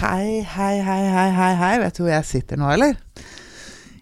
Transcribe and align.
Hei, 0.00 0.40
hei, 0.48 0.80
hei, 0.80 1.02
hei, 1.12 1.30
hei, 1.36 1.54
hei. 1.60 1.74
Vet 1.82 1.98
du 1.98 2.06
hvor 2.06 2.14
jeg 2.14 2.24
sitter 2.24 2.56
nå, 2.56 2.70
eller? 2.72 2.94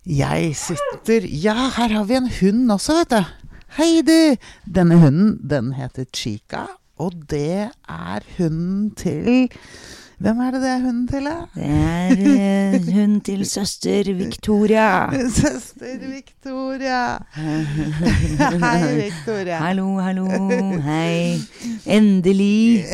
Jeg 0.06 0.52
sitter 0.54 1.24
Ja, 1.26 1.56
her 1.74 1.90
har 1.96 2.04
vi 2.06 2.14
en 2.20 2.28
hund 2.36 2.70
også, 2.70 3.00
vet 3.00 3.16
du. 3.16 3.32
Hei, 3.80 3.88
du. 4.06 4.36
Denne 4.76 5.00
hunden, 5.02 5.32
den 5.42 5.72
heter 5.74 6.06
Chica, 6.14 6.68
og 7.02 7.18
det 7.32 7.72
er 7.90 8.28
hunden 8.36 8.92
til 8.94 9.50
Hvem 10.22 10.44
er 10.46 10.54
det 10.54 10.62
det 10.62 10.70
er 10.70 10.80
hunden 10.86 11.02
til, 11.10 11.26
da? 11.26 11.34
Det 11.58 11.66
er 11.66 12.78
eh, 12.78 12.88
hunden 12.94 13.20
til 13.26 13.44
søster 13.46 14.14
Victoria. 14.14 15.10
Søster 15.42 15.98
Victoria. 16.14 17.02
Hei, 18.64 18.96
Victoria. 19.02 19.58
Hallo, 19.66 19.98
hallo. 19.98 20.26
Hei. 20.86 21.38
Endelig. 21.86 22.84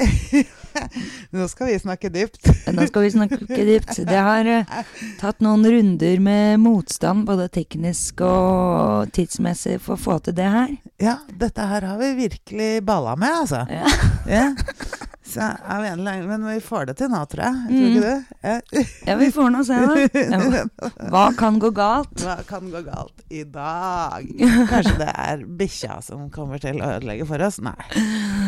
Nå 1.34 1.48
skal 1.48 1.70
vi 1.70 1.78
snakke 1.82 2.10
dypt. 2.14 2.50
Nå 2.74 2.86
skal 2.88 3.06
vi 3.06 3.12
snakke 3.14 3.40
dypt. 3.48 3.96
Det 4.08 4.20
har 4.28 4.50
eh, 4.50 4.76
tatt 5.20 5.42
noen 5.44 5.64
runder 5.66 6.22
med 6.24 6.60
motstand, 6.62 7.26
både 7.28 7.48
teknisk 7.54 8.24
og 8.26 9.10
tidsmessig, 9.14 9.78
for 9.84 9.96
å 9.96 10.00
få 10.00 10.18
til 10.24 10.36
det 10.38 10.50
her. 10.56 10.76
Ja, 11.02 11.18
dette 11.40 11.66
her 11.70 11.88
har 11.90 11.98
vi 12.02 12.14
virkelig 12.24 12.70
balla 12.86 13.16
med, 13.16 13.42
altså. 13.44 13.64
Ja. 13.70 13.98
Ja. 14.30 14.46
Så, 15.34 15.46
av 15.74 15.84
en 15.84 15.98
eller 16.04 16.26
men 16.28 16.44
vi 16.46 16.60
får 16.62 16.86
det 16.90 16.94
til 17.00 17.10
nå, 17.10 17.20
tror 17.30 17.42
jeg. 17.42 17.54
Tror 17.68 17.88
ikke 17.88 18.04
du? 18.04 18.38
Ja. 18.46 18.84
Ja, 19.08 19.16
vi 19.18 19.28
får 19.34 19.50
nå 19.50 19.62
se, 19.66 19.78
da. 19.82 19.96
Ja. 20.22 20.64
Hva 21.12 21.24
kan 21.38 21.58
gå 21.62 21.72
galt? 21.74 22.14
Hva 22.22 22.36
kan 22.48 22.70
gå 22.70 22.84
galt 22.86 23.24
i 23.34 23.42
dag? 23.42 24.28
Kanskje 24.70 24.96
det 25.02 25.10
er 25.26 25.44
bikkja 25.58 25.98
som 26.06 26.28
kommer 26.34 26.62
til 26.62 26.78
å 26.82 26.94
ødelegge 26.96 27.26
for 27.28 27.42
oss? 27.46 27.58
Nei. 27.64 27.74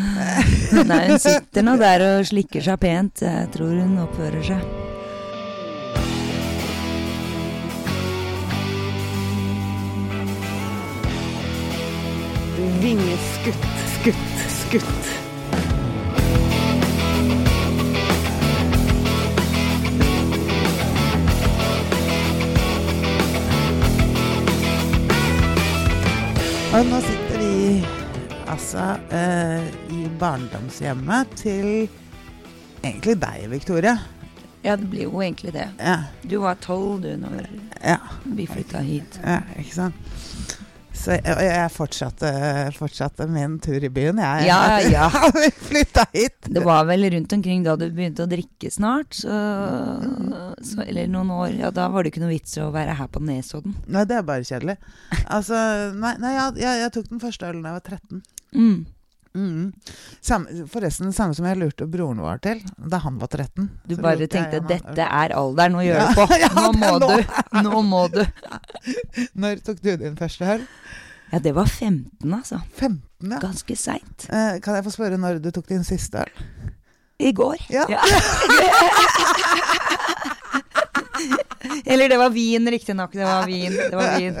Nei, 0.89 1.03
hun 1.11 1.19
sitter 1.21 1.65
nå 1.67 1.77
der 1.81 2.05
og 2.07 2.27
slikker 2.31 2.63
seg 2.63 2.79
pent. 2.81 3.25
Jeg 3.27 3.51
tror 3.55 3.75
hun 3.75 3.97
oppfører 4.07 4.45
seg. 4.53 4.67
Vingeskutt, 12.81 13.67
skutt, 13.97 14.43
skutt. 14.61 15.16
Og 26.77 26.85
nå 26.85 26.97
sitter 27.01 27.39
vi 27.41 27.85
altså 28.45 28.83
eh, 29.09 29.63
i 29.97 30.03
barndomshjemmet 30.21 31.31
til 31.39 31.69
egentlig 32.85 33.15
deg, 33.17 33.47
Victoria. 33.49 33.95
Ja, 34.61 34.75
det 34.77 34.85
blir 34.91 35.07
jo 35.07 35.23
egentlig 35.25 35.55
det. 35.55 35.65
Ja, 35.81 35.95
Du 36.21 36.37
var 36.43 36.59
tolv, 36.61 37.01
du, 37.01 37.15
når 37.17 37.47
ja, 37.81 37.97
vi 38.25 38.45
flytta 38.45 38.83
hit. 38.85 39.17
ja 39.25 39.39
ikke 39.57 39.73
sant. 39.73 40.13
Så 40.97 41.13
jeg, 41.13 41.35
jeg 41.45 41.71
fortsatte, 41.73 42.29
fortsatte 42.77 43.27
min 43.29 43.57
tur 43.63 43.83
i 43.83 43.91
byen, 43.93 44.19
jeg. 44.21 44.47
Ja, 44.49 44.59
ja. 44.97 45.07
vi 45.35 45.51
flytta 45.69 46.07
hit. 46.13 46.49
Det 46.49 46.63
var 46.65 46.87
vel 46.89 47.07
rundt 47.13 47.37
omkring 47.37 47.63
da 47.67 47.77
du 47.79 47.85
begynte 47.87 48.25
å 48.25 48.31
drikke 48.31 48.71
snart, 48.73 49.19
så, 49.19 49.37
så 50.65 50.83
Eller 50.87 51.09
noen 51.11 51.31
år. 51.35 51.53
Ja, 51.59 51.71
da 51.75 51.87
var 51.93 52.03
det 52.03 52.13
ikke 52.13 52.25
noe 52.25 52.33
vits 52.33 52.57
å 52.61 52.71
være 52.73 52.97
her 52.97 53.11
på 53.13 53.21
Nesodden. 53.23 53.77
Nei, 53.85 54.05
det 54.09 54.19
er 54.19 54.27
bare 54.27 54.47
kjedelig. 54.47 54.77
Altså, 55.25 55.61
nei, 55.97 56.17
nei 56.23 56.35
jeg, 56.35 56.59
jeg, 56.65 56.83
jeg 56.83 56.95
tok 56.97 57.09
den 57.13 57.23
første 57.23 57.51
ølen 57.51 57.65
da 57.65 57.73
jeg 57.75 57.81
var 57.81 57.89
13. 57.97 58.23
Mm. 58.57 58.77
Mm. 59.37 59.73
Samme, 60.27 60.65
forresten 60.67 61.13
samme 61.15 61.35
som 61.37 61.45
jeg 61.47 61.55
lurte 61.61 61.85
broren 61.87 62.19
vår 62.19 62.37
til 62.43 62.59
da 62.91 62.97
han 63.05 63.15
var 63.21 63.29
13. 63.31 63.69
Du 63.87 63.93
bare 63.95 64.19
jeg 64.25 64.29
tenkte 64.33 64.59
om 64.59 64.67
'dette 64.67 65.05
er 65.07 65.31
alderen, 65.39 65.71
nå 65.77 65.85
gjør 65.85 65.99
Ja, 66.01 66.07
det 66.07 66.15
på'. 66.17 66.39
ja, 66.41 66.49
Nå 66.57 66.71
må 66.75 66.89
nå. 66.99 67.07
du. 67.07 67.23
Nå 67.63 67.81
må 67.87 68.01
du. 68.11 68.23
Når 69.45 69.61
tok 69.63 69.79
du 69.85 69.91
din 70.03 70.17
første 70.19 70.43
øl? 70.57 70.65
Ja, 71.31 71.39
det 71.43 71.53
var 71.55 71.65
15, 71.67 72.33
altså. 72.33 72.59
15, 72.75 73.31
ja. 73.31 73.39
Ganske 73.43 73.75
seint. 73.75 74.27
Eh, 74.31 74.59
kan 74.63 74.75
jeg 74.75 74.83
få 74.85 74.91
spørre 74.95 75.17
når 75.19 75.39
du 75.43 75.49
tok 75.51 75.67
din 75.67 75.83
siste 75.87 76.17
øl? 76.23 76.31
I 77.19 77.31
går. 77.35 77.57
Ja. 77.73 77.83
Eller 81.85 82.09
det 82.09 82.17
var 82.19 82.29
vin, 82.29 82.67
riktignok. 82.71 83.11
Det 83.13 83.25
var 83.25 83.45
vin. 83.47 83.73
Det 83.73 83.95
var 83.95 84.19
vin. 84.19 84.35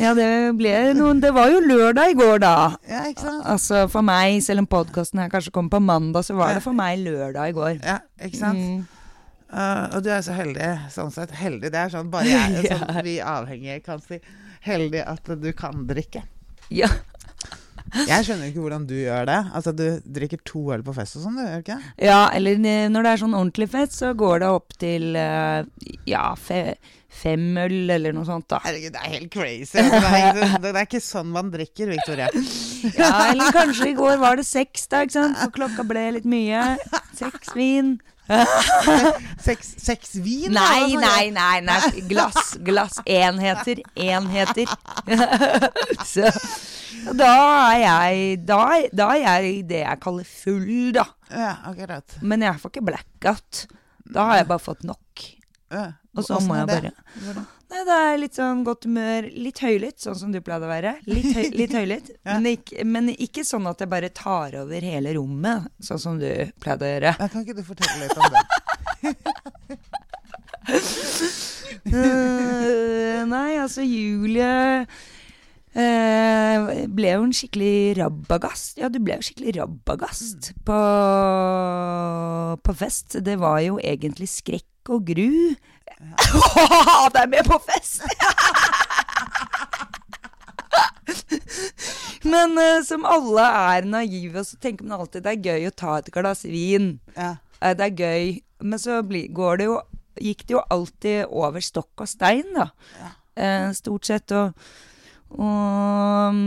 Ja, 0.00 0.14
det 0.16 0.26
ble 0.56 0.70
noen 0.96 1.18
Det 1.20 1.30
var 1.36 1.50
jo 1.52 1.58
lørdag 1.60 2.14
i 2.14 2.16
går, 2.18 2.38
da. 2.42 2.54
Ja, 2.88 3.02
ikke 3.10 3.26
sant? 3.26 3.44
Altså 3.52 3.82
for 3.92 4.06
meg, 4.06 4.38
selv 4.44 4.64
om 4.64 4.68
podkasten 4.70 5.20
her 5.20 5.28
kanskje 5.32 5.52
kommer 5.54 5.74
på 5.76 5.82
mandag, 5.84 6.24
så 6.26 6.36
var 6.38 6.54
det 6.56 6.62
for 6.64 6.76
meg 6.76 7.02
lørdag 7.04 7.52
i 7.52 7.56
går. 7.56 7.74
Ja, 7.84 7.98
ikke 8.24 8.40
sant? 8.40 8.64
Mm. 8.64 8.80
Uh, 9.50 9.86
og 9.96 10.04
du 10.06 10.12
er 10.14 10.22
så 10.22 10.32
heldig, 10.36 10.66
sånn 10.94 11.10
sett. 11.10 11.32
Heldig, 11.34 11.72
det 11.74 11.80
er 11.82 11.92
sånn 11.92 12.10
bare 12.12 12.30
jeg, 12.30 12.60
Ja. 12.70 12.78
sånn 12.84 13.00
vi 13.06 13.16
avhengige 13.20 13.80
kan 13.84 14.00
si. 14.04 14.20
Heldig 14.64 15.02
at 15.10 15.30
du 15.42 15.50
kan 15.56 15.84
drikke. 15.88 16.22
Ja. 16.70 16.88
Jeg 18.06 18.22
skjønner 18.26 18.50
ikke 18.52 18.62
hvordan 18.62 18.84
du 18.86 18.94
gjør 18.94 19.24
det. 19.26 19.38
Altså, 19.56 19.72
du 19.74 19.86
drikker 20.06 20.38
to 20.46 20.60
øl 20.76 20.84
på 20.86 20.94
fest 20.94 21.16
og 21.18 21.24
sånn, 21.24 21.40
du 21.40 21.42
gjør 21.42 21.64
ikke? 21.64 21.78
ja, 22.06 22.20
eller 22.36 22.60
når 22.92 23.02
det 23.06 23.12
er 23.16 23.22
sånn 23.24 23.34
ordentlig 23.34 23.66
fett, 23.72 23.94
så 23.96 24.12
går 24.14 24.44
det 24.44 24.50
opp 24.54 24.76
til 24.78 25.16
eh, 25.18 25.64
ja, 26.06 26.28
fem 27.10 27.42
øl 27.58 27.90
eller 27.90 28.14
noe 28.16 28.24
sånt, 28.28 28.46
da. 28.50 28.60
Herregud, 28.64 28.94
det 28.94 29.00
er 29.02 29.14
helt 29.16 29.32
crazy. 29.34 29.80
Altså, 29.82 30.00
det, 30.00 30.20
er, 30.46 30.54
det 30.62 30.70
er 30.74 30.86
ikke 30.86 31.02
sånn 31.04 31.32
man 31.34 31.50
drikker, 31.52 31.90
Victoria. 31.90 32.30
Ja, 32.96 33.10
eller 33.32 33.50
kanskje 33.56 33.90
i 33.90 33.96
går 33.98 34.20
var 34.22 34.38
det 34.40 34.46
seks, 34.48 34.86
da, 34.92 35.02
ikke 35.06 35.18
sant? 35.18 35.36
For 35.42 35.56
klokka 35.58 35.84
ble 35.88 36.06
litt 36.18 36.28
mye. 36.30 36.62
Seks 37.18 37.52
vin. 37.58 37.98
Seks, 39.42 39.72
seks 39.82 40.14
vin? 40.22 40.54
Nei, 40.54 40.94
nei, 41.02 41.30
nei, 41.34 41.56
nei. 41.66 41.80
Glass, 42.10 42.54
glass. 42.62 43.00
Enheter. 43.10 43.82
Enheter. 43.98 44.70
Så 46.06 46.30
da 47.16 47.32
er 47.72 47.80
jeg 47.80 48.38
da, 48.46 48.62
da 48.94 49.10
er 49.16 49.22
jeg 49.24 49.60
det 49.70 49.82
jeg 49.82 50.02
kaller 50.04 50.26
full, 50.30 50.92
da. 50.94 51.08
Ja, 51.32 51.52
akkurat. 51.72 52.18
Men 52.22 52.46
jeg 52.46 52.62
får 52.62 52.74
ikke 52.74 52.86
blackout. 52.92 53.64
Da 54.10 54.30
har 54.30 54.40
jeg 54.40 54.50
bare 54.50 54.62
fått 54.62 54.86
nok. 54.86 55.09
Ja. 55.70 55.86
Og 56.18 56.26
så 56.26 56.40
må 56.42 56.56
jeg 56.58 56.66
bare 56.66 56.90
Hvordan? 57.22 57.44
Nei, 57.70 57.82
det 57.86 57.96
er 58.02 58.16
litt 58.18 58.34
sånn 58.34 58.64
godt 58.66 58.86
humør. 58.88 59.28
Litt 59.30 59.60
høylytt, 59.62 60.00
sånn 60.02 60.16
som 60.18 60.32
du 60.34 60.40
pleide 60.42 60.66
å 60.66 60.70
være. 60.72 60.96
Litt, 61.06 61.28
høy, 61.36 61.44
litt 61.60 61.74
høylytt. 61.76 62.08
Ja. 62.16 62.34
men, 62.34 62.48
ikke, 62.56 62.82
men 62.82 63.12
ikke 63.14 63.44
sånn 63.46 63.68
at 63.70 63.84
jeg 63.84 63.90
bare 63.92 64.10
tar 64.10 64.56
over 64.58 64.86
hele 64.90 65.14
rommet, 65.14 65.70
sånn 65.86 66.02
som 66.02 66.18
du 66.18 66.26
pleide 66.62 66.88
å 66.88 66.90
gjøre. 66.90 67.14
Jeg 67.20 67.34
kan 67.34 67.46
ikke 67.46 67.58
du 67.60 67.62
fortelle 67.68 68.02
litt 68.02 68.18
om 68.18 68.26
det? 68.34 68.42
uh, 71.94 73.22
nei, 73.36 73.50
altså 73.62 73.86
Julie 73.86 74.50
eh, 75.74 76.86
ble 76.90 77.12
jo 77.14 77.22
en 77.26 77.34
skikkelig 77.36 77.96
rabagast. 78.00 78.78
Ja, 78.80 78.88
du 78.90 78.98
ble 79.02 79.18
jo 79.20 79.26
skikkelig 79.28 79.56
rabagast 79.60 80.52
på, 80.66 80.78
på 82.64 82.74
fest. 82.80 83.18
Det 83.24 83.36
var 83.40 83.60
jo 83.64 83.78
egentlig 83.82 84.28
skrekk 84.32 84.90
og 84.90 85.06
gru. 85.12 85.54
Ha 86.00 87.08
deg 87.16 87.26
med 87.34 87.44
på 87.48 87.58
fest! 87.68 88.00
Men 92.30 92.58
eh, 92.60 92.82
som 92.86 93.04
alle 93.08 93.44
er 93.46 93.86
naive, 93.88 94.42
så 94.46 94.58
tenker 94.60 94.84
man 94.86 95.00
alltid 95.00 95.24
det 95.24 95.32
er 95.32 95.46
gøy 95.48 95.68
å 95.70 95.76
ta 95.82 95.96
et 96.00 96.10
glass 96.14 96.44
vin. 96.48 96.92
Ja. 97.16 97.34
Eh, 97.60 97.74
Det 97.76 97.86
er 97.86 97.96
gøy. 98.02 98.40
Men 98.60 98.78
så 98.82 99.00
bli, 99.06 99.24
går 99.32 99.56
det 99.60 99.66
jo, 99.70 99.78
gikk 100.20 100.44
det 100.46 100.54
jo 100.58 100.62
alltid 100.74 101.30
over 101.32 101.64
stokk 101.64 102.02
og 102.04 102.10
stein, 102.10 102.50
da. 102.56 102.66
Ja. 103.00 103.10
Eh, 103.40 103.68
stort 103.76 104.04
sett. 104.10 104.34
Og, 104.36 104.52
og 105.30 106.40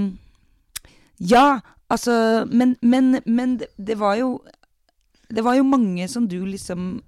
Ja, 1.23 1.61
altså 1.88 2.45
Men, 2.49 2.75
men, 2.81 3.21
men 3.25 3.57
det, 3.61 3.69
det 3.77 3.95
var 3.95 4.16
jo 4.19 4.41
Det 5.29 5.44
var 5.44 5.55
jo 5.55 5.63
mange 5.63 6.07
som 6.11 6.28
du 6.28 6.41
liksom 6.46 7.02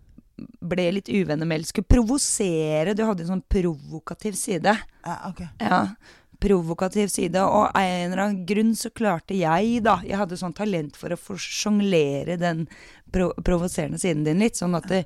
ble 0.66 0.90
litt 0.98 1.08
uvenner 1.08 1.48
med, 1.48 1.62
eller 1.62 1.68
skulle 1.70 1.88
provosere. 1.88 2.92
Du 2.98 3.06
hadde 3.06 3.24
en 3.24 3.30
sånn 3.38 3.44
provokativ 3.48 4.36
side. 4.36 4.74
ja, 5.06 5.16
ok. 5.30 5.42
Ja, 5.62 5.78
provokativ 6.42 7.08
side. 7.14 7.40
Og 7.40 7.70
av 7.70 7.80
en 7.80 8.12
eller 8.12 8.24
annen 8.24 8.42
grunn 8.50 8.74
så 8.76 8.92
klarte 8.92 9.38
jeg, 9.38 9.80
da 9.86 10.00
Jeg 10.04 10.20
hadde 10.20 10.40
sånn 10.40 10.56
talent 10.58 10.98
for 11.00 11.14
å 11.16 11.38
sjonglere 11.40 12.36
den 12.42 12.66
pro 13.14 13.32
provoserende 13.48 14.02
siden 14.02 14.26
din 14.28 14.44
litt. 14.44 14.60
Sånn 14.60 14.76
at 14.76 14.90
det, 14.92 15.06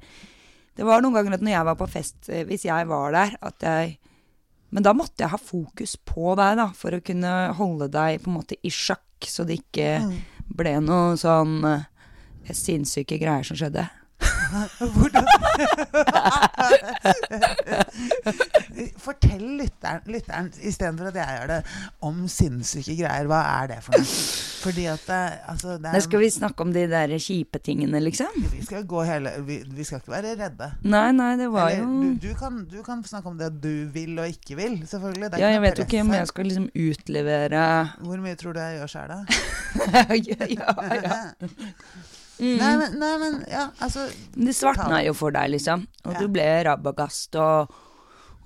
det 0.80 0.88
var 0.88 1.04
noen 1.04 1.20
ganger 1.20 1.38
at 1.38 1.46
når 1.46 1.56
jeg 1.58 1.70
var 1.70 1.78
på 1.78 1.92
fest, 1.92 2.18
eh, 2.30 2.46
hvis 2.50 2.66
jeg 2.66 2.90
var 2.90 3.14
der, 3.14 3.38
at 3.46 3.68
jeg 3.70 3.98
Men 4.72 4.84
da 4.86 4.94
måtte 4.94 5.24
jeg 5.24 5.32
ha 5.34 5.38
fokus 5.42 5.96
på 6.06 6.36
deg, 6.38 6.58
da, 6.60 6.68
for 6.78 6.94
å 6.94 7.02
kunne 7.02 7.54
holde 7.58 7.88
deg 7.90 8.22
på 8.22 8.30
en 8.30 8.36
måte 8.38 8.58
i 8.64 8.70
sjakk, 8.70 9.26
så 9.26 9.46
det 9.46 9.60
ikke 9.64 10.00
Mm. 10.06 10.20
ble 10.56 10.74
noe 10.82 11.16
sånn 11.18 11.64
eh, 11.66 12.54
sinnssyke 12.54 13.18
greier 13.20 13.44
som 13.44 13.58
skjedde. 13.58 13.90
Hvordan 14.96 15.26
Fortell 19.00 19.46
lytteren, 19.60 20.02
lytteren 20.10 20.50
istedenfor 20.62 21.12
at 21.12 21.18
jeg 21.20 21.38
gjør 21.38 21.52
det, 21.52 21.60
om 22.06 22.22
sinnssyke 22.32 22.96
greier. 23.00 23.30
Hva 23.30 23.40
er 23.62 23.72
det 23.74 23.80
for 23.86 23.96
noe? 23.96 24.08
Fordi 24.60 24.86
at 24.92 25.04
det, 25.08 25.20
altså, 25.54 25.78
det 25.80 25.92
er, 25.94 26.04
skal 26.04 26.20
vi 26.20 26.30
snakke 26.34 26.66
om 26.66 26.74
de 26.76 26.84
der 26.92 27.14
kjipe 27.24 27.62
tingene, 27.64 28.02
liksom? 28.04 28.34
vi 28.52 28.64
skal 28.66 28.84
gå 28.90 29.04
hele 29.08 29.32
vi, 29.48 29.62
vi 29.76 29.86
skal 29.88 30.02
ikke 30.02 30.12
være 30.12 30.36
redde. 30.40 30.72
Nei, 30.84 31.12
nei, 31.16 31.32
det 31.40 31.48
var 31.54 31.72
Eller, 31.72 31.86
jo 31.86 31.88
du, 32.20 32.28
du, 32.28 32.34
kan, 32.40 32.60
du 32.68 32.80
kan 32.84 33.04
snakke 33.08 33.32
om 33.32 33.40
det 33.40 33.54
du 33.64 33.88
vil 33.94 34.20
og 34.20 34.28
ikke 34.28 34.60
vil, 34.60 34.80
selvfølgelig. 34.88 35.32
Det 35.32 35.40
Ja, 35.40 35.54
jeg 35.56 35.64
vet 35.64 35.80
jo 35.80 35.88
ikke 35.88 36.04
om 36.04 36.14
jeg 36.18 36.28
skal 36.28 36.50
liksom 36.50 36.70
utlevere 36.76 37.66
Hvor 38.04 38.24
mye 38.24 38.36
tror 38.40 38.58
du 38.58 38.60
jeg 38.60 38.82
gjør 38.82 38.94
sjæl, 38.96 39.16
da? 39.16 39.20
ja, 40.28 40.50
ja, 40.50 41.00
ja. 41.00 41.20
Nei, 42.40 42.78
men, 42.80 42.94
nei, 43.00 43.18
men 43.20 43.34
ja, 43.52 43.66
altså 43.84 44.06
Det 44.34 44.54
svartna 44.56 45.02
jo 45.04 45.14
for 45.14 45.32
deg, 45.36 45.50
liksom. 45.52 45.88
Og 46.06 46.14
Ja. 46.14 46.20
du 46.20 46.28
ble 46.32 46.46
rabagast, 46.64 47.36
og, 47.36 47.74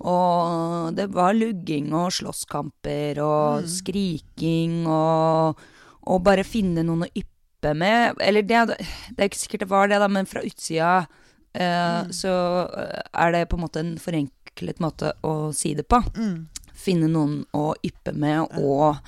og 0.04 0.94
det 0.96 1.06
var 1.14 1.32
lugging 1.36 1.92
og 1.94 2.10
slåsskamper 2.12 3.20
og 3.22 3.62
Mm. 3.62 3.68
skriking 3.70 4.86
og, 4.90 5.60
og 6.06 6.22
bare 6.26 6.44
finne 6.44 6.82
noen 6.84 7.06
å 7.06 7.10
yppe 7.14 7.74
med. 7.76 8.16
Eller 8.20 8.42
det, 8.42 8.66
det 8.76 9.18
er 9.18 9.28
ikke 9.30 9.38
sikkert 9.44 9.60
det 9.60 9.70
var 9.70 9.88
det, 9.88 9.98
da, 10.02 10.08
men 10.08 10.26
fra 10.26 10.42
utsida 10.42 11.06
eh, 11.54 12.02
Mm. 12.04 12.10
så 12.12 12.34
eh, 12.76 13.02
er 13.14 13.32
det 13.32 13.48
på 13.48 13.56
en 13.56 13.62
måte 13.62 13.80
en 13.80 13.94
forenklet 13.98 14.80
måte 14.82 15.12
å 15.22 15.52
si 15.54 15.74
det 15.74 15.86
på. 15.88 16.02
mm, 16.16 16.48
Finne 16.74 17.06
noen 17.08 17.44
å 17.54 17.74
yppe 17.86 18.12
med, 18.12 18.50
og 18.58 18.98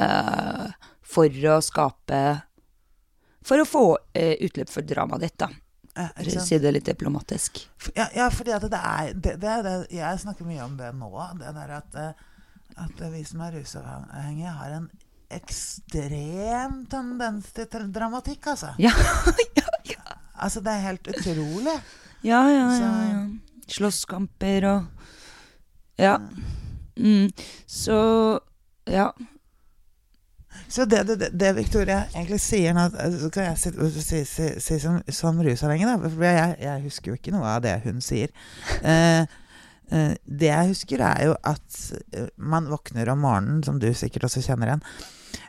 eh, 0.00 0.72
for 1.06 1.28
å 1.28 1.60
skape 1.62 2.42
For 3.46 3.62
å 3.62 3.66
få 3.68 3.84
eh, 4.16 4.34
utløp 4.46 4.70
for 4.72 4.86
dramaet 4.86 5.22
ditt, 5.26 5.38
da. 5.38 5.50
For 5.96 6.38
å 6.40 6.44
si 6.44 6.58
det 6.60 6.72
litt 6.74 6.88
diplomatisk. 6.90 7.62
Ja, 7.96 8.08
ja, 8.12 8.26
fordi 8.34 8.52
at 8.52 8.66
det 8.68 8.80
er 8.80 9.12
det, 9.14 9.36
det, 9.40 9.52
det 9.64 9.74
Jeg 9.96 10.18
snakker 10.20 10.44
mye 10.44 10.64
om 10.66 10.74
det 10.76 10.90
nå. 10.98 11.08
Det 11.40 11.52
der 11.56 11.72
at, 11.78 11.96
eh, 11.96 12.26
at 12.84 13.04
vi 13.14 13.22
som 13.24 13.44
er 13.46 13.56
rusavhengige, 13.56 14.56
har 14.58 14.74
en 14.80 14.90
ekstrem 15.32 16.82
tendens 16.90 17.48
til 17.56 17.88
dramatikk, 17.94 18.50
altså. 18.52 18.74
Ja, 18.82 18.92
ja, 19.60 19.70
ja. 19.88 20.18
Altså, 20.36 20.60
det 20.60 20.74
er 20.74 20.84
helt 20.90 21.08
utrolig. 21.14 21.78
Ja, 22.26 22.42
ja, 22.50 22.66
ja. 22.76 22.90
Ja. 23.06 23.24
Slåsskamper 23.76 24.68
og 24.74 24.92
Ja. 25.98 26.18
Mm. 26.96 27.30
Så 27.66 28.40
Ja. 28.86 29.10
Så 30.68 30.84
det, 30.84 31.02
det, 31.08 31.30
det, 31.32 31.52
Victoria 31.56 32.02
egentlig 32.12 32.40
sier 32.42 32.74
nå 32.74 32.88
Så 32.90 33.30
kan 33.34 33.50
jeg 33.50 33.60
si, 33.60 33.72
si, 34.02 34.22
si, 34.28 34.48
si 34.62 34.78
som, 34.82 34.98
som 35.12 35.40
rusavhengig, 35.42 35.88
da. 35.88 35.96
For 36.10 36.26
jeg, 36.26 36.56
jeg 36.64 36.84
husker 36.86 37.12
jo 37.12 37.18
ikke 37.20 37.34
noe 37.34 37.56
av 37.56 37.64
det 37.66 37.80
hun 37.86 38.02
sier. 38.04 38.34
Eh, 38.86 39.26
eh, 39.94 40.12
det 40.26 40.48
jeg 40.48 40.70
husker, 40.72 41.02
er 41.02 41.28
jo 41.28 41.34
at 41.46 41.78
eh, 42.14 42.28
man 42.36 42.68
våkner 42.70 43.08
om 43.12 43.22
morgenen, 43.24 43.62
som 43.66 43.80
du 43.82 43.88
sikkert 43.94 44.28
også 44.28 44.42
kjenner 44.44 44.72
igjen. 44.72 44.84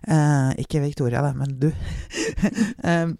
Eh, 0.07 0.49
ikke 0.63 0.81
Victoria, 0.83 1.21
da, 1.25 1.33
men 1.37 1.57
du. 1.61 1.69
eh, 2.89 3.13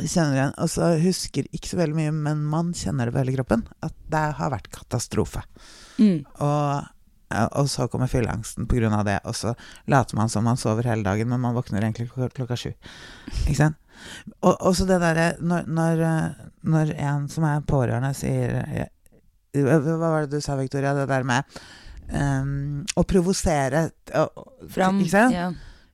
kjenner 0.00 0.36
igjen. 0.36 0.54
Og 0.60 0.70
så 0.72 0.92
husker 1.02 1.48
ikke 1.54 1.72
så 1.72 1.80
veldig 1.80 1.98
mye, 1.98 2.14
men 2.28 2.44
man 2.52 2.72
kjenner 2.76 3.08
det 3.08 3.16
på 3.16 3.22
hele 3.22 3.36
kroppen. 3.38 3.66
At 3.84 3.96
det 4.12 4.24
har 4.38 4.54
vært 4.54 4.70
katastrofe. 4.74 5.44
Mm. 6.00 6.24
Og, 6.40 6.88
og 7.30 7.68
så 7.70 7.86
kommer 7.88 8.08
fylleangsten 8.10 8.66
pga. 8.66 9.02
det, 9.06 9.18
og 9.24 9.34
så 9.36 9.54
later 9.86 10.16
man 10.16 10.28
som 10.28 10.44
man 10.44 10.56
sover 10.56 10.82
hele 10.88 11.02
dagen, 11.06 11.28
men 11.28 11.40
man 11.40 11.54
våkner 11.54 11.80
egentlig 11.82 12.08
klokka, 12.10 12.28
klokka 12.34 12.56
sju. 12.56 12.72
Ikke 13.46 13.56
sant? 13.56 13.76
Og 14.42 14.56
og 14.60 14.74
så 14.76 14.86
det 14.88 15.00
derre 15.02 15.34
når, 15.40 15.66
når, 15.68 16.00
eh, 16.00 16.46
når 16.64 16.94
en 16.98 17.28
som 17.28 17.44
er 17.44 17.60
pårørende, 17.60 18.14
sier 18.16 18.56
eh, 18.64 18.88
Hva 19.52 19.80
hva 19.82 19.96
var 19.98 20.26
det 20.26 20.30
du 20.38 20.40
sa, 20.40 20.54
Victoria? 20.56 20.94
Det 20.94 21.08
der 21.10 21.24
med 21.26 21.42
um, 22.12 22.84
å 22.96 23.02
provosere 23.04 23.90
og- 24.14 24.46
Fram. 24.70 25.00
Ikke 25.02 25.10
sant? 25.10 25.34
Ja. 25.34 25.50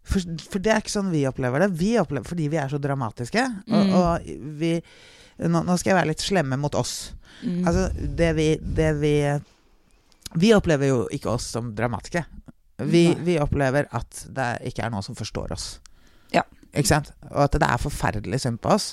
For, 0.06 0.20
for 0.52 0.58
det 0.62 0.70
er 0.72 0.80
ikke 0.84 0.92
sånn 0.92 1.10
vi 1.10 1.24
opplever 1.26 1.64
det. 1.64 1.70
Vi 1.80 1.94
opplever 1.98 2.28
fordi 2.28 2.48
vi 2.52 2.56
er 2.60 2.68
så 2.68 2.78
dramatiske. 2.78 3.42
Og, 3.66 3.86
Mm. 3.86 3.94
og 3.94 4.58
vi 4.60 4.72
nå, 5.38 5.64
nå 5.64 5.76
skal 5.78 5.90
jeg 5.90 5.98
være 5.98 6.08
litt 6.12 6.22
slemme 6.22 6.56
mot 6.60 6.74
oss. 6.78 7.12
Mm. 7.42 7.66
Altså, 7.66 7.88
det 8.16 8.30
vi, 8.36 8.46
det 8.60 8.92
vi 9.00 9.14
Vi 10.36 10.52
opplever 10.56 10.90
jo 10.90 10.98
ikke 11.14 11.32
oss 11.36 11.48
som 11.54 11.72
dramatiske. 11.76 12.24
Vi, 12.84 13.08
vi 13.24 13.38
opplever 13.40 13.88
at 13.96 14.26
det 14.36 14.50
ikke 14.68 14.84
er 14.84 14.92
noen 14.92 15.04
som 15.04 15.16
forstår 15.16 15.54
oss. 15.56 15.68
Ja. 16.34 16.44
Ikke 16.76 16.90
sant? 16.90 17.12
Og 17.30 17.46
at 17.46 17.56
det 17.56 17.68
er 17.68 17.80
forferdelig 17.80 18.42
synd 18.44 18.60
på 18.64 18.74
oss. 18.76 18.92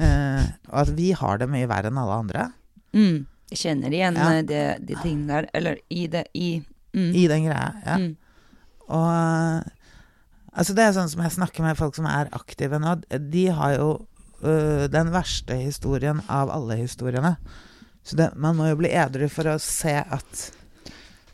Eh, 0.00 0.44
og 0.70 0.78
at 0.84 0.92
vi 0.96 1.10
har 1.16 1.40
det 1.40 1.50
mye 1.50 1.68
verre 1.68 1.90
enn 1.90 1.98
alle 2.00 2.14
andre 2.22 2.44
mm. 2.96 3.16
Jeg 3.50 3.58
kjenner 3.60 3.92
igjen 3.92 4.16
Ja. 4.16 4.28
eh, 4.32 4.44
det, 4.48 4.62
de 4.88 4.96
tingene 5.02 5.34
der. 5.34 5.48
Eller 5.58 5.80
i 5.92 6.06
det 6.08 6.22
I 6.32 6.62
mm. 6.94 7.10
i 7.14 7.26
den 7.28 7.48
greia. 7.48 7.72
Ja. 7.84 7.98
Mm. 7.98 8.14
Og 8.90 9.08
eh, 9.10 9.98
altså 10.52 10.76
det 10.78 10.86
er 10.86 10.94
sånn 10.96 11.10
som 11.12 11.24
jeg 11.24 11.34
snakker 11.36 11.66
med 11.66 11.78
folk 11.78 11.98
som 11.98 12.08
er 12.10 12.30
aktive 12.36 12.80
nå. 12.80 12.96
De 13.10 13.44
har 13.54 13.74
jo 13.76 13.90
uh, 14.44 14.86
den 14.90 15.12
verste 15.14 15.58
historien 15.60 16.22
av 16.30 16.52
alle 16.54 16.78
historiene. 16.80 17.36
Så 18.02 18.16
det, 18.16 18.30
man 18.34 18.56
må 18.56 18.70
jo 18.70 18.78
bli 18.80 18.90
edru 18.96 19.26
for 19.30 19.50
å 19.52 19.58
se 19.62 19.98
at, 20.00 20.46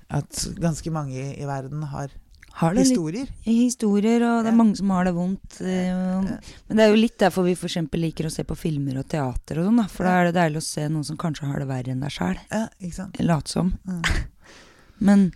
at 0.09 0.47
ganske 0.63 0.93
mange 0.95 1.17
i, 1.35 1.45
verden 1.49 1.83
har 1.91 2.13
Har 2.57 2.73
historier. 2.75 3.27
historier, 3.45 4.23
og 4.25 4.45
det 4.45 4.53
er 4.53 4.57
mange 4.57 4.77
som 4.79 4.91
har 4.95 5.05
det 5.05 5.13
vondt. 5.15 5.61
eh, 5.61 6.23
Men 6.69 6.77
det 6.79 6.85
er 6.85 6.89
jo 6.89 7.01
litt 7.03 7.19
derfor 7.19 7.45
vi 7.45 7.53
eksempel 7.53 8.01
liker 8.01 8.27
å 8.27 8.33
se 8.33 8.45
på 8.45 8.57
filmer 8.57 8.99
og 9.03 9.09
teater 9.09 9.61
og 9.61 9.67
sånn. 9.69 9.83
For 9.93 10.05
da 10.09 10.15
er 10.21 10.31
det 10.31 10.39
deilig 10.39 10.63
å 10.63 10.65
se 10.65 10.89
noen 10.89 11.05
som 11.05 11.19
kanskje 11.21 11.51
har 11.51 11.61
det 11.61 11.69
verre 11.69 11.93
enn 11.93 12.01
deg 12.01 12.15
sjæl. 12.15 12.39
Ja? 12.51 12.69
Late 13.21 13.51
som. 13.53 13.75
Mm. 13.85 14.03
Men 15.07 15.33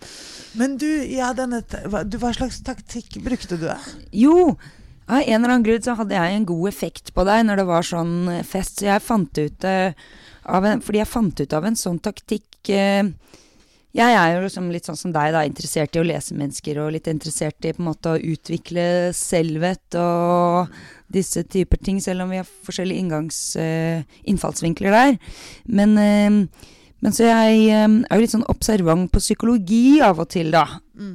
Men 0.56 0.78
du, 0.80 0.86
ja, 1.12 1.34
denne, 1.36 1.60
hva, 1.92 2.04
du, 2.08 2.16
hva 2.22 2.32
slags 2.32 2.62
taktikk 2.64 3.18
brukte 3.22 3.58
du? 3.60 3.68
jo, 4.16 4.56
av 5.10 5.20
en 5.20 5.34
eller 5.42 5.50
annen 5.52 5.66
grunn 5.66 5.82
så 5.82 5.96
hadde 5.98 6.14
jeg 6.16 6.36
en 6.38 6.46
god 6.48 6.68
effekt 6.70 7.12
på 7.12 7.24
deg 7.28 7.44
når 7.44 7.60
det 7.60 7.66
var 7.68 7.82
sånn 7.82 8.14
eh, 8.30 8.44
fest. 8.46 8.78
Så 8.80 8.86
jeg 8.86 9.02
fant 9.04 9.40
ut 9.42 9.64
uh, 9.66 9.92
av 10.46 10.64
en, 10.64 10.80
Fordi 10.80 11.02
jeg 11.02 11.10
fant 11.10 11.40
ut 11.42 11.52
av 11.52 11.66
en 11.68 11.76
sånn 11.76 11.98
taktikk 12.00 12.70
eh, 12.72 13.10
Jeg 13.96 14.14
er 14.14 14.36
jo 14.36 14.42
liksom 14.44 14.68
litt 14.70 14.86
sånn 14.86 14.98
som 14.98 15.10
deg, 15.14 15.32
da, 15.34 15.42
interessert 15.46 15.96
i 15.96 16.00
å 16.02 16.06
lese 16.06 16.36
mennesker 16.38 16.78
og 16.78 16.92
litt 16.94 17.08
interessert 17.10 17.66
i 17.66 17.72
på 17.74 17.82
en 17.82 17.88
måte 17.88 18.12
å 18.14 18.20
utvikle 18.22 18.84
selvhet 19.16 19.96
og 19.98 20.70
disse 21.10 21.42
typer 21.50 21.80
ting, 21.82 21.98
selv 22.02 22.22
om 22.22 22.30
vi 22.30 22.38
har 22.38 22.46
forskjellige 22.46 23.02
inngangs, 23.02 23.40
eh, 23.58 24.04
innfallsvinkler 24.30 24.94
der. 24.94 25.18
Men, 25.66 25.98
eh, 25.98 26.30
men 27.02 27.16
så 27.16 27.26
jeg 27.26 27.66
eh, 27.66 27.88
er 27.88 28.14
jo 28.14 28.22
litt 28.22 28.36
sånn 28.36 28.46
observant 28.52 29.10
på 29.10 29.24
psykologi 29.24 29.98
av 30.06 30.22
og 30.22 30.30
til, 30.36 30.54
da. 30.54 30.66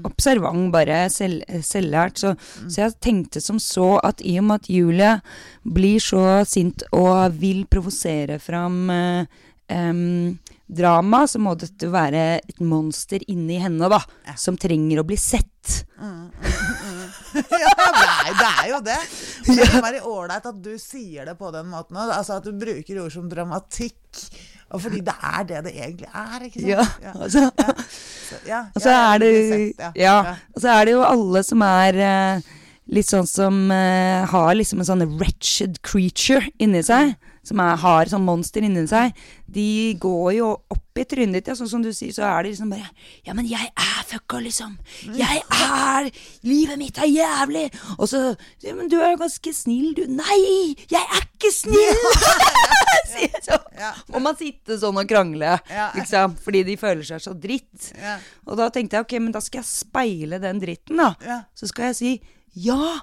Observant, 0.04 0.68
bare 0.74 1.06
selv, 1.14 1.48
selvlært. 1.64 2.20
Så, 2.20 2.36
så 2.68 2.82
jeg 2.82 3.00
tenkte 3.00 3.40
som 3.40 3.60
så 3.62 4.02
at 4.04 4.20
i 4.26 4.36
og 4.42 4.50
med 4.50 4.66
at 4.66 4.70
Julie 4.74 5.16
blir 5.64 6.04
så 6.04 6.42
sint 6.44 6.84
og 6.92 7.40
vil 7.40 7.64
provosere 7.70 8.40
fram 8.42 8.90
em, 8.92 10.40
drama, 10.66 11.26
så 11.30 11.40
må 11.42 11.54
dette 11.60 11.90
være 11.92 12.24
et 12.42 12.62
monster 12.66 13.22
inni 13.32 13.60
henne, 13.62 13.90
da. 13.92 14.02
Som 14.40 14.58
trenger 14.60 15.02
å 15.02 15.08
bli 15.08 15.18
sett. 15.20 15.86
ja, 17.36 17.72
det 17.76 18.02
er, 18.02 18.34
det 18.40 18.50
er 18.50 18.68
jo 18.72 18.82
det. 18.86 18.98
Men 19.46 19.60
det 19.60 19.70
kan 19.72 19.86
være 19.86 20.04
ålreit 20.10 20.50
at 20.52 20.60
du 20.64 20.74
sier 20.82 21.30
det 21.30 21.38
på 21.40 21.52
den 21.56 21.70
måten 21.72 21.98
òg. 22.00 22.12
Altså 22.16 22.40
at 22.40 22.48
du 22.48 22.54
bruker 22.58 23.02
ord 23.04 23.14
som 23.14 23.30
dramatikk. 23.32 24.26
Og 24.74 24.82
fordi 24.82 25.02
det 25.06 25.14
er 25.22 25.46
det 25.48 25.64
det 25.68 25.74
egentlig 25.78 26.08
er, 26.10 26.46
ikke 26.48 26.60
sant? 26.60 26.70
Ja, 27.06 27.14
altså. 27.14 27.44
ja. 27.46 27.74
Så, 28.26 28.40
ja, 28.50 28.62
Og 28.74 28.82
så 28.82 28.94
er 28.98 29.22
det 29.22 29.32
ja. 30.02 30.16
og 30.56 30.62
så 30.64 30.72
er 30.74 30.88
det 30.88 30.96
jo 30.96 31.04
alle 31.06 31.44
som 31.46 31.62
er 31.62 32.00
eh, 32.02 32.48
litt 32.98 33.10
sånn 33.10 33.30
som 33.30 33.60
eh, 33.74 34.26
har 34.32 34.56
liksom 34.58 34.82
en 34.82 34.90
sånn 34.90 35.06
wretched 35.20 35.78
creature 35.86 36.50
inni 36.58 36.82
seg. 36.86 37.14
Som 37.46 37.62
er, 37.62 37.76
har 37.78 38.10
sånn 38.10 38.26
monster 38.26 38.66
inni 38.66 38.84
seg. 38.90 39.14
De 39.46 39.94
går 40.02 40.32
jo 40.40 40.50
opp 40.74 41.00
i 41.00 41.04
trynet 41.06 41.38
ditt, 41.38 41.50
ja, 41.52 41.56
sånn 41.60 41.70
som 41.70 41.84
du 41.84 41.92
sier, 41.94 42.14
så 42.16 42.24
er 42.24 42.46
det 42.46 42.54
liksom 42.54 42.72
bare 42.72 42.88
Ja, 43.28 43.36
men 43.36 43.48
jeg 43.50 43.68
er 43.70 44.04
fucka, 44.08 44.40
liksom. 44.44 44.78
Jeg 45.18 45.42
er 45.44 46.08
Livet 46.48 46.80
mitt 46.80 46.98
er 47.02 47.10
jævlig. 47.12 47.66
Og 47.98 48.08
så 48.10 48.22
ja, 48.64 48.74
Men 48.76 48.88
du 48.92 48.98
er 49.02 49.14
jo 49.14 49.22
ganske 49.26 49.54
snill, 49.54 49.92
du. 49.98 50.06
Nei! 50.10 50.76
Jeg 50.92 51.02
er 51.04 51.26
ikke 51.28 51.52
snill! 51.54 52.06
Sier 53.16 53.44
så. 53.44 53.60
Må 54.14 54.22
man 54.24 54.38
sitte 54.40 54.80
sånn 54.82 54.98
og 54.98 55.10
krangle, 55.10 55.58
liksom. 55.98 56.38
Fordi 56.42 56.64
de 56.68 56.78
føler 56.80 57.06
seg 57.08 57.22
så 57.24 57.36
dritt. 57.38 57.92
Og 58.48 58.56
da 58.60 58.72
tenkte 58.74 58.98
jeg 58.98 59.08
ok, 59.08 59.18
men 59.22 59.36
da 59.36 59.44
skal 59.44 59.62
jeg 59.62 59.70
speile 59.70 60.40
den 60.44 60.64
dritten, 60.64 61.00
da. 61.04 61.44
Så 61.58 61.70
skal 61.72 61.92
jeg 61.92 62.00
si 62.00 62.16
ja, 62.56 62.96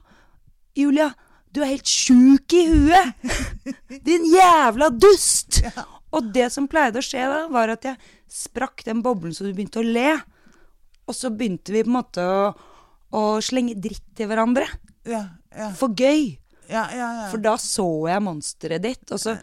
Julia, 0.78 1.10
du 1.52 1.60
er 1.62 1.74
helt 1.74 1.88
sjuk 1.88 2.54
i 2.56 2.64
huet! 2.70 3.32
Din 4.06 4.24
jævla 4.32 4.88
dust! 4.94 5.60
Og 6.12 6.28
det 6.32 6.50
som 6.52 6.68
pleide 6.68 7.00
å 7.00 7.04
skje 7.04 7.24
da, 7.28 7.46
var 7.52 7.72
at 7.72 7.86
jeg 7.88 7.96
sprakk 8.32 8.84
den 8.88 9.02
boblen 9.04 9.34
så 9.36 9.44
du 9.46 9.52
begynte 9.52 9.80
å 9.80 9.86
le. 9.86 10.14
Og 11.08 11.16
så 11.16 11.32
begynte 11.32 11.74
vi 11.74 11.82
på 11.84 11.90
en 11.90 11.98
måte 11.98 12.24
å, 12.24 12.52
å 13.16 13.22
slenge 13.44 13.76
dritt 13.80 14.04
til 14.16 14.28
hverandre. 14.30 14.68
Ja, 15.08 15.24
ja, 15.52 15.70
For 15.76 15.92
gøy. 15.96 16.38
ja, 16.70 16.86
ja, 16.94 17.08
ja. 17.22 17.28
For 17.32 17.42
da 17.42 17.56
så 17.60 17.88
jeg 18.08 18.24
monsteret 18.24 18.84
ditt, 18.84 19.04
og 19.12 19.20
så 19.20 19.36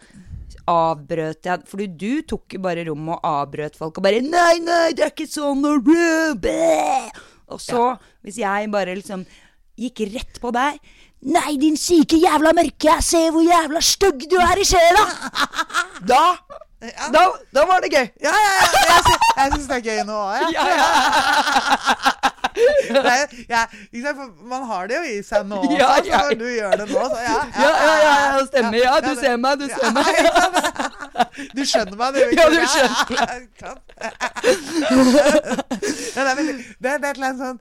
avbrøt 0.70 1.46
jeg 1.48 1.64
Fordi 1.66 1.86
du 1.98 2.22
tok 2.28 2.54
jo 2.54 2.60
bare 2.62 2.84
rommet 2.86 3.16
og 3.16 3.26
avbrøt 3.26 3.76
folk 3.78 3.98
og 3.98 4.04
bare 4.04 4.20
'Nei, 4.22 4.60
nei, 4.62 4.92
det 4.94 5.04
er 5.04 5.12
ikke 5.12 5.26
sånn'. 5.26 5.64
Og 7.50 7.58
så, 7.58 7.82
hvis 8.22 8.38
jeg 8.38 8.70
bare 8.70 8.94
liksom 8.94 9.24
gikk 9.80 10.04
rett 10.14 10.40
på 10.40 10.52
deg 10.54 10.78
'Nei, 11.22 11.56
din 11.60 11.76
syke 11.76 12.16
jævla 12.16 12.52
mørke, 12.56 12.96
se 13.04 13.20
hvor 13.30 13.44
jævla 13.44 13.80
stygg 13.80 14.24
du 14.30 14.36
er 14.40 14.56
i 14.56 14.64
sjela', 14.64 15.06
da 16.10 16.22
da, 17.12 17.22
da 17.54 17.64
var 17.68 17.80
det 17.84 17.90
gøy. 17.92 18.06
Ja, 18.24 18.32
ja, 18.32 18.52
ja. 18.56 18.64
Jeg, 18.88 19.02
sy 19.04 19.16
jeg 19.36 19.52
syns 19.52 19.66
det 19.68 19.76
er 19.76 19.82
gøy 19.84 19.98
nå 20.08 20.14
òg, 20.16 20.32
jeg. 20.32 20.52
Ja, 20.56 20.64
ja. 20.80 20.86
Er- 22.90 23.32
ja, 23.48 24.12
man 24.48 24.64
har 24.66 24.86
det 24.90 24.96
jo 24.96 25.02
i 25.06 25.22
seg 25.24 25.44
nå 25.48 25.56
også, 25.60 25.76
Ja, 25.78 25.90
så 25.96 26.08
ja. 26.08 26.18
når 26.28 26.38
du 26.40 26.46
gjør 26.50 26.70
det 26.80 26.86
nå, 26.90 27.04
så 27.12 27.20
ja. 27.22 27.36
Ja, 27.54 27.68
ja, 27.68 27.94
ja, 28.04 28.14
ja, 28.38 28.46
stemmer. 28.46 28.78
Ja, 28.80 28.94
du 29.04 29.12
ser 29.20 29.36
meg, 29.36 29.60
du 29.60 29.68
ser 29.70 29.92
meg. 29.96 30.04
Du 31.56 31.62
skjønner 31.68 31.96
meg, 32.00 32.16
du. 32.16 32.20
Ja, 32.36 32.48
du 32.50 32.58
skjønner 32.72 33.04
meg. 33.12 33.40
Ja, 36.16 36.24
det, 36.24 36.30
er 36.30 36.34
veldig, 36.40 36.56
det 36.82 36.90
er 36.90 36.96
et 36.96 37.04
eller 37.04 37.28
annet 37.28 37.44
sånn 37.44 37.60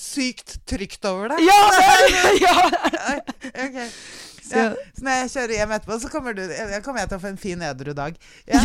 sykt 0.00 0.56
trygt 0.70 1.04
over 1.08 1.28
det. 1.34 1.38
Ja, 1.44 1.60
det 1.76 2.32
ja. 2.40 2.56
okay. 3.66 3.88
Ja, 4.50 4.64
så 4.96 5.04
når 5.06 5.12
jeg 5.20 5.28
kjører 5.30 5.52
hjem 5.60 5.72
etterpå, 5.76 5.96
så 6.02 6.08
kommer, 6.10 6.34
du, 6.34 6.40
jeg- 6.50 6.80
kommer 6.82 7.04
jeg 7.04 7.10
til 7.12 7.18
å 7.20 7.22
få 7.22 7.28
en 7.30 7.36
fin 7.38 7.60
edru 7.62 7.92
dag. 7.94 8.16
Ja. 8.50 8.58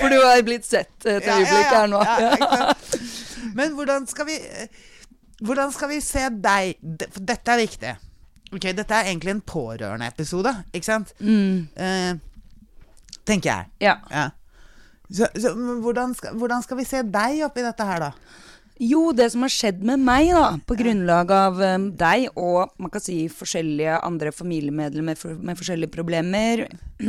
For 0.00 0.10
du 0.10 0.16
har 0.18 0.40
blitt 0.42 0.64
sett 0.66 1.06
et 1.06 1.22
Ja, 1.26 1.36
ja, 1.36 1.38
øyeblikk 1.38 1.68
ja, 1.68 1.78
her 1.78 1.86
nå. 1.92 2.00
ja? 2.02 2.74
Men 3.54 3.76
hvordan 3.76 4.06
skal 4.10 4.26
vi 4.26 4.38
Hvordan 5.42 5.70
skal 5.74 5.88
vi 5.92 6.00
se 6.02 6.24
deg 6.42 6.76
dette 6.82 7.50
er 7.54 7.58
viktig. 7.62 7.92
Ok, 8.52 8.66
Dette 8.76 8.94
er 8.98 9.08
egentlig 9.10 9.32
en 9.32 9.40
pårørendeepisode, 9.48 10.52
ikke 10.76 10.86
sant? 10.86 11.14
Mm, 11.24 11.68
Eh, 11.76 12.12
tenker 13.26 13.48
jeg. 13.50 13.70
ja. 13.80 13.94
Ja. 14.10 14.26
Så, 15.12 15.28
så 15.36 15.52
hvordan, 15.54 16.14
skal, 16.16 16.36
hvordan 16.40 16.64
skal 16.64 16.80
vi 16.80 16.88
se 16.88 17.02
deg 17.04 17.44
oppi 17.44 17.64
dette 17.64 17.84
her, 17.84 18.08
da? 18.08 18.12
Jo, 18.82 19.12
det 19.14 19.28
som 19.30 19.44
har 19.44 19.52
skjedd 19.52 19.82
med 19.84 20.00
meg, 20.02 20.32
da, 20.32 20.56
på 20.66 20.74
grunnlag 20.74 21.30
av 21.36 21.60
um, 21.60 21.84
deg 21.94 22.32
og 22.40 22.72
man 22.82 22.90
kan 22.90 23.02
si 23.04 23.28
forskjellige 23.30 23.98
andre 24.02 24.32
familiemedlemmer 24.34 25.14
for, 25.20 25.36
med 25.36 25.58
forskjellige 25.60 25.92
problemer, 25.92 26.64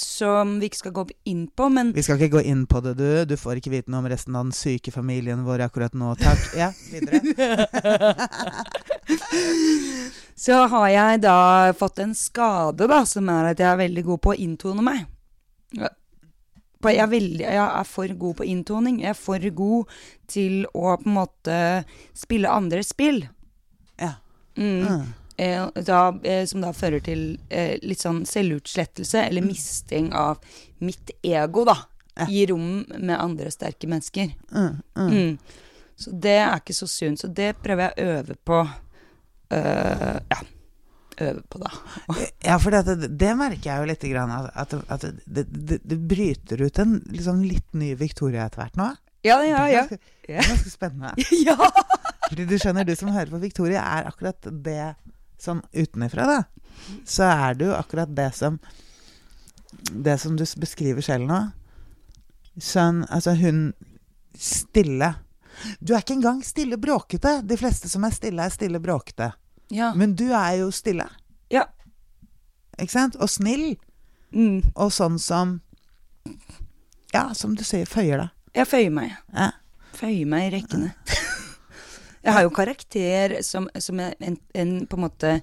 som 0.00 0.56
vi 0.58 0.66
ikke 0.70 0.80
skal 0.80 0.96
gå 0.96 1.04
inn 1.28 1.44
på, 1.46 1.68
men 1.70 1.92
Vi 1.94 2.02
skal 2.02 2.18
ikke 2.18 2.40
gå 2.40 2.42
inn 2.50 2.64
på 2.66 2.80
det, 2.82 2.96
du. 2.98 3.06
Du 3.28 3.36
får 3.38 3.60
ikke 3.60 3.74
vite 3.76 3.92
noe 3.92 4.02
om 4.02 4.10
resten 4.10 4.34
av 4.34 4.48
den 4.48 4.56
syke 4.56 4.90
familien 4.94 5.44
vår 5.46 5.62
akkurat 5.68 5.94
nå. 5.94 6.16
Takk. 6.18 6.42
Ja, 6.58 6.72
videre. 6.90 7.22
så 10.48 10.64
har 10.74 10.88
jeg 10.96 11.24
da 11.28 11.38
fått 11.78 12.02
en 12.02 12.16
skade, 12.18 12.88
da, 12.88 13.04
som 13.06 13.30
er 13.30 13.52
at 13.52 13.62
jeg 13.62 13.70
er 13.70 13.82
veldig 13.84 14.08
god 14.10 14.24
på 14.24 14.34
å 14.34 14.40
inntone 14.48 14.90
meg. 14.90 15.06
Jeg 16.90 17.04
er, 17.04 17.10
veldig, 17.12 17.44
jeg 17.44 17.62
er 17.62 17.86
for 17.86 18.14
god 18.18 18.34
på 18.40 18.46
inntoning. 18.50 19.00
Jeg 19.04 19.12
er 19.14 19.18
for 19.18 19.48
god 19.54 19.96
til 20.26 20.64
å 20.74 20.96
på 20.98 21.06
en 21.06 21.14
måte 21.14 21.58
spille 22.18 22.50
andres 22.50 22.90
spill. 22.90 23.22
Ja. 24.00 24.16
Mm. 24.58 24.82
Mm. 24.82 25.04
Eh, 25.36 25.68
da, 25.86 26.00
eh, 26.24 26.44
som 26.46 26.60
da 26.60 26.72
fører 26.76 27.00
til 27.04 27.22
eh, 27.48 27.78
litt 27.82 28.02
sånn 28.02 28.24
selvutslettelse, 28.28 29.24
eller 29.28 29.46
misting 29.46 30.10
av 30.12 30.42
mitt 30.84 31.14
ego, 31.22 31.64
da. 31.68 31.76
Ja. 32.18 32.26
I 32.28 32.46
rom 32.50 32.82
med 32.98 33.16
andre 33.16 33.50
sterke 33.50 33.88
mennesker. 33.88 34.34
Mm, 34.52 34.82
mm. 34.98 35.12
Mm. 35.12 35.38
Så 35.96 36.10
det 36.12 36.36
er 36.42 36.58
ikke 36.58 36.76
så 36.76 36.88
sunt. 36.90 37.22
Så 37.22 37.30
det 37.32 37.54
prøver 37.62 37.88
jeg 37.88 37.94
å 37.94 38.18
øve 38.18 38.36
på. 38.44 38.58
Uh, 39.52 40.18
ja. 40.28 40.38
Øve 41.20 41.42
på, 41.48 41.60
da. 41.60 41.70
Ja, 42.48 42.56
for 42.62 42.72
det, 42.72 43.10
det 43.20 43.32
merker 43.36 43.68
jeg 43.68 43.82
jo 43.82 43.88
litt 43.90 44.04
at, 44.16 44.74
at, 44.88 45.06
det, 45.26 45.44
det, 45.52 45.80
det 45.84 45.98
bryter 46.08 46.62
ut 46.62 46.78
en 46.82 47.00
liksom 47.12 47.42
litt 47.44 47.68
ny 47.76 47.92
Victoria 48.00 48.46
etter 48.46 48.64
hvert 48.64 48.78
nå. 48.80 48.88
Ja, 49.22 49.38
ja, 49.46 49.68
ja. 49.70 49.84
Det 49.86 49.98
er 50.26 50.40
ganske, 50.40 50.48
ganske 50.50 50.70
spennende. 50.72 51.12
ja. 51.46 51.56
Fordi 52.28 52.46
du 52.48 52.56
skjønner, 52.58 52.86
du 52.86 52.94
som 52.98 53.12
hører 53.14 53.30
på 53.30 53.42
Victoria, 53.42 53.84
er 53.98 54.08
akkurat 54.10 54.48
det 54.64 54.94
sånn 55.42 55.62
utenifra, 55.74 56.26
da. 56.26 56.40
Så 57.06 57.28
er 57.28 57.58
du 57.58 57.68
akkurat 57.76 58.10
det 58.16 58.30
som 58.34 58.56
Det 59.92 60.14
som 60.20 60.34
du 60.36 60.44
beskriver 60.60 61.04
selv 61.04 61.28
nå. 61.28 61.38
Sånn, 62.60 63.02
altså 63.08 63.34
hun 63.38 63.72
stille. 64.38 65.08
Du 65.80 65.94
er 65.94 66.02
ikke 66.02 66.16
engang 66.18 66.42
stille 66.44 66.76
bråkete. 66.80 67.40
De 67.46 67.56
fleste 67.60 67.88
som 67.88 68.04
er 68.04 68.14
stille, 68.14 68.44
er 68.44 68.52
stille 68.52 68.80
bråkete. 68.82 69.30
Ja. 69.70 69.92
Men 69.94 70.14
du 70.18 70.24
er 70.32 70.56
jo 70.62 70.70
stille. 70.70 71.06
Ja. 71.50 71.66
Ikke 72.80 72.92
sant? 72.92 73.16
Og 73.20 73.28
snill. 73.30 73.76
Mm. 74.32 74.62
Og 74.74 74.92
sånn 74.92 75.18
som 75.20 75.58
Ja, 77.12 77.34
som 77.36 77.54
du 77.56 77.64
sier, 77.64 77.84
føyer 77.86 78.18
deg. 78.22 78.30
Jeg 78.56 78.68
føyer 78.70 78.90
meg. 78.94 79.12
Ja. 79.36 79.50
Føyer 79.96 80.26
meg 80.28 80.46
i 80.48 80.52
rekkene. 80.56 80.92
jeg 82.24 82.32
har 82.32 82.42
jo 82.46 82.52
karakter 82.56 83.38
som, 83.44 83.68
som 83.80 84.00
en, 84.00 84.38
en 84.54 84.74
på 84.88 84.96
en 84.98 85.04
måte 85.06 85.34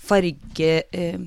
farge... 0.00 0.82
Eh, 0.92 1.20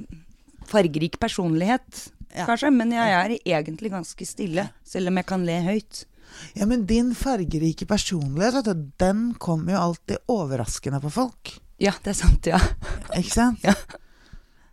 fargerik 0.65 1.19
personlighet, 1.21 2.07
Ja. 2.33 2.47
kanskje. 2.49 2.71
Men 2.73 2.89
jeg 2.91 3.11
er 3.13 3.35
egentlig 3.45 3.91
ganske 3.93 4.25
stille, 4.25 4.63
selv 4.83 5.11
om 5.11 5.17
jeg 5.21 5.27
kan 5.29 5.45
le 5.45 5.59
høyt. 5.61 6.05
Ja, 6.57 6.65
men 6.65 6.87
din 6.89 7.13
fargerike 7.15 7.85
personlighet, 7.85 8.65
du, 8.65 8.89
den 8.99 9.35
kommer 9.37 9.75
jo 9.75 9.83
alltid 9.91 10.17
overraskende 10.27 10.97
på 11.03 11.11
folk. 11.13 11.53
Ja, 11.81 11.91
det 12.03 12.13
er 12.13 12.17
sant, 12.17 12.47
ja. 12.47 12.59
Ikke 13.17 13.33
sant? 13.33 13.63
Ja. 13.65 13.75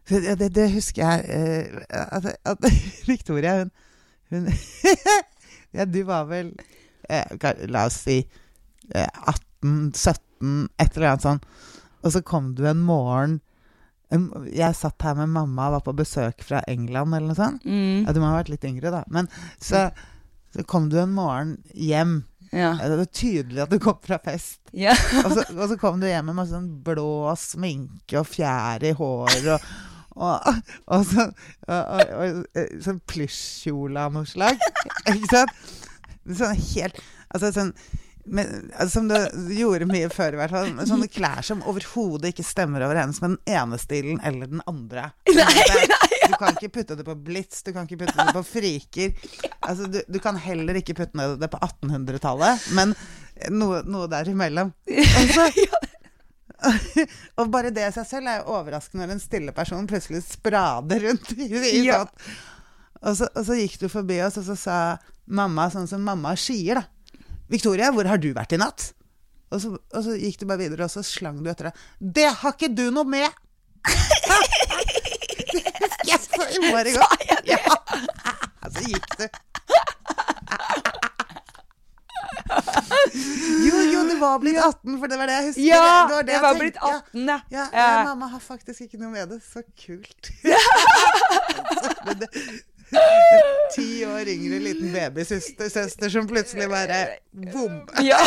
Det, 0.08 0.48
det, 0.54 0.66
husker 0.74 1.02
jeg 1.06 1.24
eh, 1.30 1.82
at, 1.88 2.26
at 2.44 2.64
Victoria, 3.10 3.62
hun, 3.62 3.70
hun 4.30 4.48
Ja, 5.76 5.86
du 5.88 6.02
var 6.04 6.26
vel 6.28 6.52
eh, 7.08 7.54
La 7.70 7.86
oss 7.88 8.02
si 8.04 8.18
eh, 8.20 9.08
18-17, 9.62 10.66
et 10.82 10.98
eller 10.98 11.08
annet 11.12 11.24
sånn. 11.24 11.40
Og 12.02 12.14
så 12.14 12.22
kom 12.26 12.52
du 12.58 12.64
en 12.68 12.82
morgen 12.82 13.38
Jeg 14.50 14.76
satt 14.76 15.06
her 15.06 15.14
med 15.22 15.30
mamma 15.32 15.70
og 15.70 15.78
var 15.78 15.84
på 15.86 15.96
besøk 16.02 16.42
fra 16.44 16.60
England 16.68 17.14
eller 17.14 17.30
noe 17.30 17.38
sånt. 17.38 17.64
Mm. 17.64 18.02
Ja, 18.04 18.12
du 18.12 18.20
må 18.20 18.28
ha 18.28 18.40
vært 18.40 18.52
litt 18.52 18.66
yngre, 18.68 18.92
da. 18.92 19.06
Men 19.08 19.30
så, 19.56 19.86
så 20.52 20.66
kom 20.68 20.90
du 20.92 20.98
en 21.00 21.14
morgen 21.16 21.56
hjem. 21.72 22.18
Ja. 22.52 22.74
Det 22.76 22.96
var 23.00 23.08
tydelig 23.08 23.62
at 23.64 23.70
du 23.72 23.78
kom 23.80 23.96
fra 24.04 24.18
fest. 24.24 24.60
ja. 24.76 24.92
Og 25.24 25.32
så, 25.32 25.44
og 25.56 25.64
så 25.70 25.78
kom 25.80 26.00
du 26.02 26.06
hjem 26.08 26.28
med 26.28 26.36
masse 26.36 26.52
sånn 26.52 26.68
blå 26.84 27.32
sminke 27.40 28.20
og 28.20 28.28
fjær 28.28 28.84
i 28.84 28.92
hår 28.98 29.48
og, 29.54 29.64
og, 30.20 30.52
og, 30.92 31.14
eh, 31.72 32.74
sånn 32.84 33.00
plysjkjole 33.08 34.04
av 34.04 34.12
noe 34.16 34.28
slag. 34.28 34.60
Ikke 35.14 35.30
sant? 35.32 35.72
Sånn 36.28 36.54
helt 36.54 37.00
Altså 37.32 37.48
sånn 37.56 37.72
men, 38.24 38.70
altså, 38.76 39.00
Som 39.00 39.08
du 39.10 39.16
gjorde 39.56 39.88
mye 39.90 40.08
før, 40.12 40.36
i 40.36 40.40
hvert 40.40 40.54
fall. 40.54 40.72
Sånne 40.86 41.08
klær 41.10 41.42
som 41.46 41.62
overhodet 41.66 42.30
ikke 42.32 42.46
stemmer 42.46 42.84
overens 42.86 43.18
med 43.22 43.34
den 43.34 43.56
ene 43.58 43.78
stilen 43.82 44.22
eller 44.24 44.50
den 44.52 44.64
andre. 44.70 45.10
Du 46.22 46.36
kan 46.38 46.54
ikke 46.54 46.70
putte 46.70 46.94
det 46.96 47.04
på 47.04 47.16
Blitz, 47.18 47.64
du 47.66 47.72
kan 47.74 47.84
ikke 47.84 48.04
putte 48.04 48.24
det 48.24 48.32
på 48.36 48.42
Friker. 48.46 49.10
Altså, 49.66 49.88
du, 49.90 49.98
du 50.06 50.18
kan 50.22 50.38
heller 50.38 50.78
ikke 50.78 50.94
putte 50.96 51.26
det 51.36 51.48
på 51.50 51.58
1800-tallet, 51.66 52.68
men 52.78 52.94
noe, 53.50 53.80
noe 53.90 54.06
der 54.10 54.30
imellom. 54.30 54.70
Og, 56.62 56.98
og 57.42 57.50
bare 57.50 57.72
det 57.74 57.88
i 57.88 57.94
seg 57.94 58.06
selv 58.06 58.30
er 58.30 58.40
jo 58.40 58.54
overraskende 58.54 59.02
når 59.06 59.16
en 59.16 59.22
stille 59.22 59.54
person 59.56 59.88
plutselig 59.90 60.22
sprader 60.28 61.08
rundt 61.08 61.32
i, 61.34 61.48
i 61.50 61.84
Ja. 61.88 62.04
Og 63.02 63.16
så, 63.18 63.26
og 63.34 63.42
så 63.48 63.56
gikk 63.58 63.80
du 63.80 63.88
forbi 63.90 64.20
oss, 64.22 64.36
og 64.38 64.46
så 64.46 64.54
sa 64.54 64.76
mamma 65.26 65.66
sånn 65.74 65.88
som 65.90 66.04
mamma 66.06 66.36
sier, 66.38 66.78
da. 66.78 66.84
'Victoria, 67.52 67.90
hvor 67.92 68.08
har 68.08 68.16
du 68.18 68.30
vært 68.34 68.52
i 68.56 68.60
natt?' 68.62 68.92
Og 69.52 69.60
så, 69.60 69.68
og 69.76 70.04
så 70.06 70.14
gikk 70.16 70.38
du 70.40 70.46
bare 70.48 70.62
videre, 70.64 70.86
og 70.88 70.90
så 70.90 71.02
slang 71.04 71.42
du 71.44 71.50
etter 71.52 71.68
deg. 71.68 71.74
'Det 72.00 72.28
har 72.40 72.52
ikke 72.56 72.72
du 72.74 72.86
noe 72.90 73.04
med!' 73.04 73.28
det 75.52 76.08
jeg 76.08 76.18
så 76.24 76.42
i 76.48 76.58
morgen 76.70 76.94
Sa 76.96 77.06
det? 77.20 77.38
Ja. 77.52 77.58
Så 78.72 78.80
gikk 78.88 79.06
du. 79.18 79.26
Jo, 83.62 83.76
jo, 83.92 84.00
du 84.08 84.14
var 84.20 84.38
blitt 84.42 84.58
18, 84.58 84.98
for 85.00 85.10
det 85.10 85.16
var 85.20 85.26
det 85.30 85.34
jeg 85.36 85.46
husker. 85.48 85.62
Ja, 85.66 85.82
det 86.08 86.14
var 86.16 86.22
det 86.26 86.32
jeg 86.34 86.42
var 86.44 86.58
blitt 86.58 86.76
18, 86.80 87.28
ja. 87.28 87.36
Ja, 87.36 87.38
ja, 87.50 87.64
Ja. 87.72 87.86
ja, 87.98 88.04
mamma 88.08 88.26
har 88.32 88.40
faktisk 88.42 88.80
ikke 88.86 88.98
noe 89.00 89.10
med 89.12 89.28
det. 89.32 89.38
Så 89.44 89.62
kult. 89.84 90.30
Så 91.82 92.14
det- 92.20 92.30
Ti 93.74 93.86
år 94.04 94.28
yngre 94.28 94.58
liten 94.62 94.92
babysøster 94.92 95.70
søster 95.72 96.12
som 96.12 96.26
plutselig 96.28 96.68
bare 96.72 96.98
bom. 97.52 97.80
Ja. 98.10 98.20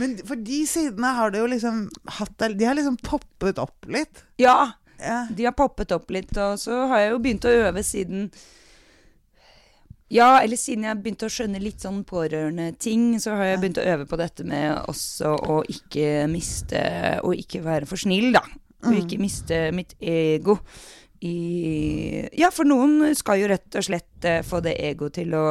Men 0.00 0.14
for 0.24 0.38
de 0.38 0.60
sidene 0.70 1.10
har 1.16 1.32
det 1.34 1.40
jo 1.42 1.48
liksom 1.50 1.80
hatt 2.18 2.44
De 2.56 2.64
har 2.68 2.76
liksom 2.78 2.96
poppet 3.04 3.58
opp 3.60 3.88
litt. 3.90 4.24
ja. 4.40 4.72
Ja. 5.00 5.22
De 5.32 5.46
har 5.48 5.54
poppet 5.56 5.94
opp 5.96 6.10
litt, 6.12 6.28
og 6.36 6.58
så 6.60 6.82
har 6.90 6.98
jeg 7.00 7.12
jo 7.14 7.20
begynt 7.24 7.46
å 7.48 7.52
øve 7.56 7.80
siden 7.88 8.26
Ja, 10.12 10.42
eller 10.42 10.58
siden 10.60 10.84
jeg 10.84 10.98
begynte 11.00 11.24
å 11.24 11.32
skjønne 11.32 11.60
litt 11.62 11.80
sånn 11.80 12.02
pårørende 12.04 12.66
ting, 12.76 13.14
så 13.22 13.32
har 13.38 13.48
jeg 13.48 13.60
begynt 13.62 13.80
å 13.80 13.86
øve 13.94 14.04
på 14.10 14.18
dette 14.20 14.44
med 14.44 14.74
også 14.92 15.32
å 15.40 15.60
ikke 15.72 16.26
miste 16.28 16.82
Å 17.24 17.32
ikke 17.32 17.62
være 17.64 17.88
for 17.88 17.96
snill, 18.02 18.28
da. 18.36 18.42
Og 18.84 18.96
ikke 18.98 19.20
miste 19.24 19.62
mitt 19.76 19.96
ego 20.04 20.58
i 21.20 22.28
Ja, 22.38 22.48
for 22.54 22.68
noen 22.68 23.14
skal 23.18 23.42
jo 23.42 23.50
rett 23.50 23.76
og 23.76 23.86
slett 23.86 24.26
uh, 24.26 24.40
få 24.46 24.62
det 24.64 24.76
egoet 24.80 25.18
til 25.20 25.34
å 25.36 25.46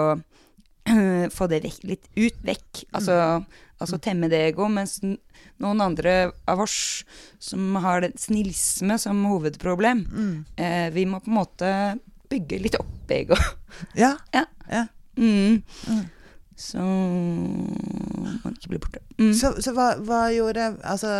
få 1.37 1.47
det 1.51 1.63
vekk, 1.65 1.81
litt 1.85 2.07
ut 2.17 2.37
vekk. 2.45 2.83
Altså, 2.97 3.15
altså 3.77 3.99
temme 4.01 4.29
det 4.31 4.41
ego. 4.49 4.67
Mens 4.71 4.97
noen 5.03 5.83
andre 5.83 6.31
av 6.49 6.63
oss 6.63 7.03
som 7.43 7.75
har 7.83 8.01
det 8.05 8.15
snillisme 8.21 8.97
som 9.01 9.21
hovedproblem, 9.29 10.05
eh, 10.57 10.87
vi 10.95 11.05
må 11.05 11.19
på 11.21 11.29
en 11.29 11.39
måte 11.39 11.73
bygge 12.29 12.61
litt 12.63 12.79
opp 12.79 13.11
ego. 13.13 13.37
Ja. 13.97 14.15
Ja. 14.33 14.45
ja. 14.71 14.87
Mm. 15.19 15.61
Mm. 15.87 16.05
Så 16.59 16.81
man 16.83 18.55
ikke 18.55 18.71
blir 18.73 18.81
borte. 18.83 19.01
Mm. 19.19 19.33
Så, 19.37 19.53
så 19.63 19.73
hva, 19.75 19.93
hva 20.03 20.25
gjorde 20.33 20.71
Altså 20.83 21.11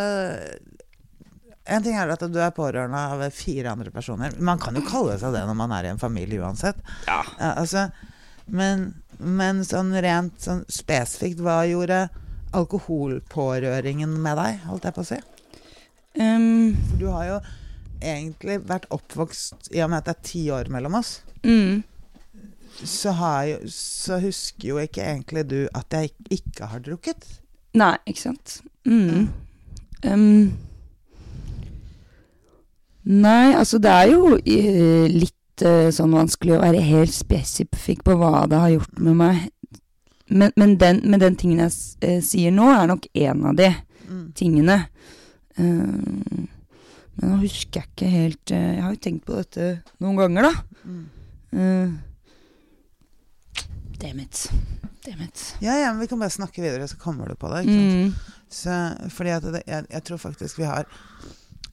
En 1.70 1.84
ting 1.86 1.98
er 1.98 2.10
at 2.10 2.24
du 2.26 2.40
er 2.42 2.54
pårørende 2.56 3.02
av 3.14 3.22
fire 3.36 3.74
andre 3.74 3.92
personer. 3.94 4.34
Man 4.42 4.62
kan 4.62 4.78
jo 4.78 4.86
kalle 4.88 5.20
seg 5.22 5.36
det 5.36 5.44
når 5.46 5.58
man 5.60 5.74
er 5.76 5.86
i 5.86 5.92
en 5.94 6.02
familie 6.02 6.42
uansett. 6.42 6.80
Ja. 7.06 7.22
Ja, 7.38 7.52
altså, 7.54 7.90
men, 8.50 8.90
men 9.18 9.62
sånn 9.68 9.94
rent 10.02 10.42
sånn 10.42 10.64
spesifikt, 10.72 11.44
hva 11.46 11.62
gjorde 11.70 12.08
alkoholpårøringen 12.58 14.16
med 14.24 14.40
deg, 14.40 14.64
holdt 14.70 14.88
jeg 14.90 14.96
på 14.96 15.06
å 15.06 15.10
si? 15.12 15.20
Um, 16.18 16.74
For 16.90 17.02
du 17.02 17.08
har 17.14 17.28
jo 17.28 17.38
egentlig 18.00 18.56
vært 18.66 18.88
oppvokst 18.96 19.70
I 19.76 19.84
og 19.84 19.92
med 19.92 20.02
at 20.02 20.08
det 20.08 20.16
er 20.16 20.26
ti 20.26 20.42
år 20.56 20.72
mellom 20.74 20.98
oss, 20.98 21.20
mm. 21.44 21.84
så, 22.82 23.14
har 23.20 23.44
jo, 23.52 23.60
så 23.76 24.18
husker 24.24 24.72
jo 24.72 24.80
ikke 24.82 25.06
egentlig 25.06 25.46
du 25.52 25.60
at 25.78 25.94
jeg 25.94 26.16
ikke 26.40 26.72
har 26.72 26.82
drukket. 26.86 27.28
Nei, 27.78 27.94
ikke 28.10 28.24
sant. 28.32 28.58
Mm. 28.90 29.30
Um, 30.08 30.58
nei, 33.10 33.54
altså 33.58 33.80
det 33.82 33.90
er 33.92 34.12
jo 34.14 34.36
eh, 34.38 35.08
litt 35.10 35.64
eh, 35.66 35.90
sånn 35.96 36.14
vanskelig 36.14 36.56
å 36.58 36.62
være 36.62 36.82
helt 36.86 37.14
spesifikk 37.16 38.04
på 38.08 38.16
hva 38.22 38.46
det 38.50 38.60
har 38.62 38.74
gjort 38.78 39.00
med 39.06 39.18
meg. 39.20 39.48
Men, 40.30 40.52
men, 40.62 40.76
den, 40.78 41.00
men 41.10 41.20
den 41.24 41.36
tingen 41.42 41.64
jeg 41.66 41.74
eh, 42.06 42.20
sier 42.22 42.54
nå, 42.54 42.68
er 42.70 42.88
nok 42.94 43.10
en 43.18 43.46
av 43.52 43.56
de 43.60 43.72
Mm. 44.10 44.32
tingene. 44.34 44.76
Men 45.60 46.48
nå 47.22 47.36
husker 47.44 47.78
jeg 47.84 47.90
ikke 47.92 48.08
helt 48.10 48.50
Jeg 48.56 48.80
har 48.82 48.94
jo 48.96 48.98
tenkt 49.04 49.26
på 49.28 49.36
dette 49.38 49.68
noen 50.02 50.16
ganger, 50.18 50.48
da. 50.48 50.54
Mm. 51.54 52.00
Damn 54.00 54.20
it. 54.24 54.50
Damn 55.06 55.22
it. 55.22 55.44
Ja, 55.62 55.76
ja, 55.78 55.92
men 55.92 56.00
vi 56.00 56.08
kan 56.08 56.20
bare 56.20 56.30
snakke 56.34 56.62
videre, 56.64 56.88
så 56.88 56.98
kommer 56.98 57.28
du 57.30 57.36
på 57.36 57.52
det. 57.54 57.62
Ikke 57.68 57.76
sant? 57.78 57.94
Mm. 57.94 58.14
Så, 58.50 58.80
fordi 59.14 59.30
at 59.36 59.46
det, 59.54 59.62
jeg, 59.68 59.86
jeg 59.94 60.04
tror 60.10 60.18
faktisk 60.26 60.58
vi 60.60 60.66
har 60.66 60.88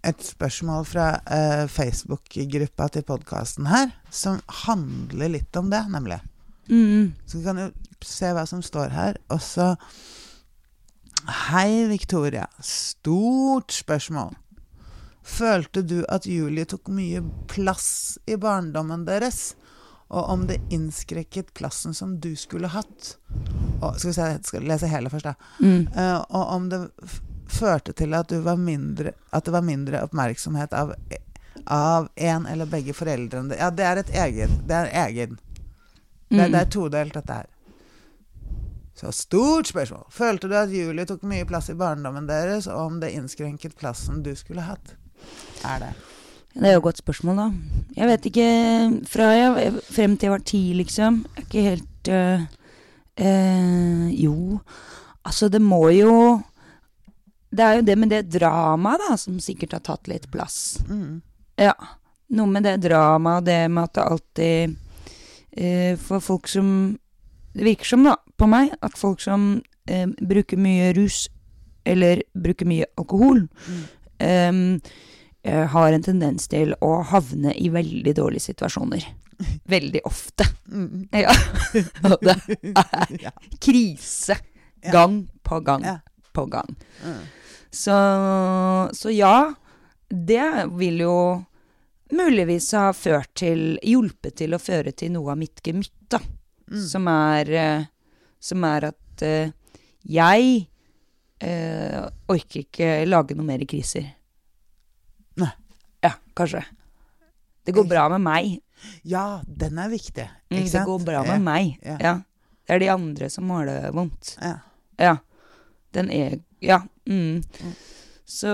et 0.07 0.23
spørsmål 0.23 0.87
fra 0.87 1.07
uh, 1.27 1.65
Facebook-gruppa 1.71 2.89
til 2.95 3.05
podkasten 3.07 3.69
her, 3.71 3.91
som 4.11 4.41
handler 4.65 5.35
litt 5.39 5.59
om 5.59 5.71
det, 5.73 5.83
nemlig. 5.93 6.21
Mm. 6.71 7.15
Så 7.27 7.39
vi 7.39 7.45
kan 7.47 7.61
jo 7.61 7.71
se 8.05 8.31
hva 8.35 8.47
som 8.49 8.63
står 8.65 8.95
her. 8.95 9.21
Og 9.35 9.43
så 9.43 9.75
Hei, 11.27 11.89
Victoria. 11.91 12.45
Stort 12.63 13.75
spørsmål. 13.75 14.37
Følte 15.27 15.83
du 15.83 16.05
at 16.07 16.27
Julie 16.31 16.69
tok 16.71 16.87
mye 16.95 17.19
plass 17.51 18.15
i 18.31 18.37
barndommen 18.39 19.03
deres? 19.09 19.57
Og 20.07 20.29
om 20.31 20.45
det 20.47 20.61
innskrekket 20.71 21.51
plassen 21.59 21.97
som 21.99 22.15
du 22.23 22.37
skulle 22.39 22.71
hatt? 22.71 23.17
Og, 23.81 23.97
skal 23.99 24.13
vi 24.13 24.15
se, 24.15 24.29
jeg 24.37 24.45
skal 24.47 24.69
lese 24.71 24.91
hele 24.93 25.11
først, 25.11 25.27
da. 25.27 25.35
Mm. 25.59 25.89
Uh, 25.97 26.21
og 26.31 26.45
om 26.55 26.71
det 26.71 26.81
førte 27.49 27.93
til 27.97 28.15
at, 28.15 28.29
du 28.29 28.41
var 28.45 28.57
mindre, 28.57 29.13
at 29.33 29.45
det 29.45 29.53
var 29.55 29.63
mindre 29.65 30.03
oppmerksomhet 30.07 30.73
av, 30.75 30.95
av 31.67 32.09
en 32.17 32.47
eller 32.47 32.67
begge 32.67 32.95
foreldrene 32.95 33.57
Ja, 33.59 33.71
det 33.71 33.85
er 33.85 34.01
et 34.03 34.15
eget. 34.15 34.57
Det 34.67 34.75
er 34.75 34.93
egen. 35.07 35.39
Det, 36.29 36.41
Mm. 36.43 36.53
det 36.53 36.59
er 36.61 36.71
todelt, 36.75 37.15
dette 37.15 37.33
her. 37.33 37.47
Så 38.97 39.13
stort 39.13 39.69
spørsmål. 39.69 40.07
Følte 40.11 40.49
du 40.49 40.55
at 40.57 40.73
Julie 40.73 41.05
tok 41.07 41.23
mye 41.23 41.45
plass 41.47 41.69
i 41.71 41.77
barndommen 41.79 42.27
deres, 42.27 42.67
og 42.67 42.81
om 42.87 43.01
det 43.01 43.13
innskrenket 43.15 43.77
plassen 43.79 44.23
du 44.25 44.33
skulle 44.35 44.65
hatt? 44.65 44.97
Er 45.65 45.79
det? 45.85 45.93
Det 46.57 46.65
er 46.65 46.73
jo 46.73 46.81
et 46.81 46.87
godt 46.89 47.03
spørsmål, 47.03 47.37
da. 47.37 47.47
Jeg 47.97 48.09
vet 48.09 48.27
ikke 48.31 48.47
Fra 49.07 49.27
jeg 49.37 49.73
frem 49.93 50.17
til 50.17 50.27
jeg 50.27 50.33
var 50.33 50.45
ti, 50.49 50.61
liksom. 50.75 51.19
Jeg 51.37 51.43
er 51.43 51.47
ikke 51.47 51.65
helt 51.69 52.09
øh, 52.09 52.47
øh, 53.21 54.25
Jo, 54.25 54.61
altså, 55.25 55.49
det 55.49 55.61
må 55.63 55.89
jo 55.93 56.41
Det 57.57 57.65
er 57.65 57.79
jo 57.79 57.85
det 57.89 57.97
med 57.99 58.11
det 58.13 58.23
dramaet, 58.35 59.01
da, 59.07 59.17
som 59.21 59.39
sikkert 59.41 59.73
har 59.79 59.85
tatt 59.87 60.09
litt 60.11 60.27
plass. 60.33 60.59
Mm. 60.91 61.23
Ja. 61.61 61.73
Noe 62.37 62.51
med 62.51 62.67
det 62.67 62.75
dramaet, 62.85 63.47
det 63.47 63.59
med 63.71 63.85
at 63.87 63.95
det 63.95 64.05
alltid 64.05 64.77
øh, 65.57 65.93
For 66.03 66.19
folk 66.21 66.49
som 66.51 66.69
Det 67.55 67.65
virker 67.65 67.87
som, 67.89 68.03
da, 68.05 68.17
på 68.37 68.49
meg, 68.51 68.75
at 68.85 68.99
folk 69.01 69.23
som 69.25 69.47
øh, 69.89 70.07
bruker 70.21 70.59
mye 70.61 70.91
rus, 70.99 71.29
eller 71.87 72.21
bruker 72.37 72.67
mye 72.69 72.85
alkohol, 72.99 73.47
Mm. 73.69 73.85
ehm, 74.19 74.81
eh, 75.45 75.67
har 75.73 75.93
en 75.93 76.03
tendens 76.03 76.49
til 76.49 76.75
å 76.83 77.03
havne 77.05 77.55
i 77.57 77.69
veldig 77.73 78.13
dårlige 78.19 78.41
situasjoner. 78.51 79.07
Veldig 79.69 80.01
ofte. 80.09 80.45
Mm. 80.69 81.07
Ja. 81.13 81.33
Og 82.11 82.19
det 82.25 82.37
er 82.77 83.33
krise. 83.63 84.37
Gang 84.93 85.23
på 85.45 85.61
gang 85.65 85.85
på 86.37 86.45
gang. 86.53 86.75
Mm. 87.05 87.23
Så, 87.77 87.97
så 88.97 89.13
ja, 89.13 89.55
det 90.09 90.47
vil 90.79 91.03
jo 91.05 91.17
muligvis 92.17 92.71
ha 92.79 92.93
ført 92.97 93.33
til 93.37 93.77
Hjulpet 93.85 94.39
til 94.41 94.55
å 94.57 94.61
føre 94.63 94.95
til 94.97 95.13
noe 95.17 95.35
av 95.35 95.41
mitt 95.41 95.61
gemytt, 95.67 95.93
da. 96.13 96.21
Mm. 96.71 96.81
Som 96.89 97.09
er 97.11 97.51
eh, 97.55 97.85
Som 98.43 98.65
er 98.67 98.89
at 98.89 99.23
uh, 99.23 99.53
jeg 100.07 100.67
uh, 101.43 102.07
orker 102.31 102.61
ikke 102.63 102.89
lage 103.09 103.35
noe 103.39 103.47
mer 103.49 103.63
kriser. 103.67 104.07
Nei. 105.41 105.49
Ja, 106.05 106.13
kanskje. 106.39 106.63
Det 107.67 107.75
går 107.75 107.89
bra 107.91 108.05
med 108.13 108.23
meg. 108.23 108.61
ja, 109.03 109.43
den 109.47 109.81
er 109.83 109.91
viktig. 109.91 110.29
Mm, 110.51 110.61
sant? 110.61 110.73
det 110.77 110.85
går 110.87 111.05
bra 111.09 111.23
med 111.27 111.35
Ja. 111.35 111.43
meg. 111.43 111.79
Ja. 111.83 111.97
Ja. 112.01 112.15
Det 112.67 112.75
er 112.77 112.83
de 112.83 112.91
andre 112.93 113.31
som 113.31 113.51
har 113.51 113.67
det 113.67 113.79
vondt. 113.95 114.37
Ja. 114.43 114.55
Ja. 114.99 115.17
Den 115.95 116.11
er 116.11 116.39
Ja. 116.65 116.81
Mm. 117.09 117.43
Så 118.25 118.53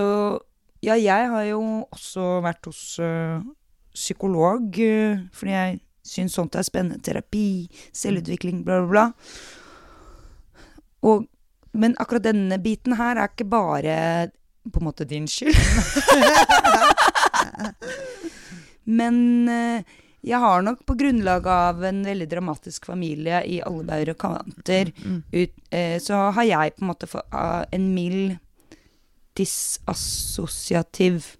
Ja, 0.83 0.97
jeg 0.99 1.29
har 1.31 1.43
jo 1.47 1.61
også 1.95 2.41
vært 2.43 2.67
hos 2.67 2.99
uh, 2.99 3.39
psykolog, 3.95 4.65
uh, 4.75 5.21
fordi 5.31 5.53
jeg 5.53 5.77
syns 6.03 6.35
sånt 6.35 6.57
er 6.59 6.65
spennende. 6.67 6.99
Terapi, 6.99 7.71
selvutvikling, 7.95 8.65
bla, 8.67 8.81
bla, 8.81 8.89
bla. 8.91 9.05
Og, 11.07 11.23
men 11.71 11.95
akkurat 12.03 12.27
denne 12.27 12.59
biten 12.59 12.97
her 12.99 13.15
er 13.15 13.31
ikke 13.31 13.47
bare 13.47 13.95
på 14.71 14.79
en 14.79 14.87
måte 14.87 15.07
din 15.07 15.27
skyld. 15.27 15.55
men 18.99 19.15
øh, 19.49 19.81
jeg 20.23 20.39
har 20.39 20.63
nok 20.63 20.85
på 20.87 20.95
grunnlag 20.99 21.47
av 21.51 21.83
en 21.83 22.03
veldig 22.05 22.29
dramatisk 22.31 22.87
familie 22.87 23.41
i 23.43 23.59
alle 23.65 23.83
bauger 23.87 24.13
og 24.13 24.21
kanter, 24.23 24.93
Mm. 25.03 25.23
ut, 25.31 25.53
eh, 25.71 25.99
så 25.99 26.31
har 26.31 26.43
jeg 26.43 26.75
på 26.75 26.83
en 26.83 26.87
måte 26.87 27.07
fått 27.07 27.27
ah, 27.31 27.65
en 27.71 27.93
mild 27.93 28.37
disassosiativ 29.35 31.35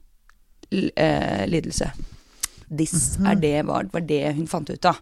eh, 0.71 1.47
lidelse. 1.47 1.91
Diss 2.67 3.17
-hmm. 3.17 3.31
er 3.31 3.35
det, 3.35 3.65
var, 3.65 3.89
var 3.93 4.01
det 4.01 4.33
hun 4.33 4.47
fant 4.47 4.69
ut 4.69 4.85
av. 4.85 4.95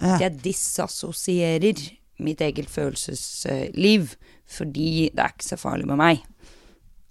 Ja. 0.00 0.18
Jeg 0.18 0.42
disassosierer 0.42 1.74
mitt 2.18 2.40
eget 2.40 2.70
følelsesliv 2.70 4.16
fordi 4.46 5.10
det 5.14 5.22
er 5.22 5.32
ikke 5.32 5.44
så 5.44 5.56
farlig 5.56 5.86
med 5.86 5.96
meg. 5.96 6.24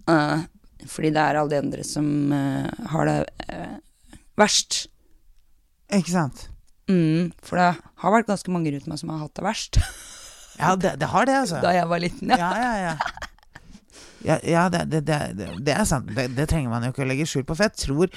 Uh, 0.10 0.44
fordi 0.86 1.10
det 1.10 1.22
er 1.22 1.36
alle 1.36 1.50
de 1.50 1.58
andre 1.58 1.84
som 1.84 2.32
uh, 2.32 2.70
har 2.92 3.06
det 3.06 3.30
uh, 3.50 3.78
verst. 4.36 4.88
Ikke 5.98 6.14
sant? 6.14 6.48
Mm, 6.90 7.32
for 7.44 7.60
det 7.60 7.70
har 8.04 8.16
vært 8.16 8.28
ganske 8.28 8.52
mange 8.52 8.74
rundt 8.74 8.90
meg 8.92 9.00
som 9.00 9.14
har 9.14 9.22
hatt 9.24 9.38
det 9.40 9.46
verst 9.46 9.78
Ja, 10.60 10.74
det, 10.76 10.98
det 11.00 11.08
har 11.10 11.26
det, 11.26 11.38
altså. 11.46 11.62
da 11.64 11.72
jeg 11.74 11.88
var 11.90 12.02
liten. 12.04 12.30
Ja. 12.30 12.38
Ja, 12.38 12.50
ja, 12.62 12.74
ja. 12.78 13.22
Ja, 14.24 14.36
ja 14.46 14.70
det, 14.70 14.84
det, 14.92 15.00
det, 15.08 15.48
det 15.66 15.74
er 15.74 15.88
sant. 15.90 16.12
Det, 16.14 16.46
trenger 16.46 16.70
man 16.70 16.86
jo 16.86 16.92
ikke 16.94 17.02
å 17.02 17.08
legge 17.10 17.26
skjul 17.26 17.46
på. 17.48 17.58
For 17.58 17.66
jeg 17.66 17.80
tror 17.82 18.14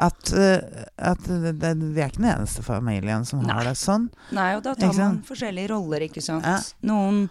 at, 0.00 0.32
eh, 0.34 0.82
at 0.96 1.28
vi 1.28 2.00
er 2.00 2.08
ikke 2.08 2.22
den 2.22 2.30
eneste 2.32 2.64
familien 2.66 3.26
som 3.28 3.44
har 3.44 3.60
Nei. 3.62 3.68
det 3.70 3.76
sånn. 3.78 4.08
Nei, 4.36 4.50
og 4.58 4.64
da 4.66 4.74
tar 4.78 4.94
man 4.96 5.20
forskjellige 5.28 5.70
roller, 5.70 6.08
ikke 6.08 6.24
sant. 6.24 6.46
Ja. 6.48 6.58
Noen, 6.90 7.26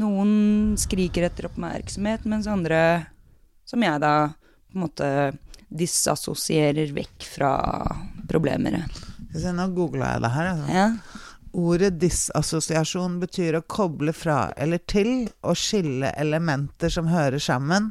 noen 0.00 0.32
skriker 0.80 1.28
etter 1.28 1.50
oppmerksomhet, 1.50 2.26
mens 2.30 2.48
andre, 2.50 2.80
som 3.68 3.84
jeg 3.84 4.02
da, 4.02 4.14
på 4.70 4.78
en 4.78 4.86
måte 4.86 5.12
disassosierer 5.70 6.92
vekk 6.94 7.26
fra 7.36 7.54
problemer. 8.28 8.82
Nå 9.30 9.66
googla 9.74 10.14
jeg 10.14 10.24
det 10.24 10.32
her. 10.34 10.52
Altså. 10.54 10.70
Ja. 10.74 10.86
Ordet 11.50 11.96
disassosiasjon 11.98 13.18
betyr 13.22 13.58
å 13.58 13.66
koble 13.66 14.14
fra 14.14 14.52
eller 14.58 14.82
til 14.90 15.28
og 15.42 15.58
skille 15.58 16.12
elementer 16.18 16.92
som 16.94 17.10
hører 17.10 17.42
sammen, 17.42 17.90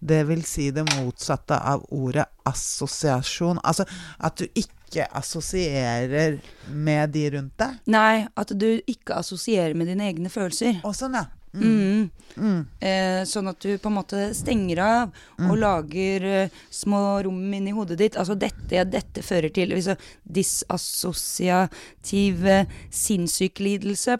det 0.00 0.22
vil 0.28 0.42
si 0.48 0.70
det 0.72 0.84
motsatte 0.94 1.56
av 1.56 1.84
ordet 1.92 2.26
assosiasjon. 2.48 3.60
Altså 3.64 3.84
at 4.18 4.40
du 4.40 4.46
ikke 4.56 5.08
assosierer 5.16 6.38
med 6.72 7.12
de 7.16 7.26
rundt 7.36 7.56
deg. 7.60 7.80
Nei, 7.92 8.26
at 8.32 8.52
du 8.56 8.68
ikke 8.86 9.20
assosierer 9.20 9.76
med 9.76 9.90
dine 9.92 10.08
egne 10.08 10.32
følelser. 10.32 10.80
Og 10.86 10.96
sånn, 10.96 11.16
ja. 11.18 11.26
Mm. 11.62 12.10
Mm. 12.36 12.66
Eh, 12.84 13.22
sånn 13.24 13.48
at 13.48 13.56
du 13.64 13.78
på 13.80 13.88
en 13.88 13.94
måte 13.96 14.34
stenger 14.36 14.76
av 14.84 15.08
og 15.40 15.54
lager 15.56 16.20
eh, 16.28 16.52
små 16.70 17.24
rom 17.24 17.54
inni 17.56 17.72
hodet 17.72 17.96
ditt. 18.00 18.16
Altså 18.20 18.34
dette, 18.38 18.84
dette 18.92 19.22
fører 19.24 19.48
til 19.56 19.68
liksom, 19.72 19.96
Disassosiativ 20.36 22.46
eh, 22.46 22.66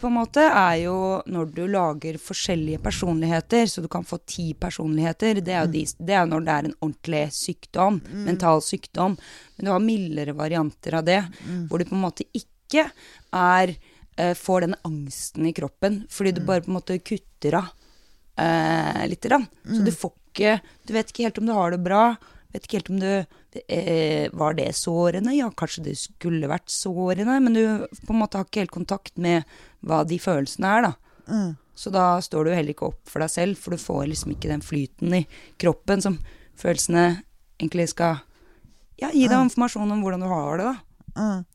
på 0.01 0.07
en 0.09 0.17
måte, 0.17 0.41
er 0.47 0.75
jo 0.81 1.21
når 1.29 1.45
du 1.53 1.67
lager 1.69 2.17
forskjellige 2.21 2.79
personligheter, 2.83 3.65
så 3.69 3.81
du 3.83 3.87
kan 3.91 4.05
få 4.07 4.17
ti 4.25 4.53
personligheter. 4.57 5.41
Det 5.41 5.53
er 5.53 5.61
jo 5.65 5.71
de, 5.75 5.85
det 5.99 6.13
er 6.17 6.25
når 6.29 6.41
det 6.47 6.53
er 6.53 6.63
en 6.69 6.79
ordentlig 6.79 7.31
sykdom, 7.37 8.01
mental 8.25 8.61
sykdom. 8.65 9.17
Men 9.57 9.65
du 9.65 9.71
har 9.73 9.83
mildere 9.83 10.33
varianter 10.37 10.91
av 10.99 11.03
det, 11.05 11.23
hvor 11.69 11.77
du 11.79 11.85
på 11.89 11.95
en 11.97 12.07
måte 12.07 12.23
ikke 12.33 12.83
er 13.35 13.67
eh, 14.17 14.33
får 14.37 14.65
den 14.65 14.77
angsten 14.87 15.45
i 15.49 15.53
kroppen, 15.53 16.03
fordi 16.11 16.35
du 16.35 16.41
bare 16.45 16.65
på 16.65 16.71
en 16.71 16.77
måte 16.79 16.99
kutter 16.99 17.59
av 17.61 17.69
eh, 18.37 19.03
lite 19.07 19.31
grann. 19.31 19.45
Så 19.65 19.83
du 19.85 19.91
får 19.91 20.13
ikke 20.13 20.59
Du 20.85 20.93
vet 20.93 21.09
ikke 21.09 21.23
helt 21.25 21.37
om 21.41 21.47
du 21.49 21.53
har 21.57 21.71
det 21.73 21.79
bra. 21.81 22.15
Vet 22.53 22.67
ikke 22.67 22.77
helt 22.77 22.91
om 22.93 22.99
du 23.01 23.11
eh, 23.67 24.27
Var 24.31 24.57
det 24.59 24.67
sårende? 24.77 25.33
Ja, 25.33 25.49
kanskje 25.49 25.87
det 25.87 25.95
skulle 25.97 26.49
vært 26.49 26.69
sårende, 26.69 27.39
men 27.41 27.57
du 27.57 27.63
på 28.05 28.13
en 28.13 28.21
måte 28.21 28.37
har 28.37 28.45
ikke 28.45 28.65
helt 28.65 28.75
kontakt 28.75 29.17
med 29.17 29.47
hva 29.81 30.03
de 30.07 30.19
følelsene 30.21 30.75
er, 30.77 30.89
da. 30.89 30.93
Mm. 31.27 31.55
Så 31.77 31.91
da 31.93 32.05
står 32.23 32.47
du 32.47 32.53
heller 32.55 32.73
ikke 32.73 32.87
opp 32.89 33.09
for 33.09 33.21
deg 33.21 33.29
selv, 33.33 33.59
for 33.61 33.73
du 33.73 33.81
får 33.81 34.07
liksom 34.09 34.33
ikke 34.33 34.49
den 34.49 34.63
flyten 34.65 35.13
i 35.13 35.25
kroppen 35.61 36.01
som 36.01 36.15
følelsene 36.57 37.23
egentlig 37.59 37.89
skal 37.91 38.23
ja, 38.97 39.11
gi 39.11 39.27
deg 39.27 39.37
informasjon 39.43 39.91
om 39.93 40.01
hvordan 40.01 40.23
du 40.25 40.29
har 40.31 40.61
det, 40.61 40.71
da. 40.71 41.17
Mm. 41.17 41.45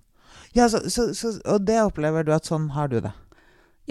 Ja, 0.52 0.68
så, 0.68 0.82
så, 0.90 1.14
så, 1.16 1.34
og 1.48 1.64
det 1.66 1.78
opplever 1.80 2.26
du 2.26 2.32
at 2.34 2.48
sånn 2.48 2.70
har 2.76 2.90
du 2.92 3.00
det? 3.00 3.12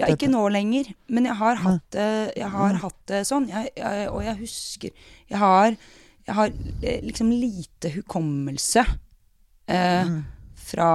Ja, 0.00 0.08
ikke 0.08 0.30
nå 0.32 0.46
lenger, 0.48 0.88
men 1.12 1.26
jeg 1.28 1.36
har 1.36 1.58
hatt 1.60 1.88
det, 1.92 2.10
jeg 2.38 2.48
har 2.54 2.78
hatt 2.80 3.00
det 3.10 3.24
sånn. 3.28 3.48
Jeg, 3.50 3.72
jeg, 3.76 4.06
og 4.08 4.22
jeg 4.24 4.38
husker 4.38 4.94
Jeg 5.28 5.40
har, 5.42 5.74
jeg 6.24 6.36
har 6.38 6.54
eh, 6.80 7.02
liksom 7.04 7.32
lite 7.34 7.90
hukommelse 7.98 8.86
eh, 9.68 10.14
fra, 10.72 10.88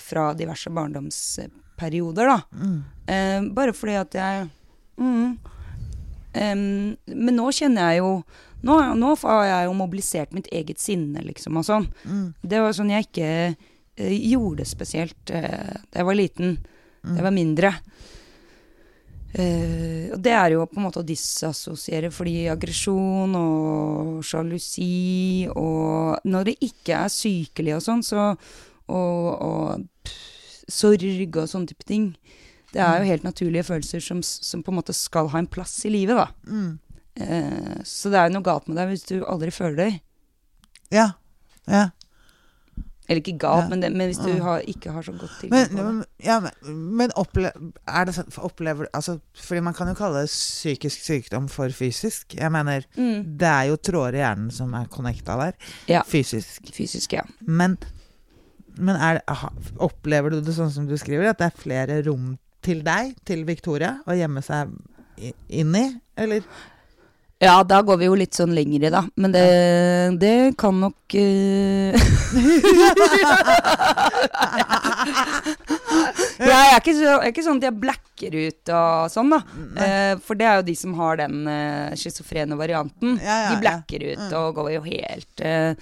fra 0.00 0.24
diverse 0.38 0.72
barndomsperioder, 0.72 2.32
da. 2.32 2.38
Mm. 2.56 2.78
Eh, 3.12 3.50
bare 3.58 3.76
fordi 3.76 3.98
at 4.00 4.16
jeg 4.16 4.48
mm, 4.96 5.36
em, 6.40 6.64
Men 7.04 7.36
nå 7.36 7.50
kjenner 7.52 7.92
jeg 7.92 8.00
jo 8.00 8.10
nå, 8.64 8.78
nå 8.96 9.10
har 9.20 9.44
jeg 9.44 9.68
jo 9.68 9.76
mobilisert 9.76 10.32
mitt 10.32 10.46
eget 10.48 10.80
sinne, 10.80 11.20
liksom, 11.20 11.58
og 11.60 11.66
sånn. 11.68 11.90
Mm. 12.08 12.28
Det 12.40 12.62
var 12.64 12.72
sånn 12.72 12.94
jeg 12.94 13.10
ikke 13.10 13.28
eh, 13.28 13.56
gjorde 13.96 14.66
spesielt 14.66 15.30
eh, 15.30 15.74
da 15.90 16.00
jeg 16.00 16.08
var 16.08 16.18
liten. 16.18 16.58
Da 17.04 17.18
jeg 17.18 17.26
var 17.26 17.34
mindre. 17.36 17.72
Eh, 19.34 20.12
og 20.14 20.20
det 20.22 20.32
er 20.34 20.54
jo 20.54 20.66
på 20.70 20.78
en 20.78 20.86
måte 20.86 21.02
å 21.02 21.06
disassosiere, 21.06 22.12
fordi 22.14 22.46
aggresjon 22.52 23.34
og 23.34 24.20
sjalusi 24.22 25.48
og 25.50 26.22
Når 26.22 26.44
det 26.46 26.54
ikke 26.62 27.00
er 27.02 27.10
sykelig 27.10 27.74
og 27.74 27.82
sånn, 27.82 28.04
så 28.06 28.28
Og, 28.86 29.26
og 29.42 29.84
pff, 30.04 30.34
sorg 30.68 31.36
og 31.40 31.48
sånne 31.48 31.70
type 31.70 31.86
ting. 31.88 32.10
Det 32.74 32.82
er 32.82 33.00
jo 33.00 33.08
helt 33.08 33.24
naturlige 33.24 33.66
følelser 33.68 34.02
som, 34.02 34.22
som 34.22 34.62
på 34.62 34.72
en 34.72 34.78
måte 34.80 34.94
skal 34.96 35.28
ha 35.32 35.40
en 35.40 35.48
plass 35.48 35.76
i 35.86 35.92
livet, 35.92 36.18
da. 36.18 36.26
Mm. 36.44 36.78
Eh, 37.14 37.76
så 37.86 38.10
det 38.10 38.18
er 38.18 38.28
jo 38.28 38.34
noe 38.36 38.46
galt 38.46 38.66
med 38.68 38.76
deg 38.80 38.90
hvis 38.90 39.06
du 39.08 39.16
aldri 39.22 39.52
føler 39.54 39.78
det. 39.78 39.90
Ja. 40.94 41.12
ja. 41.70 41.88
Eller 43.08 43.20
ikke 43.20 43.38
galt, 43.38 43.64
Ja. 43.64 43.68
men, 43.68 43.80
det, 43.82 43.92
men 43.92 44.08
hvis 44.08 44.18
du 44.24 44.40
har, 44.42 44.60
ikke 44.66 44.90
har 44.90 45.02
så 45.02 45.12
godt 45.12 45.30
tilgang 45.40 45.50
Men, 45.50 45.68
på 45.68 45.76
det. 45.76 45.84
men- 45.84 46.04
ja, 46.24 46.38
men, 46.40 46.96
men 46.96 47.10
opple 47.20 47.50
det 47.52 48.14
sånn 48.16 48.30
opplever, 48.40 48.86
altså, 48.94 49.18
Fordi 49.36 49.60
man 49.60 49.74
kan 49.74 49.88
jo 49.88 49.94
kalle 49.94 50.22
det 50.22 50.30
psykisk 50.30 51.02
sykdom 51.04 51.48
for 51.50 51.68
fysisk. 51.68 52.34
Jeg 52.34 52.50
mener, 52.52 52.84
Mm. 52.96 53.36
det 53.36 53.46
er 53.48 53.64
jo 53.68 53.76
tråder 53.76 54.14
i 54.14 54.22
hjernen 54.24 54.50
som 54.50 54.72
er 54.74 54.86
connecta 54.86 55.36
der. 55.36 55.52
Ja. 55.88 56.02
Fysisk. 56.02 56.62
Fysisk, 56.72 57.12
ja. 57.12 57.22
Men, 57.40 57.76
men 58.78 58.96
er, 58.96 59.20
opplever 59.78 60.30
du 60.30 60.40
det 60.40 60.54
sånn 60.56 60.72
som 60.72 60.86
du 60.88 60.96
skriver, 60.96 61.28
at 61.28 61.38
det 61.38 61.52
er 61.52 61.60
flere 61.60 62.02
rom 62.06 62.38
til 62.62 62.80
deg, 62.82 63.14
til 63.26 63.44
Victoria, 63.44 63.98
å 64.08 64.16
gjemme 64.16 64.42
seg 64.42 64.70
inn 65.50 65.74
i? 65.76 66.00
Eller? 66.16 66.42
Ja, 67.44 67.56
da 67.66 67.82
går 67.84 67.96
vi 68.00 68.08
jo 68.08 68.16
litt 68.18 68.36
sånn 68.36 68.54
lengre, 68.56 68.90
da. 68.92 69.02
Men 69.20 69.34
det, 69.34 69.44
det 70.22 70.36
kan 70.60 70.80
nok 70.80 71.16
eh, 71.18 71.94
Jeg 76.44 76.50
er 76.50 76.80
ikke, 76.80 76.94
så, 76.96 77.04
jeg 77.04 77.20
er 77.20 77.30
ikke 77.30 77.44
sånn 77.44 77.60
at 77.60 77.66
jeg 77.68 77.80
blacker 77.82 78.34
ut 78.34 78.70
og 78.74 79.12
sånn, 79.12 79.30
da. 79.32 79.40
Uh, 79.78 80.14
for 80.24 80.38
det 80.38 80.46
er 80.48 80.58
jo 80.58 80.66
de 80.66 80.74
som 80.78 80.94
har 80.98 81.20
den 81.20 81.46
uh, 81.46 81.94
schizofrene 81.98 82.58
varianten. 82.58 83.16
Ja, 83.22 83.36
ja, 83.44 83.52
de 83.52 83.60
blacker 83.62 84.06
ut 84.10 84.34
og 84.38 84.58
går 84.58 84.70
jo 84.76 84.82
helt 84.86 85.44
uh, 85.44 85.72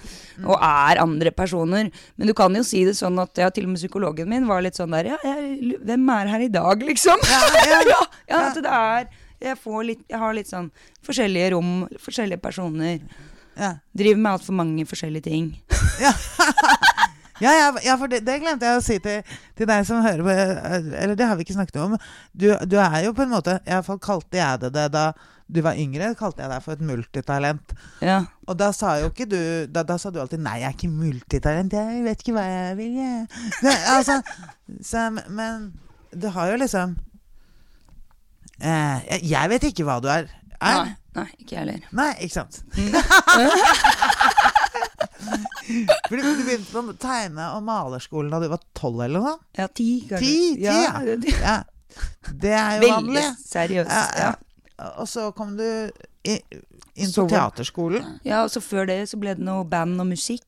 Og 0.43 0.55
er 0.57 1.01
andre 1.01 1.33
personer. 1.35 1.89
Men 2.17 2.29
du 2.29 2.35
kan 2.37 2.53
jo 2.55 2.63
si 2.67 2.83
det 2.87 2.95
sånn 2.99 3.17
at 3.23 3.41
ja, 3.41 3.49
til 3.53 3.67
og 3.67 3.73
med 3.73 3.81
psykologen 3.81 4.29
min 4.31 4.47
var 4.49 4.63
litt 4.65 4.77
sånn 4.79 4.93
der 4.95 5.13
Ja, 5.13 5.19
jeg, 5.25 5.77
hvem 5.83 6.09
er 6.15 6.31
her 6.35 6.45
i 6.45 6.53
dag, 6.53 6.85
liksom? 6.85 7.27
ja. 7.29 7.41
ja, 7.65 8.01
ja, 8.31 8.45
at 8.49 8.59
det 8.59 8.69
er 8.69 9.11
jeg, 9.43 9.59
får 9.59 9.83
litt, 9.89 10.03
jeg 10.09 10.19
har 10.19 10.35
litt 10.37 10.49
sånn 10.49 10.71
forskjellige 11.05 11.53
rom, 11.55 11.71
forskjellige 12.01 12.41
personer. 12.43 13.03
Ja. 13.59 13.75
Driver 13.93 14.21
med 14.23 14.31
altfor 14.31 14.57
mange 14.57 14.87
forskjellige 14.89 15.29
ting. 15.29 15.53
Ja, 17.41 17.51
ja, 17.57 17.69
ja, 17.83 17.95
for 17.97 18.07
det, 18.07 18.21
det 18.23 18.37
glemte 18.39 18.67
jeg 18.69 18.79
å 18.79 18.83
si 18.85 18.95
til, 19.03 19.37
til 19.57 19.67
deg 19.67 19.83
som 19.87 20.03
hører 20.05 20.21
på. 20.23 20.33
Eller 20.95 21.15
det 21.17 21.25
har 21.27 21.35
vi 21.35 21.43
ikke 21.43 21.55
snakket 21.57 21.79
om. 21.81 21.95
Du, 22.31 22.45
du 22.69 22.77
er 22.79 22.99
jo 23.07 23.13
på 23.17 23.25
en 23.25 23.33
måte 23.33 23.57
Iallfall 23.65 23.99
kalte 24.03 24.37
jeg 24.37 24.61
det 24.61 24.69
det 24.77 24.85
da 24.93 25.07
du 25.53 25.59
var 25.65 25.79
yngre. 25.79 26.13
Kalte 26.19 26.45
jeg 26.45 26.51
deg 26.53 26.63
for 26.63 26.77
et 26.77 26.85
multitalent. 26.85 27.73
Ja. 28.05 28.21
Og 28.47 28.55
da 28.61 28.69
sa 28.75 28.95
jo 29.01 29.09
ikke 29.11 29.27
du 29.29 29.39
Da, 29.67 29.83
da 29.87 29.97
sa 29.99 30.11
du 30.13 30.21
alltid 30.21 30.39
'nei, 30.45 30.59
jeg 30.61 30.69
er 30.69 30.77
ikke 30.77 30.93
multitalent'. 30.93 31.73
Jeg 31.73 32.03
vet 32.05 32.23
ikke 32.23 32.37
hva 32.37 32.45
jeg 32.47 32.77
vil, 32.77 32.93
jeg. 33.01 33.25
Altså, 33.97 34.21
så, 34.81 35.09
men 35.27 35.73
du 36.13 36.29
har 36.29 36.53
jo 36.53 36.61
liksom 36.61 36.95
eh, 38.61 39.19
jeg- 39.23 39.49
vet 39.49 39.63
ikke 39.63 39.83
hva 39.87 39.99
du 40.01 40.07
er. 40.09 40.27
er. 40.61 40.83
Nei, 40.83 40.95
nei, 41.15 41.27
ikke 41.39 41.49
jeg 41.55 41.59
heller. 41.59 41.79
Nei, 41.91 42.13
ikke 42.21 42.33
sant? 42.33 42.63
For 46.09 46.17
du, 46.17 46.23
du 46.23 46.43
begynte 46.43 46.71
på 46.73 46.81
tegne- 47.01 47.51
og 47.55 47.63
malerskolen 47.65 48.31
da 48.33 48.39
du 48.43 48.47
var 48.51 48.59
tolv 48.77 49.01
eller 49.05 49.19
noe? 49.23 49.35
Ja, 49.57 49.67
ti, 49.67 49.87
kanskje. 50.09 50.27
Ti, 50.27 50.55
ti, 50.57 50.63
ja. 50.63 50.99
det- 51.05 51.39
Ja. 51.39 51.63
Det 52.25 52.51
er 52.51 52.71
jo 52.73 52.79
Veldig 52.81 52.95
vanlig. 52.95 53.23
seriøst. 53.45 53.89
Ja, 53.91 54.07
Ja, 54.17 54.33
ja. 54.79 54.89
Og 54.97 55.07
så 55.07 55.31
kom 55.37 55.55
du 55.57 55.91
i, 56.25 56.39
inn 56.95 57.11
på 57.13 57.29
var- 57.29 57.51
teaterskolen. 57.51 58.19
ja, 58.25 58.43
og 58.43 58.49
så 58.49 58.59
før 58.61 58.85
det 58.87 59.09
så 59.09 59.17
ble 59.19 59.35
det 59.35 59.43
noe 59.45 59.63
band 59.63 59.99
og 60.01 60.07
musikk. 60.07 60.41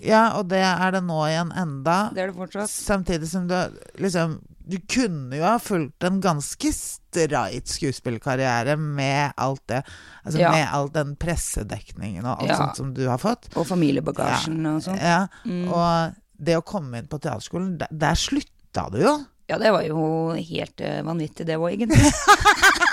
Ja, 0.00 0.38
og 0.38 0.48
det 0.48 0.60
er 0.64 0.90
det 0.96 1.02
nå 1.06 1.18
igjen 1.28 1.52
enda. 1.56 2.10
Det 2.14 2.22
er 2.24 2.30
det 2.32 2.36
fortsatt. 2.36 2.70
Samtidig 2.70 3.28
som 3.28 3.46
du 3.48 3.56
liksom 4.02 4.38
Du 4.68 4.78
kunne 4.90 5.30
jo 5.38 5.44
ha 5.46 5.58
fulgt 5.62 6.02
en 6.02 6.16
ganske 6.20 6.72
streit 6.74 7.68
skuespillerkarriere 7.70 8.74
med 8.76 9.32
alt 9.38 9.62
det. 9.70 9.84
Altså 10.24 10.40
Ja. 10.40 10.50
med 10.50 10.66
all 10.74 10.88
den 10.90 11.14
pressedekningen 11.14 12.24
og 12.26 12.40
alt 12.42 12.48
Ja. 12.50 12.56
sånt 12.56 12.76
som 12.76 12.92
du 12.92 13.06
har 13.06 13.18
fått. 13.18 13.46
Og 13.54 13.64
familiebagasjen 13.66 14.66
og 14.66 14.82
sånn. 14.82 14.98
Ja, 14.98 15.28
Mm. 15.44 15.68
og 15.70 16.14
det 16.42 16.56
å 16.58 16.64
komme 16.64 16.98
inn 16.98 17.06
på 17.06 17.20
teaterskolen, 17.20 17.78
der, 17.78 17.86
der 17.92 18.14
slutta 18.18 18.90
du 18.90 18.98
jo. 19.04 19.24
Ja, 19.48 19.56
det 19.58 19.70
var 19.70 19.82
jo 19.86 20.32
helt 20.34 20.80
uh, 20.80 21.02
vanvittig, 21.06 21.46
det 21.46 21.54
òg, 21.56 21.70
egentlig. 21.78 22.02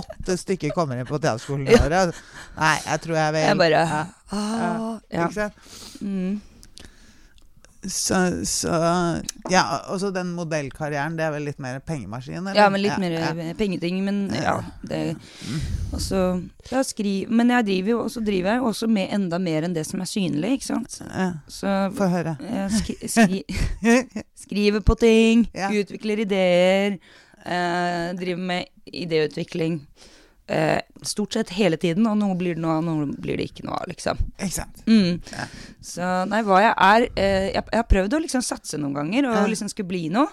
Åtte 0.00 0.36
stykker 0.40 0.74
kommer 0.76 1.00
inn 1.00 1.06
på 1.08 1.18
teaterskolen 1.18 1.68
i 1.68 1.76
året. 1.78 2.16
Nei, 2.58 2.74
jeg 2.86 3.04
tror 3.04 3.20
jeg 3.20 3.36
vil 3.36 3.46
Jeg 3.48 3.60
bare 3.60 3.84
ja, 3.84 4.02
ah, 4.32 4.98
ja. 5.10 5.28
Ikke 5.28 5.34
sant? 5.34 5.54
Mm. 6.00 6.40
Så, 7.84 8.14
så 8.48 8.70
Ja, 9.50 9.62
og 9.92 10.00
så 10.00 10.10
den 10.14 10.30
modellkarrieren, 10.36 11.16
det 11.18 11.24
er 11.26 11.32
vel 11.34 11.44
litt 11.50 11.58
mer 11.60 11.80
pengemaskin? 11.84 12.38
Eller? 12.40 12.56
Ja, 12.56 12.68
men 12.72 12.80
litt 12.80 12.94
Ja, 12.94 13.00
mer 13.02 13.16
ja. 13.18 13.54
pengeting. 13.58 13.98
Men 14.04 14.22
ja, 14.32 14.56
det 14.88 15.16
Og 15.92 16.00
så 16.00 16.22
ja, 16.70 16.82
Men 17.28 17.50
jeg 17.50 17.66
driver 17.66 17.90
jo 17.90 17.98
også 18.04 18.24
driver 18.24 18.52
jeg 18.54 18.62
også 18.62 18.88
med 18.88 19.12
enda 19.12 19.38
mer 19.38 19.62
enn 19.68 19.74
det 19.74 19.84
som 19.86 20.00
er 20.00 20.08
synlig, 20.08 20.52
ikke 20.58 20.64
sant. 20.70 21.00
Ja, 21.04 21.32
Så 21.48 21.74
Få 21.94 22.08
høre. 22.08 22.36
jeg 22.40 22.70
skri, 22.70 22.96
skri, 23.08 23.44
skriver 24.44 24.80
på 24.80 24.94
ting, 24.98 25.46
Ja. 25.54 25.68
utvikler 25.68 26.24
ideer, 26.24 26.98
driver 28.18 28.36
med 28.40 28.64
idéutvikling. 28.84 29.86
Eh, 30.48 30.80
stort 31.04 31.32
sett 31.36 31.50
hele 31.56 31.76
tiden, 31.80 32.06
og 32.08 32.16
noe 32.20 32.34
blir 32.38 32.54
det 32.56 32.62
noe 32.64 32.78
av, 32.78 32.84
noe 32.86 33.06
blir 33.20 33.36
det 33.40 33.50
ikke 33.50 33.64
noe 33.68 33.76
av, 33.80 33.88
liksom. 33.90 34.18
Ikke 34.38 34.54
sant? 34.56 34.82
Mm. 34.88 35.18
Ja. 35.32 35.46
Så 35.84 36.10
nei, 36.30 36.40
hva 36.46 36.60
jeg 36.64 36.72
er 36.74 37.06
eh, 37.20 37.48
jeg, 37.54 37.64
jeg 37.72 37.80
har 37.80 37.88
prøvd 37.90 38.16
å 38.16 38.20
liksom 38.24 38.44
satse 38.44 38.78
noen 38.80 38.94
ganger, 38.96 39.28
og 39.28 39.36
Ja. 39.36 39.46
liksom 39.50 39.68
skulle 39.72 39.88
bli 39.90 40.02
noe. 40.12 40.28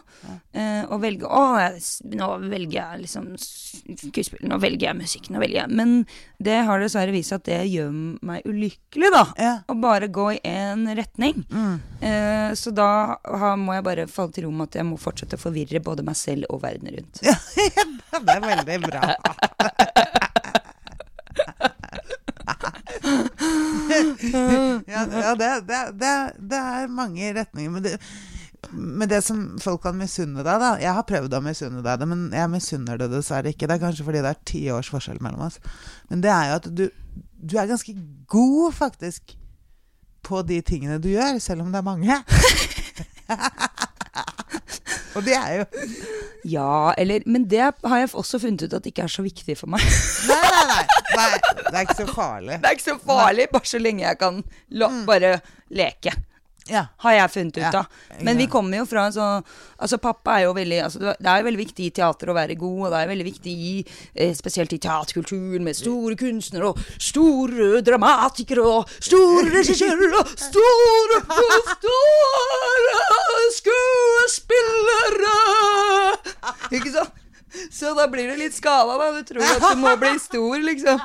Eh, 0.53 0.83
og 0.87 1.01
velge 1.03 1.27
Å, 1.27 1.41
jeg, 1.59 1.81
nå 2.19 2.27
velger 2.51 2.77
jeg 2.77 3.01
liksom 3.05 3.27
skuespill, 3.39 4.43
nå 4.47 4.57
velger 4.61 4.89
jeg 4.89 4.97
musikk, 4.99 5.29
nå 5.31 5.39
velger 5.41 5.61
jeg 5.61 5.75
Men 5.79 5.93
det 6.43 6.57
har 6.67 6.81
dessverre 6.83 7.13
vist 7.15 7.31
seg 7.31 7.39
at 7.41 7.47
det 7.47 7.59
gjør 7.71 7.91
meg 8.27 8.47
ulykkelig, 8.49 9.11
da. 9.13 9.23
Ja. 9.39 9.53
Å 9.71 9.75
bare 9.79 10.07
gå 10.11 10.27
i 10.35 10.39
én 10.47 10.87
retning. 10.97 11.43
Mm. 11.51 11.79
Eh, 12.01 12.51
så 12.59 12.73
da 12.75 12.89
ha, 13.23 13.53
må 13.59 13.75
jeg 13.77 13.85
bare 13.87 14.07
falle 14.11 14.35
til 14.35 14.47
ro 14.47 14.51
med 14.55 14.71
at 14.71 14.79
jeg 14.81 14.87
må 14.89 14.99
fortsette 14.99 15.39
å 15.39 15.43
forvirre 15.43 15.83
både 15.83 16.03
meg 16.07 16.17
selv 16.19 16.47
og 16.49 16.63
verden 16.63 16.91
rundt. 16.95 17.21
Ja, 17.25 17.35
det 18.25 18.37
er 18.37 18.47
veldig 18.47 18.79
bra. 18.87 19.15
ja, 24.93 25.05
ja 25.07 25.33
det, 25.39 25.49
det, 25.69 25.81
det, 26.01 26.13
det 26.51 26.61
er 26.61 26.93
mange 26.93 27.33
retninger. 27.37 27.73
Men 27.73 27.85
det, 27.85 27.95
men 28.71 29.09
det 29.09 29.21
som 29.25 29.43
folk 29.61 29.81
kan 29.83 29.97
misunne 29.97 30.43
deg, 30.45 30.61
da 30.61 30.75
Jeg 30.81 30.93
har 30.93 31.07
prøvd 31.09 31.33
å 31.33 31.41
misunne 31.43 31.81
deg 31.85 32.01
det, 32.01 32.07
men 32.11 32.27
jeg 32.35 32.51
misunner 32.53 32.99
det 33.01 33.09
dessverre 33.13 33.53
ikke. 33.53 33.67
Det 33.67 33.77
er 33.77 33.83
kanskje 33.83 34.07
fordi 34.07 34.23
det 34.23 34.31
er 34.31 34.41
ti 34.53 34.63
års 34.73 34.91
forskjell 34.93 35.21
mellom 35.23 35.47
oss. 35.47 35.59
Men 36.11 36.23
det 36.23 36.31
er 36.33 36.49
jo 36.49 36.57
at 36.59 36.69
du, 36.81 36.85
du 37.41 37.57
er 37.57 37.71
ganske 37.71 37.95
god, 38.31 38.73
faktisk, 38.77 39.35
på 40.21 40.43
de 40.45 40.61
tingene 40.61 41.01
du 41.01 41.09
gjør, 41.09 41.39
selv 41.41 41.65
om 41.65 41.73
det 41.73 41.81
er 41.81 41.87
mange. 41.87 42.21
Og 45.17 45.25
det 45.25 45.35
er 45.35 45.61
jo 45.61 45.65
Ja, 46.47 46.93
eller 46.97 47.25
Men 47.25 47.45
det 47.49 47.61
har 47.61 47.97
jeg 47.99 48.09
også 48.17 48.39
funnet 48.41 48.63
ut 48.65 48.73
at 48.73 48.87
ikke 48.87 49.03
er 49.05 49.11
så 49.11 49.25
viktig 49.25 49.57
for 49.59 49.69
meg. 49.71 49.83
Nei, 50.31 50.41
nei, 50.41 50.65
nei. 50.71 50.83
nei 51.15 51.27
det 51.35 51.75
er 51.75 51.85
ikke 51.85 51.99
så 51.99 52.07
farlig. 52.09 52.57
Det 52.61 52.69
er 52.69 52.77
ikke 52.77 52.87
så 52.87 52.97
farlig, 53.05 53.47
bare 53.51 53.71
så 53.71 53.81
lenge 53.81 54.05
jeg 54.05 54.19
kan 54.21 54.41
la, 54.69 54.89
bare 55.07 55.31
leke. 55.69 56.15
Ja. 56.69 56.85
Har 57.01 57.11
jeg 57.15 57.31
funnet 57.33 57.57
ut 57.57 57.63
Ja. 57.63 57.79
av. 57.79 57.85
Men 58.21 58.37
vi 58.37 58.45
kommer 58.47 58.77
jo 58.77 58.85
fra 58.85 59.05
en 59.07 59.13
sånn 59.15 59.43
Altså, 59.81 59.97
pappa 59.97 60.35
er 60.37 60.43
jo 60.45 60.53
veldig 60.53 60.83
altså, 60.85 60.99
Det 61.17 61.25
er 61.25 61.39
jo 61.41 61.45
veldig 61.47 61.57
viktig 61.65 61.85
i 61.87 61.89
teater 61.89 62.29
å 62.29 62.35
være 62.37 62.55
god, 62.55 62.85
og 62.85 62.91
det 62.93 62.99
er 63.01 63.07
veldig 63.09 63.25
viktig 63.25 63.51
i 63.51 63.71
eh, 64.15 64.33
Spesielt 64.37 64.73
i 64.73 64.77
teaterkulturen 64.77 65.63
med 65.65 65.75
store 65.75 66.15
kunstnere 66.15 66.69
og 66.69 66.77
store 67.01 67.81
dramatikere 67.81 68.61
og 68.61 68.93
store 69.01 69.49
regissører 69.57 70.13
og 70.21 70.27
store, 70.37 71.17
store 71.73 73.01
skuespillere! 73.57 75.37
Ikke 76.77 76.91
sant? 76.93 77.17
Så 77.71 77.91
da 77.97 78.05
blir 78.07 78.29
du 78.31 78.37
litt 78.39 78.55
skala, 78.55 78.95
da. 79.01 79.09
Du 79.17 79.23
tror 79.27 79.43
at 79.43 79.65
du 79.75 79.81
må 79.81 79.91
bli 79.99 80.13
stor, 80.23 80.55
liksom. 80.63 81.01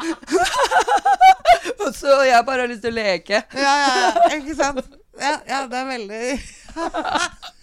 og 1.82 1.88
så 1.96 2.20
jeg 2.28 2.44
bare 2.46 2.60
har 2.62 2.70
lyst 2.70 2.84
til 2.86 2.94
å 2.94 3.00
leke. 3.00 3.40
Ja, 3.56 3.72
ja, 3.82 3.88
ja. 4.04 4.10
Ikke 4.38 4.54
sant? 4.54 4.86
Ja, 5.20 5.35
ja 5.48 5.59
det 5.70 5.79
er 5.81 5.87
veldig 5.88 6.22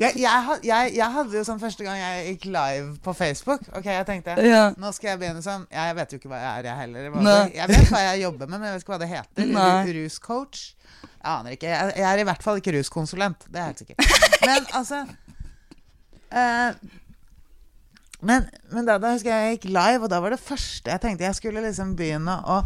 jeg, 0.00 0.12
jeg, 0.16 0.42
had- 0.46 0.64
jeg, 0.64 0.92
jeg 0.96 1.08
hadde 1.16 1.36
jo 1.36 1.42
sånn 1.46 1.60
første 1.60 1.84
gang 1.86 1.98
jeg 1.98 2.26
gikk 2.34 2.44
live 2.54 2.92
på 3.04 3.14
Facebook 3.16 3.64
Ok, 3.76 3.88
jeg 3.90 4.06
tenkte 4.08 4.36
Ja. 4.46 4.62
Nå 4.80 4.92
skal 4.96 5.12
jeg 5.14 5.20
begynne 5.22 5.42
sånn 5.44 5.64
Jeg 5.72 5.96
vet 5.98 6.14
jo 6.14 6.20
ikke 6.20 6.30
hva 6.30 6.38
jeg 6.40 6.50
er, 6.52 6.68
jeg 6.70 6.76
heller. 6.84 7.08
Jeg 7.56 7.68
vet 7.72 7.90
hva 7.92 8.02
jeg 8.06 8.22
jobber 8.24 8.46
med, 8.52 8.56
men 8.62 8.68
jeg 8.70 8.76
vet 8.78 8.84
ikke 8.86 8.94
hva 8.94 9.00
det 9.02 9.10
heter. 9.10 9.50
Nei. 9.56 9.92
Ruscoach. 9.98 10.62
Jeg 11.02 11.28
aner 11.34 11.56
ikke. 11.56 11.68
Jeg, 11.74 11.92
jeg 12.00 12.06
er 12.12 12.22
i 12.22 12.26
hvert 12.30 12.44
fall 12.46 12.60
ikke 12.62 12.74
ruskonsulent. 12.78 13.44
Det 13.50 13.60
er 13.60 13.68
helt 13.70 13.82
sikkert. 13.82 13.98
Men 14.46 14.70
altså 14.78 15.02
eh, 16.30 16.70
men, 18.30 18.48
men 18.72 18.88
da, 18.88 18.98
da 19.00 19.14
husker 19.14 19.32
jeg 19.32 19.40
jeg 19.50 19.58
gikk 19.58 19.68
live, 19.72 20.04
og 20.04 20.10
da 20.12 20.18
var 20.20 20.34
det 20.34 20.40
første 20.44 20.92
jeg 20.92 21.00
tenkte 21.00 21.24
Jeg 21.24 21.36
skulle 21.38 21.62
liksom 21.64 21.94
begynne 21.96 22.34
å, 22.44 22.60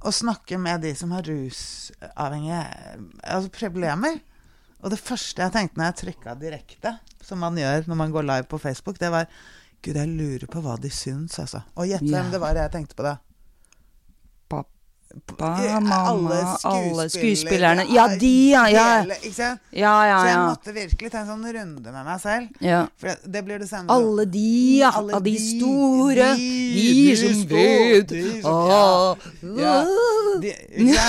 å 0.00 0.12
snakke 0.14 0.58
med 0.62 0.84
de 0.86 0.94
som 0.96 1.12
har 1.14 1.26
rusavhengige 1.26 2.62
altså 3.22 3.52
problemer. 3.54 4.20
Og 4.78 4.92
det 4.92 5.00
første 5.02 5.42
jeg 5.42 5.54
tenkte 5.54 5.80
når 5.80 5.90
jeg 5.90 6.00
trykka 6.02 6.36
direkte, 6.38 6.94
som 7.24 7.40
man 7.42 7.58
gjør 7.58 7.88
når 7.90 7.98
man 7.98 8.12
går 8.14 8.28
live 8.28 8.50
på 8.50 8.60
Facebook, 8.62 9.00
det 9.02 9.10
var 9.14 9.26
Gud, 9.82 9.94
jeg 9.94 10.10
lurer 10.10 10.50
på 10.50 10.60
hva 10.62 10.74
de 10.82 10.90
syns, 10.90 11.36
altså. 11.38 11.62
Og 11.78 11.86
gjett 11.86 12.02
hvem 12.02 12.10
hvem 12.10 12.32
det 12.34 12.40
var 12.42 12.58
jeg 12.58 12.72
tenkte 12.74 12.98
på 12.98 13.06
da. 13.06 13.18
Pappa, 15.26 15.64
Eh, 15.64 15.80
mamma, 15.80 16.58
alle 16.68 17.08
skuespillerne. 17.10 17.86
Ja, 17.94 18.08
de, 18.20 18.50
ja. 18.52 18.64
Ja, 18.68 18.86
Hele, 19.00 19.16
ikke 19.22 19.34
sant? 19.34 19.60
ja, 19.72 19.94
ja. 20.06 20.18
Så 20.20 20.26
jeg 20.28 20.38
måtte 20.44 20.74
virkelig 20.76 21.10
ta 21.14 21.22
en 21.22 21.30
sånn 21.30 21.46
runde 21.56 21.92
med 21.94 22.04
meg 22.10 22.20
selv. 22.20 22.48
ja. 22.60 22.82
For 23.00 23.14
det, 23.24 23.42
blir 23.46 23.58
det 23.62 23.68
samme 23.70 23.88
Alle 23.94 24.26
de, 24.28 24.44
ja. 24.82 24.90
Alle 25.00 25.20
de 25.24 25.30
de, 25.32 25.38
store. 25.58 26.28
de, 26.36 26.50
De, 26.74 26.86
de 27.08 27.16
som 27.16 27.46
vet. 27.48 28.12
Ja. 29.58 31.04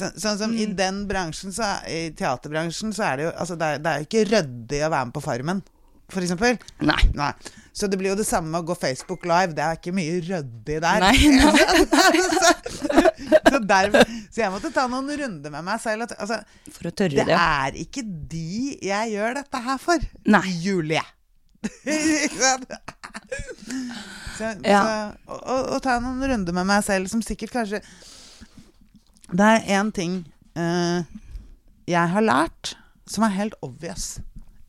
Så, 0.00 0.08
sånn 0.16 0.38
som 0.40 0.52
i 0.56 0.64
den 0.76 1.02
bransjen, 1.08 1.52
så, 1.52 1.74
i 1.90 2.10
teaterbransjen, 2.16 2.92
så 2.96 3.02
er 3.10 3.16
det 3.20 3.24
jo 3.26 3.32
altså 3.36 3.56
det, 3.60 3.66
er, 3.74 3.82
det 3.84 3.90
er 3.92 4.06
ikke 4.06 4.22
ryddig 4.30 4.78
å 4.86 4.90
være 4.94 5.08
med 5.10 5.16
på 5.16 5.22
Farmen, 5.24 5.60
for. 6.14 6.58
Nei. 6.86 7.00
Nei. 7.16 7.32
Så 7.72 7.86
det 7.86 7.96
blir 8.00 8.10
jo 8.10 8.16
det 8.18 8.26
samme 8.26 8.50
med 8.50 8.60
å 8.64 8.66
gå 8.70 8.74
Facebook 8.76 9.22
live. 9.30 9.54
Det 9.56 9.62
er 9.64 9.78
ikke 9.78 9.92
mye 9.94 10.16
ryddig 10.26 10.80
der. 10.82 11.04
Nei, 11.04 11.16
så, 12.34 12.50
så, 13.46 13.60
dermed, 13.62 14.10
så 14.34 14.42
jeg 14.42 14.50
måtte 14.52 14.72
ta 14.74 14.84
noen 14.90 15.08
runder 15.22 15.54
med 15.54 15.64
meg 15.68 15.78
selv. 15.82 16.10
Altså, 16.18 16.40
For 16.74 16.90
å 16.90 16.94
tørre 16.98 17.14
det 17.22 17.28
det. 17.30 17.38
er 17.38 17.78
ikke 17.84 18.02
de 18.04 18.76
jeg 18.90 19.14
gjør 19.14 19.38
dette 19.40 19.62
her 19.68 19.78
for. 19.82 20.02
Nei. 20.34 20.44
Julie. 20.64 21.06
Så, 24.40 24.46
Ja. 24.64 24.80
så, 24.80 25.34
å, 25.36 25.56
å 25.76 25.78
ta 25.84 25.98
noen 26.00 26.22
runder 26.30 26.54
med 26.56 26.64
meg 26.70 26.84
selv 26.86 27.10
som 27.12 27.20
sikkert 27.24 27.52
kanskje 27.52 27.80
Det 29.28 29.44
er 29.44 29.66
én 29.76 29.90
ting 29.92 30.14
uh, 30.56 31.04
jeg 31.90 32.12
har 32.14 32.24
lært 32.24 32.72
som 33.10 33.26
er 33.26 33.34
helt 33.34 33.56
obvious, 33.66 34.20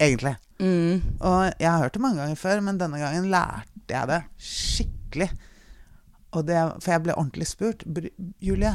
egentlig. 0.01 0.35
Mm. 0.61 1.01
Og 1.19 1.37
jeg 1.61 1.69
har 1.71 1.83
hørt 1.85 1.93
det 1.97 2.01
mange 2.03 2.21
ganger 2.21 2.39
før, 2.39 2.61
men 2.65 2.79
denne 2.81 2.99
gangen 3.01 3.29
lærte 3.33 3.95
jeg 3.95 4.07
det 4.11 4.19
skikkelig. 4.51 5.29
Det, 6.47 6.57
for 6.79 6.91
jeg 6.93 7.03
ble 7.03 7.15
ordentlig 7.19 7.47
spurt. 7.49 7.81
Bry, 7.85 8.11
Julie, 8.39 8.71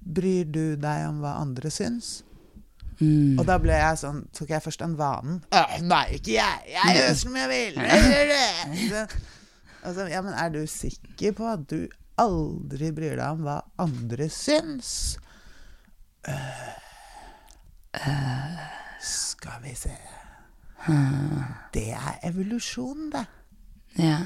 bryr 0.00 0.44
du 0.46 0.62
deg 0.80 1.06
om 1.08 1.22
hva 1.24 1.36
andre 1.40 1.72
syns? 1.74 2.20
Mm. 3.00 3.38
Og 3.40 3.46
da 3.48 3.54
ble 3.56 3.72
jeg 3.72 3.96
sånn 3.96 4.18
Tok 4.36 4.50
jeg 4.52 4.60
først 4.60 4.82
den 4.82 4.92
vanen. 4.98 5.38
«Øh, 5.56 5.78
Nei, 5.88 6.02
ikke 6.18 6.34
jeg! 6.36 6.66
Jeg 6.68 6.98
gjør 6.98 7.14
som 7.16 7.38
jeg 7.40 7.48
vil! 7.48 7.78
Jeg 7.80 8.02
gjør 8.10 8.32
det!» 8.34 8.50
Så- 8.90 9.26
Altså, 9.80 10.04
ja, 10.12 10.20
men 10.20 10.34
er 10.36 10.50
du 10.52 10.58
sikker 10.68 11.32
på 11.32 11.46
at 11.48 11.62
du 11.70 11.86
aldri 12.20 12.90
bryr 12.92 13.14
deg 13.16 13.24
om 13.32 13.46
hva 13.46 13.54
andre 13.80 14.26
syns? 14.28 14.90
Uh, 16.28 16.76
skal 19.00 19.62
vi 19.64 19.72
se 19.74 19.94
Det 21.74 21.90
er 21.92 22.16
evolusjon, 22.30 23.10
det. 23.12 23.26
Ja. 23.98 24.18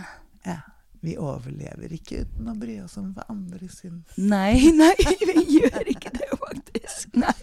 Ja. 0.46 0.60
Vi 1.04 1.16
overlever 1.20 1.92
ikke 1.92 2.22
uten 2.24 2.48
å 2.48 2.54
bry 2.56 2.78
oss 2.80 2.96
om 2.96 3.10
hva 3.12 3.26
andre 3.32 3.66
syns. 3.68 4.14
Nei, 4.16 4.70
nei, 4.80 4.94
vi 5.20 5.58
gjør 5.58 5.90
ikke 5.92 6.12
det, 6.14 6.30
faktisk. 6.32 7.18
Nei. 7.20 7.34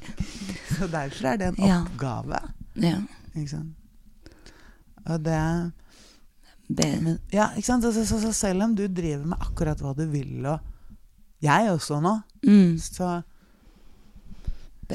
Så 0.71 0.87
derfor 0.89 1.29
er 1.33 1.37
det 1.41 1.51
en 1.51 1.61
oppgave. 1.67 2.39
Ja. 2.81 2.97
Ikke 3.35 3.51
sant? 3.51 3.77
Og 5.05 5.21
det 5.25 5.37
Men, 6.71 7.17
ja, 7.33 7.49
ikke 7.57 7.67
sant? 7.67 7.83
Så, 7.83 8.05
så, 8.07 8.17
så 8.21 8.31
selv 8.33 8.63
om 8.63 8.75
du 8.77 8.85
driver 8.87 9.25
med 9.27 9.41
akkurat 9.43 9.81
hva 9.83 9.91
du 9.97 10.05
vil, 10.07 10.45
og 10.47 10.61
jeg 11.43 11.71
også 11.71 11.99
nå, 11.99 12.13
mm. 12.45 12.77
så, 12.79 13.17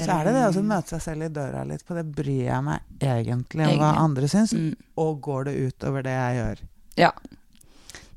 så 0.05 0.21
er 0.21 0.25
det 0.25 0.33
det 0.35 0.61
å 0.61 0.63
møte 0.67 0.89
seg 0.89 1.01
selv 1.03 1.23
i 1.23 1.29
døra 1.29 1.65
litt 1.67 1.85
på 1.87 1.95
det. 1.95 2.05
Bryr 2.17 2.45
jeg 2.51 2.65
meg 2.65 2.81
egentlig 3.01 3.67
om 3.73 3.79
hva 3.79 3.93
andre 4.03 4.29
syns, 4.29 4.53
Mm. 4.53 4.75
og 4.97 5.21
går 5.23 5.45
det 5.45 5.55
utover 5.57 6.03
det 6.03 6.13
jeg 6.17 6.37
gjør? 6.41 6.59
Ja. 6.97 7.13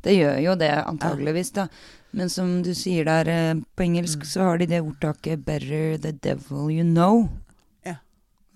Det 0.02 0.14
gjør 0.16 0.38
jo 0.44 0.56
det, 0.56 0.72
antageligvis, 0.88 1.52
da. 1.54 1.68
Men 2.12 2.30
som 2.30 2.62
du 2.64 2.72
sier 2.74 3.06
der, 3.06 3.28
eh, 3.28 3.54
på 3.76 3.84
engelsk 3.84 4.24
så 4.26 4.42
har 4.48 4.58
de 4.58 4.66
det 4.66 4.82
ordtaket 4.82 5.44
'better 5.46 5.98
the 6.02 6.12
devil 6.12 6.70
you 6.72 6.84
know'. 6.84 7.30
Ja. 7.86 7.96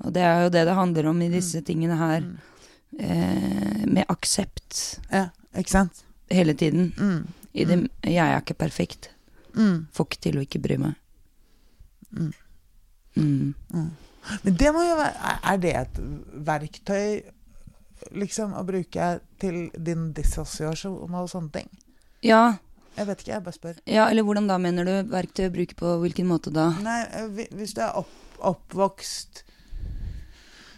Og 0.04 0.14
det 0.14 0.22
er 0.24 0.44
jo 0.44 0.50
det 0.50 0.66
det 0.66 0.74
handler 0.76 1.06
om 1.08 1.22
i 1.22 1.30
disse 1.30 1.62
tingene 1.62 1.98
her. 1.98 2.22
Mm. 2.22 2.38
Eh, 3.00 3.86
med 3.88 4.06
aksept 4.08 5.00
Ja, 5.12 5.30
ikke 5.56 5.70
sant? 5.70 6.04
hele 6.30 6.54
tiden. 6.54 6.94
Mm. 6.98 7.28
I 7.54 7.64
det 7.66 7.90
'jeg 8.04 8.18
er 8.18 8.42
ikke 8.42 8.56
perfekt'. 8.58 9.10
Mm. 9.56 9.88
Får 9.94 10.06
ikke 10.08 10.22
til 10.22 10.36
å 10.38 10.42
ikke 10.48 10.62
bry 10.62 10.78
meg. 10.78 10.96
Mm. 12.16 12.34
Mm. 13.16 13.54
Men 14.44 14.56
det 14.58 14.72
må 14.74 14.84
jo 14.88 14.96
være 14.98 15.38
er- 15.44 15.58
det 15.58 15.76
et 15.76 15.98
verktøy 16.48 17.24
liksom 18.12 18.54
å 18.58 18.64
bruke 18.66 19.20
til 19.40 19.70
din 19.78 20.12
dissosiasjon 20.14 21.14
og 21.14 21.30
sånne 21.30 21.52
ting? 21.52 21.70
Ja, 22.24 22.58
Jeg 22.98 23.08
vet 23.08 23.20
ikke, 23.24 23.32
jeg 23.34 23.44
bare 23.44 23.54
spør. 23.58 23.78
ja, 23.86 24.08
eller 24.10 24.24
hvordan 24.24 24.48
da 24.48 24.58
mener 24.58 24.86
du 24.86 25.10
verktøy 25.12 25.48
å 25.50 25.54
bruke 25.54 25.76
på 25.76 26.00
hvilken 26.02 26.28
måte 26.28 26.52
da? 26.54 26.70
Nei, 26.82 27.02
eh, 27.12 27.48
hvis 27.52 27.74
du 27.74 27.82
er 27.82 27.92
opp, 27.96 28.10
oppvokst 28.40 29.44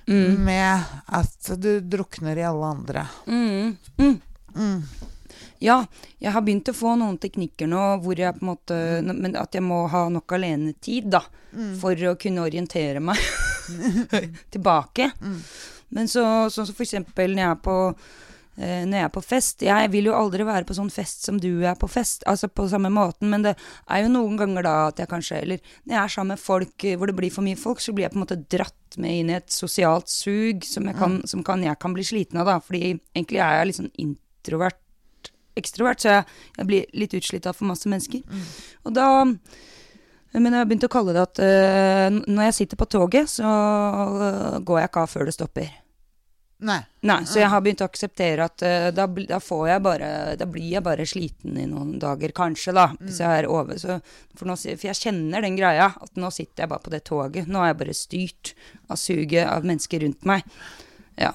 Mm. 0.08 0.38
med 0.46 0.84
at 1.10 1.60
du 1.60 1.82
drukner 1.82 2.38
i 2.38 2.44
alle 2.46 2.66
andre 2.66 3.08
Mm. 3.28 3.78
Mm. 3.98 4.84
Mm. 5.36 5.54
Ja, 5.64 5.78
jeg 6.20 6.34
har 6.36 6.44
begynt 6.46 6.72
å 6.72 6.76
få 6.76 6.96
noen 7.00 7.20
teknikker 7.22 7.70
nå 7.72 7.84
hvor 8.04 8.20
jeg 8.20 8.36
på 8.38 8.44
en 8.44 8.52
måte 8.52 8.78
Men 9.06 9.36
at 9.40 9.56
jeg 9.56 9.64
må 9.64 9.86
ha 9.92 10.08
nok 10.12 10.36
alenetid, 10.38 11.12
da. 11.14 11.24
For 11.80 11.96
å 12.10 12.18
kunne 12.20 12.44
orientere 12.44 13.00
meg 13.04 13.22
tilbake. 14.54 15.12
Men 15.96 16.10
så, 16.12 16.24
sånn 16.52 16.68
som 16.68 16.76
for 16.76 16.86
eksempel 16.86 17.36
når 17.36 17.44
jeg 17.44 17.52
er 17.54 17.60
på 17.64 17.76
eh, 18.58 18.82
når 18.88 18.98
jeg 18.98 19.08
er 19.08 19.14
på 19.16 19.24
fest 19.24 19.66
Jeg 19.66 19.92
vil 19.94 20.10
jo 20.10 20.16
aldri 20.18 20.46
være 20.48 20.68
på 20.68 20.76
sånn 20.78 20.92
fest 20.94 21.28
som 21.28 21.40
du 21.42 21.64
er 21.64 21.78
på 21.80 21.90
fest, 21.92 22.26
altså 22.30 22.50
på 22.50 22.68
samme 22.72 22.92
måten, 22.94 23.30
men 23.32 23.46
det 23.46 23.56
er 23.56 24.04
jo 24.04 24.12
noen 24.12 24.40
ganger 24.40 24.68
da 24.68 24.76
at 24.90 25.02
jeg 25.02 25.12
kanskje 25.12 25.42
Eller 25.42 25.62
når 25.84 25.96
jeg 25.96 26.02
er 26.02 26.16
sammen 26.16 26.34
med 26.36 26.44
folk 26.44 26.88
eh, 26.88 26.98
hvor 27.00 27.12
det 27.12 27.18
blir 27.20 27.34
for 27.34 27.48
mye 27.48 27.60
folk, 27.60 27.84
så 27.84 27.96
blir 27.96 28.08
jeg 28.08 28.16
på 28.16 28.20
en 28.20 28.26
måte 28.26 28.42
dratt 28.58 29.00
med 29.02 29.22
inn 29.22 29.32
i 29.32 29.38
et 29.40 29.52
sosialt 29.52 30.12
sug 30.12 30.66
som 30.68 30.88
jeg 30.88 30.98
kan, 31.00 31.20
som 31.28 31.44
kan, 31.46 31.64
jeg 31.64 31.80
kan 31.82 31.96
bli 31.96 32.06
sliten 32.08 32.40
av, 32.40 32.48
da. 32.48 32.60
Fordi 32.64 32.96
egentlig 32.96 33.42
er 33.44 33.60
jeg 33.60 33.70
litt 33.70 33.80
sånn 33.82 33.96
introvert 34.00 34.80
ekstrovert, 35.60 36.04
så 36.04 36.12
jeg, 36.12 36.28
jeg 36.58 36.70
blir 36.70 37.00
litt 37.00 37.16
utslitt 37.18 37.48
av 37.50 37.58
for 37.58 37.70
masse 37.70 37.90
mennesker. 37.90 38.26
Og 38.86 38.96
da 38.96 39.08
Men 40.36 40.52
jeg 40.52 40.60
har 40.60 40.68
begynt 40.68 40.84
å 40.84 40.92
kalle 40.92 41.14
det 41.16 41.22
at 41.24 41.40
uh, 41.40 42.12
når 42.12 42.50
jeg 42.50 42.56
sitter 42.58 42.80
på 42.82 42.90
toget, 42.92 43.30
så 43.38 43.48
uh, 43.48 44.58
går 44.60 44.82
jeg 44.82 44.90
ikke 44.90 45.04
av 45.06 45.12
før 45.14 45.30
det 45.30 45.36
stopper. 45.38 45.70
Nei. 46.66 46.82
Nei, 47.08 47.22
så 47.28 47.40
jeg 47.40 47.52
har 47.52 47.62
begynt 47.64 47.84
å 47.84 47.88
akseptere 47.88 48.44
at 48.48 48.64
uh, 48.64 48.90
da, 48.96 49.06
da 49.08 49.40
får 49.44 49.64
jeg 49.70 49.84
bare 49.84 50.10
Da 50.40 50.48
blir 50.48 50.70
jeg 50.72 50.84
bare 50.84 51.08
sliten 51.08 51.58
i 51.60 51.66
noen 51.68 51.98
dager, 52.00 52.32
kanskje, 52.36 52.74
da. 52.76 52.90
Hvis 53.00 53.22
jeg 53.24 53.44
er 53.44 53.48
over. 53.48 53.80
Så, 53.80 53.98
for, 54.36 54.48
nå, 54.50 54.58
for 54.60 54.88
jeg 54.90 55.00
kjenner 55.00 55.44
den 55.48 55.56
greia, 55.60 55.92
at 56.04 56.20
nå 56.20 56.32
sitter 56.36 56.66
jeg 56.66 56.74
bare 56.74 56.84
på 56.84 56.94
det 56.96 57.04
toget. 57.08 57.48
Nå 57.48 57.64
er 57.64 57.72
jeg 57.72 57.80
bare 57.86 57.96
styrt 57.96 58.54
av 58.90 59.00
suget 59.00 59.48
av 59.48 59.68
mennesker 59.68 60.04
rundt 60.04 60.28
meg. 60.28 60.48
Ja. 61.16 61.32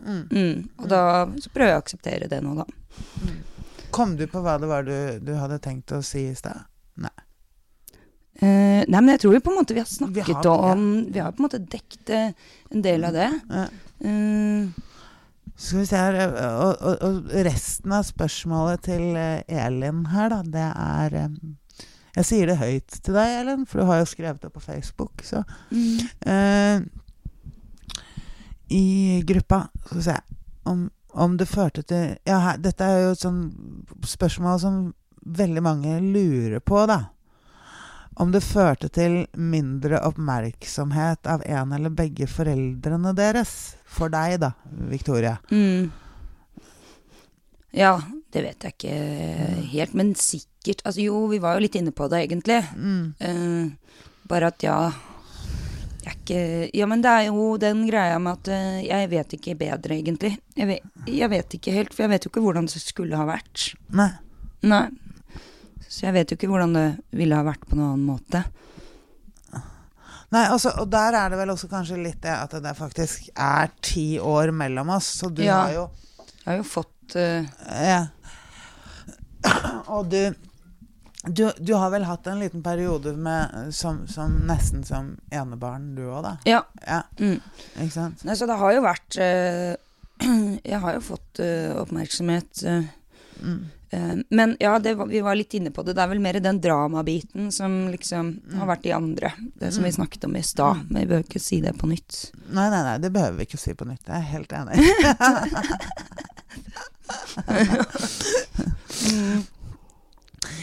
Mm. 0.00 0.68
Og 0.80 0.88
da 0.88 1.02
så 1.40 1.52
prøver 1.52 1.74
jeg 1.74 1.78
å 1.78 1.84
akseptere 1.84 2.28
det 2.30 2.40
nå, 2.44 2.56
da. 2.62 2.68
Kom 3.90 4.14
du 4.16 4.26
på 4.30 4.42
hva 4.44 4.56
det 4.60 4.68
var 4.70 4.86
du, 4.86 4.94
du 5.24 5.34
hadde 5.38 5.58
tenkt 5.62 5.92
å 5.94 6.00
si 6.04 6.28
i 6.30 6.36
stad? 6.38 6.66
Nei. 7.00 7.12
Uh, 8.40 8.86
nei, 8.88 9.00
men 9.02 9.10
jeg 9.12 9.20
tror 9.24 9.34
jo 9.36 9.40
på 9.44 9.52
en 9.52 9.58
måte 9.58 9.74
vi 9.76 9.82
har 9.82 9.88
Vi 9.88 9.98
snakket 9.98 10.36
har 10.38 10.46
om 10.70 10.84
ja. 10.94 11.00
Vi 11.12 11.20
har 11.20 11.32
på 11.34 11.42
en 11.42 11.44
måte 11.44 11.58
dekket 11.60 12.12
eh, 12.14 12.30
en 12.72 12.84
del 12.86 13.04
av 13.04 13.16
det. 13.18 13.26
Ja. 13.50 13.64
Uh, 14.00 14.70
Skal 15.60 15.82
vi 15.82 15.88
se 15.90 15.98
her 16.00 16.16
Og, 16.24 16.70
og, 16.78 17.02
og 17.04 17.34
resten 17.44 17.92
av 17.92 18.06
spørsmålet 18.08 18.86
til 18.86 19.18
Elin 19.18 20.06
her, 20.14 20.32
da, 20.32 20.40
det 20.56 20.68
er 20.70 21.18
Jeg 22.16 22.28
sier 22.30 22.48
det 22.48 22.56
høyt 22.62 22.96
til 22.96 23.18
deg, 23.18 23.34
Elin, 23.42 23.66
for 23.68 23.82
du 23.82 23.90
har 23.90 24.00
jo 24.00 24.08
skrevet 24.08 24.40
det 24.46 24.52
på 24.54 24.64
Facebook, 24.64 25.20
så 25.26 25.42
mm, 25.74 26.00
uh, 26.30 26.80
I 28.72 28.86
gruppa 29.28 29.66
Skal 29.84 30.00
vi 30.00 30.06
se 30.08 30.16
om, 30.70 30.88
om 31.12 31.36
det 31.36 31.48
førte 31.50 31.82
til 31.82 32.16
Ja, 32.28 32.38
her, 32.44 32.58
dette 32.62 32.84
er 32.84 33.02
jo 33.04 33.14
et 33.14 33.22
sånt 33.22 34.04
spørsmål 34.06 34.60
som 34.62 34.82
veldig 35.20 35.62
mange 35.62 35.96
lurer 36.00 36.60
på, 36.64 36.84
da. 36.88 37.10
Om 38.20 38.32
det 38.34 38.42
førte 38.44 38.88
til 38.92 39.22
mindre 39.38 40.00
oppmerksomhet 40.04 41.26
av 41.30 41.42
en 41.46 41.72
eller 41.72 41.92
begge 41.94 42.26
foreldrene 42.28 43.14
deres. 43.16 43.76
For 43.88 44.12
deg, 44.12 44.38
da, 44.42 44.52
Victoria. 44.90 45.38
mm. 45.50 45.90
Ja, 47.70 48.00
det 48.34 48.42
vet 48.42 48.64
jeg 48.66 48.74
ikke 48.74 48.94
helt, 49.70 49.92
men 49.94 50.08
sikkert 50.18 50.82
Altså 50.84 51.04
jo, 51.04 51.20
vi 51.30 51.38
var 51.40 51.54
jo 51.56 51.62
litt 51.64 51.76
inne 51.78 51.92
på 51.94 52.08
det, 52.10 52.24
egentlig. 52.26 52.58
Mm. 52.74 53.14
Uh, 53.22 54.02
bare 54.28 54.50
at 54.50 54.64
ja 54.66 54.74
jeg 56.10 56.18
ikke 56.20 56.70
Ja, 56.78 56.86
men 56.90 57.02
det 57.04 57.10
er 57.10 57.26
jo 57.30 57.56
den 57.62 57.84
greia 57.88 58.18
med 58.22 58.38
at 58.40 58.48
eh, 58.54 58.80
jeg 58.86 59.10
vet 59.12 59.32
ikke 59.38 59.56
bedre, 59.60 59.96
egentlig. 59.96 60.34
Jeg 60.56 60.68
vet, 60.68 60.82
jeg 61.08 61.30
vet 61.32 61.56
ikke 61.58 61.72
helt, 61.74 61.94
for 61.94 62.04
jeg 62.06 62.12
vet 62.14 62.24
jo 62.26 62.30
ikke 62.32 62.42
hvordan 62.44 62.68
det 62.70 62.82
skulle 62.82 63.16
ha 63.18 63.26
vært. 63.28 63.70
Nei. 63.96 64.10
Nei. 64.68 64.84
Så 65.90 66.04
jeg 66.06 66.14
vet 66.14 66.30
jo 66.30 66.36
ikke 66.38 66.50
hvordan 66.52 66.74
det 66.76 66.86
ville 67.18 67.34
ha 67.38 67.42
vært 67.46 67.64
på 67.66 67.74
noen 67.78 67.94
annen 67.96 68.06
måte. 68.10 68.44
Nei, 70.30 70.44
også, 70.54 70.70
og 70.78 70.86
der 70.92 71.16
er 71.18 71.32
det 71.32 71.40
vel 71.40 71.50
også 71.50 71.66
kanskje 71.72 71.96
litt 71.98 72.20
det 72.22 72.30
at 72.30 72.52
det 72.62 72.70
faktisk 72.78 73.32
er 73.34 73.72
ti 73.82 74.12
år 74.22 74.52
mellom 74.54 74.92
oss, 74.94 75.08
så 75.18 75.26
du 75.34 75.42
Ja. 75.42 75.64
har 75.64 75.72
jo 75.74 75.88
Jeg 76.44 76.46
har 76.46 76.56
jo 76.60 76.66
fått 76.70 77.16
uh, 77.16 77.44
Ja. 77.74 78.06
Og 79.90 80.06
du, 80.12 80.20
du 81.28 81.50
Du 81.60 81.74
har 81.76 81.90
vel 81.92 82.04
hatt 82.08 82.26
en 82.26 82.38
liten 82.40 82.62
periode 82.62 83.12
med, 83.16 83.74
som, 83.74 84.06
som 84.08 84.38
nesten 84.48 84.84
som 84.84 85.16
enebarn, 85.30 85.94
du 85.96 86.02
òg, 86.08 86.22
da? 86.24 86.36
Ja. 86.48 86.62
Ja, 86.86 87.02
Mm. 87.18 87.40
ikke 87.76 87.92
sant? 87.92 88.24
Nei, 88.24 88.34
så 88.36 88.46
det 88.48 88.56
har 88.60 88.72
jo 88.72 88.80
vært 88.86 89.16
øh, 89.20 89.74
Jeg 90.72 90.80
har 90.80 90.94
jo 90.96 91.00
fått 91.00 91.40
øh, 91.44 91.76
oppmerksomhet. 91.82 92.64
Øh, 92.64 92.84
Mm. 93.40 94.24
men 94.30 94.52
ja, 94.60 94.78
det 94.78 94.92
vi 95.08 95.20
var 95.24 95.34
litt 95.34 95.54
inne 95.56 95.70
på 95.72 95.82
det. 95.82 95.94
Det 95.96 96.02
er 96.04 96.08
vel 96.12 96.20
mer 96.20 96.36
den 96.44 96.60
dramabiten 96.60 97.48
som 97.50 97.88
liksom 97.90 98.34
har 98.54 98.66
vært 98.68 98.82
de 98.84 98.92
andre. 98.92 99.30
Det 99.58 99.72
som 99.74 99.82
vi 99.82 99.90
snakket 99.96 100.24
om 100.28 100.36
i 100.36 100.42
stad. 100.44 100.76
Men 100.90 101.00
vi 101.00 101.06
behøver 101.08 101.24
ikke 101.26 101.40
si 101.42 101.58
det 101.64 101.72
på 101.80 101.88
nytt. 101.88 102.18
Nei, 102.52 102.68
nei, 102.70 102.82
nei, 102.86 102.98
det 103.02 103.10
behøver 103.16 103.38
vi 103.40 103.46
ikke 103.48 103.58
si 103.58 103.72
på 103.74 103.88
nytt. 103.88 104.04
Jeg 104.06 104.14
er 104.14 104.28
helt 104.30 104.52
enig. 104.52 104.76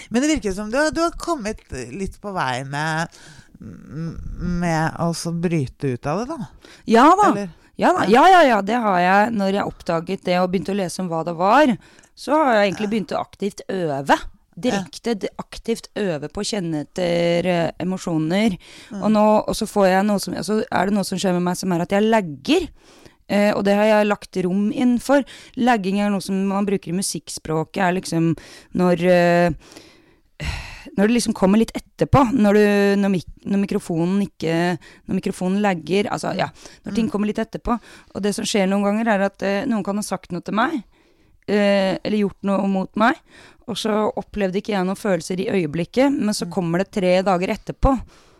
Men 0.09 0.23
det 0.23 0.29
virker 0.35 0.55
som 0.57 0.71
du, 0.71 0.77
har- 0.79 0.91
du 0.95 1.01
har 1.03 1.11
kommet 1.21 1.61
litt 1.93 2.19
på 2.21 2.31
vei 2.35 2.63
med 2.65 3.13
med 3.57 4.97
å 5.01 5.31
bryte 5.33 5.95
ut 5.95 6.05
av 6.05 6.19
det, 6.21 6.25
da. 6.29 6.47
Ja 6.85 7.07
da. 7.17 7.29
Ja, 7.77 7.91
da. 7.93 8.05
ja, 8.09 8.23
ja, 8.29 8.41
ja, 8.45 8.61
det 8.65 8.77
har 8.81 8.99
jeg. 9.01 9.31
Når 9.37 9.53
jeg 9.55 9.69
oppdaget 9.71 10.23
det 10.25 10.39
og 10.41 10.49
begynte 10.53 10.73
å 10.73 10.77
lese 10.77 11.01
om 11.01 11.09
hva 11.11 11.23
det 11.25 11.33
var, 11.37 11.73
så 12.17 12.37
har 12.37 12.53
jeg 12.57 12.71
egentlig 12.71 12.89
begynt 12.93 13.13
å 13.13 13.21
aktivt 13.21 13.61
øve. 13.69 14.17
Direkte 14.57 15.13
aktivt 15.37 15.89
øve 16.01 16.29
på 16.33 16.41
å 16.41 16.47
kjenne 16.49 16.79
etter 16.87 17.45
uh, 17.49 17.67
emosjoner. 17.83 18.55
Og, 18.97 19.09
nå, 19.13 19.25
og 19.45 19.53
så, 19.57 19.67
får 19.69 19.89
jeg 19.91 20.07
noe 20.07 20.21
som, 20.23 20.33
altså, 20.37 20.59
er 20.65 20.89
det 20.89 20.95
noe 20.97 21.05
som 21.05 21.21
skjer 21.21 21.35
med 21.37 21.45
meg 21.45 21.59
som 21.59 21.73
er 21.75 21.85
at 21.85 21.93
jeg 21.93 22.07
lagger. 22.09 22.65
Eh, 23.27 23.51
og 23.53 23.65
det 23.67 23.75
har 23.75 23.89
jeg 23.89 24.09
lagt 24.09 24.39
rom 24.45 24.69
inn 24.71 24.97
for. 25.03 25.25
Lagging 25.59 25.99
er 25.99 26.13
noe 26.13 26.23
som 26.23 26.39
man 26.49 26.67
bruker 26.67 26.93
i 26.93 26.97
musikkspråket, 26.97 27.83
er 27.83 27.97
liksom 27.99 28.33
når 28.79 29.05
eh, 29.11 29.75
når 30.97 31.09
det 31.09 31.13
liksom 31.13 31.35
kommer 31.37 31.61
litt 31.61 31.73
etterpå, 31.77 32.23
når, 32.33 32.57
du, 32.57 32.65
når, 33.03 33.11
mik 33.13 33.27
når 33.45 33.61
mikrofonen 33.63 34.21
ikke 34.25 34.53
Når 34.77 35.17
mikrofonen 35.19 35.61
lagger 35.61 36.09
Altså, 36.13 36.33
ja. 36.37 36.49
Når 36.85 36.95
ting 36.97 37.09
kommer 37.09 37.29
litt 37.29 37.41
etterpå. 37.41 37.77
Og 38.15 38.23
det 38.25 38.33
som 38.37 38.45
skjer 38.47 38.69
noen 38.69 38.85
ganger, 38.85 39.11
er 39.13 39.25
at 39.27 39.45
eh, 39.45 39.65
noen 39.69 39.85
kan 39.85 39.97
ha 39.97 40.05
sagt 40.05 40.33
noe 40.33 40.45
til 40.45 40.57
meg. 40.57 40.79
Eh, 41.45 41.97
eller 42.01 42.17
gjort 42.23 42.49
noe 42.49 42.65
mot 42.71 42.89
meg. 42.99 43.19
Og 43.67 43.77
så 43.77 43.93
opplevde 44.09 44.61
ikke 44.61 44.73
jeg 44.73 44.87
noen 44.87 44.99
følelser 44.99 45.43
i 45.43 45.49
øyeblikket, 45.51 46.13
men 46.13 46.35
så 46.35 46.47
kommer 46.49 46.81
det 46.81 46.93
tre 46.95 47.17
dager 47.25 47.53
etterpå. 47.53 47.93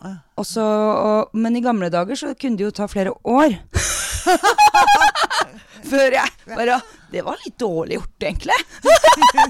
Ah. 0.06 0.19
Og 0.39 0.45
så, 0.47 0.63
og, 0.63 1.38
men 1.38 1.58
i 1.58 1.63
gamle 1.65 1.91
dager 1.93 2.17
så 2.19 2.34
kunne 2.38 2.58
det 2.60 2.69
jo 2.69 2.76
ta 2.82 2.89
flere 2.89 3.13
år. 3.28 3.58
Før 5.92 6.18
jeg 6.18 6.30
bare 6.52 6.80
Det 7.12 7.24
var 7.24 7.40
litt 7.46 7.58
dårlig 7.60 8.00
gjort, 8.00 8.28
egentlig. 8.30 8.58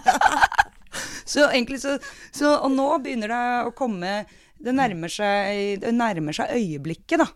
Så 1.28 1.48
egentlig 1.50 1.82
så, 1.82 1.98
så 2.34 2.54
Og 2.64 2.72
nå 2.74 2.88
begynner 3.04 3.34
det 3.34 3.42
å 3.68 3.74
komme 3.78 4.22
Det 4.58 4.74
nærmer 4.76 5.12
seg, 5.12 5.82
det 5.84 5.92
nærmer 5.94 6.34
seg 6.36 6.56
øyeblikket, 6.58 7.22
da. 7.22 7.28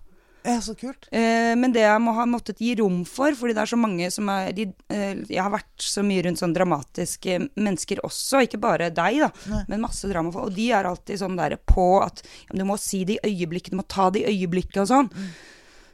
Ja, 0.42 0.56
så 0.62 0.74
kult. 0.74 1.06
Eh, 1.14 1.54
men 1.54 1.70
det 1.70 1.84
jeg 1.84 2.02
må 2.02 2.16
ha 2.18 2.24
måttet 2.26 2.58
gi 2.64 2.72
rom 2.80 3.04
for, 3.06 3.36
fordi 3.38 3.54
det 3.54 3.62
er 3.62 3.70
så 3.70 3.78
mange 3.78 4.08
som 4.14 4.30
er 4.34 4.50
de, 4.58 4.66
eh, 4.90 5.20
Jeg 5.30 5.38
har 5.38 5.54
vært 5.54 5.86
så 5.86 6.02
mye 6.06 6.24
rundt 6.26 6.42
sånn 6.42 6.56
dramatiske 6.56 7.38
mennesker 7.54 8.02
også, 8.08 8.42
ikke 8.48 8.58
bare 8.64 8.90
deg, 8.90 9.20
da, 9.22 9.30
Nei. 9.52 9.62
men 9.70 9.86
masse 9.86 10.10
drama. 10.10 10.34
Og 10.42 10.56
de 10.58 10.72
er 10.74 10.90
alltid 10.90 11.22
sånn 11.22 11.38
der 11.38 11.60
på 11.62 11.86
at 12.02 12.24
ja, 12.26 12.58
du 12.58 12.66
må 12.66 12.80
si 12.82 13.04
det 13.06 13.20
i 13.20 13.36
øyeblikket, 13.36 13.76
du 13.76 13.82
må 13.84 13.86
ta 13.86 14.10
det 14.10 14.26
i 14.26 14.34
øyeblikket 14.34 14.82
og 14.82 14.90
sånn. 14.90 15.14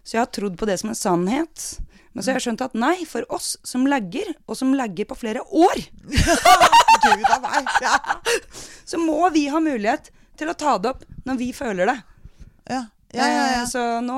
Så 0.07 0.15
jeg 0.15 0.23
har 0.23 0.31
trodd 0.31 0.55
på 0.59 0.67
det 0.69 0.77
som 0.79 0.93
en 0.93 0.97
sannhet. 0.97 1.65
Men 2.15 2.23
så 2.23 2.31
har 2.31 2.39
jeg 2.39 2.47
skjønt 2.47 2.63
at 2.63 2.77
nei, 2.79 2.95
for 3.05 3.27
oss 3.35 3.57
som 3.67 3.83
lagger, 3.91 4.31
og 4.47 4.55
som 4.57 4.71
lagger 4.73 5.05
på 5.09 5.17
flere 5.19 5.43
år, 5.43 5.81
Gud 7.03 7.25
av 7.29 7.43
meg. 7.43 7.67
Ja. 7.83 7.97
så 8.89 8.97
må 8.97 9.27
vi 9.35 9.43
ha 9.53 9.59
mulighet 9.61 10.09
til 10.39 10.49
å 10.49 10.55
ta 10.57 10.77
det 10.81 10.95
opp 10.95 11.03
når 11.27 11.41
vi 11.43 11.51
føler 11.53 11.91
det. 11.91 11.97
Ja. 12.71 12.85
Ja, 13.15 13.27
ja, 13.27 13.43
ja. 13.51 13.59
Eh, 13.61 13.67
Så, 13.69 13.83
nå, 14.03 14.17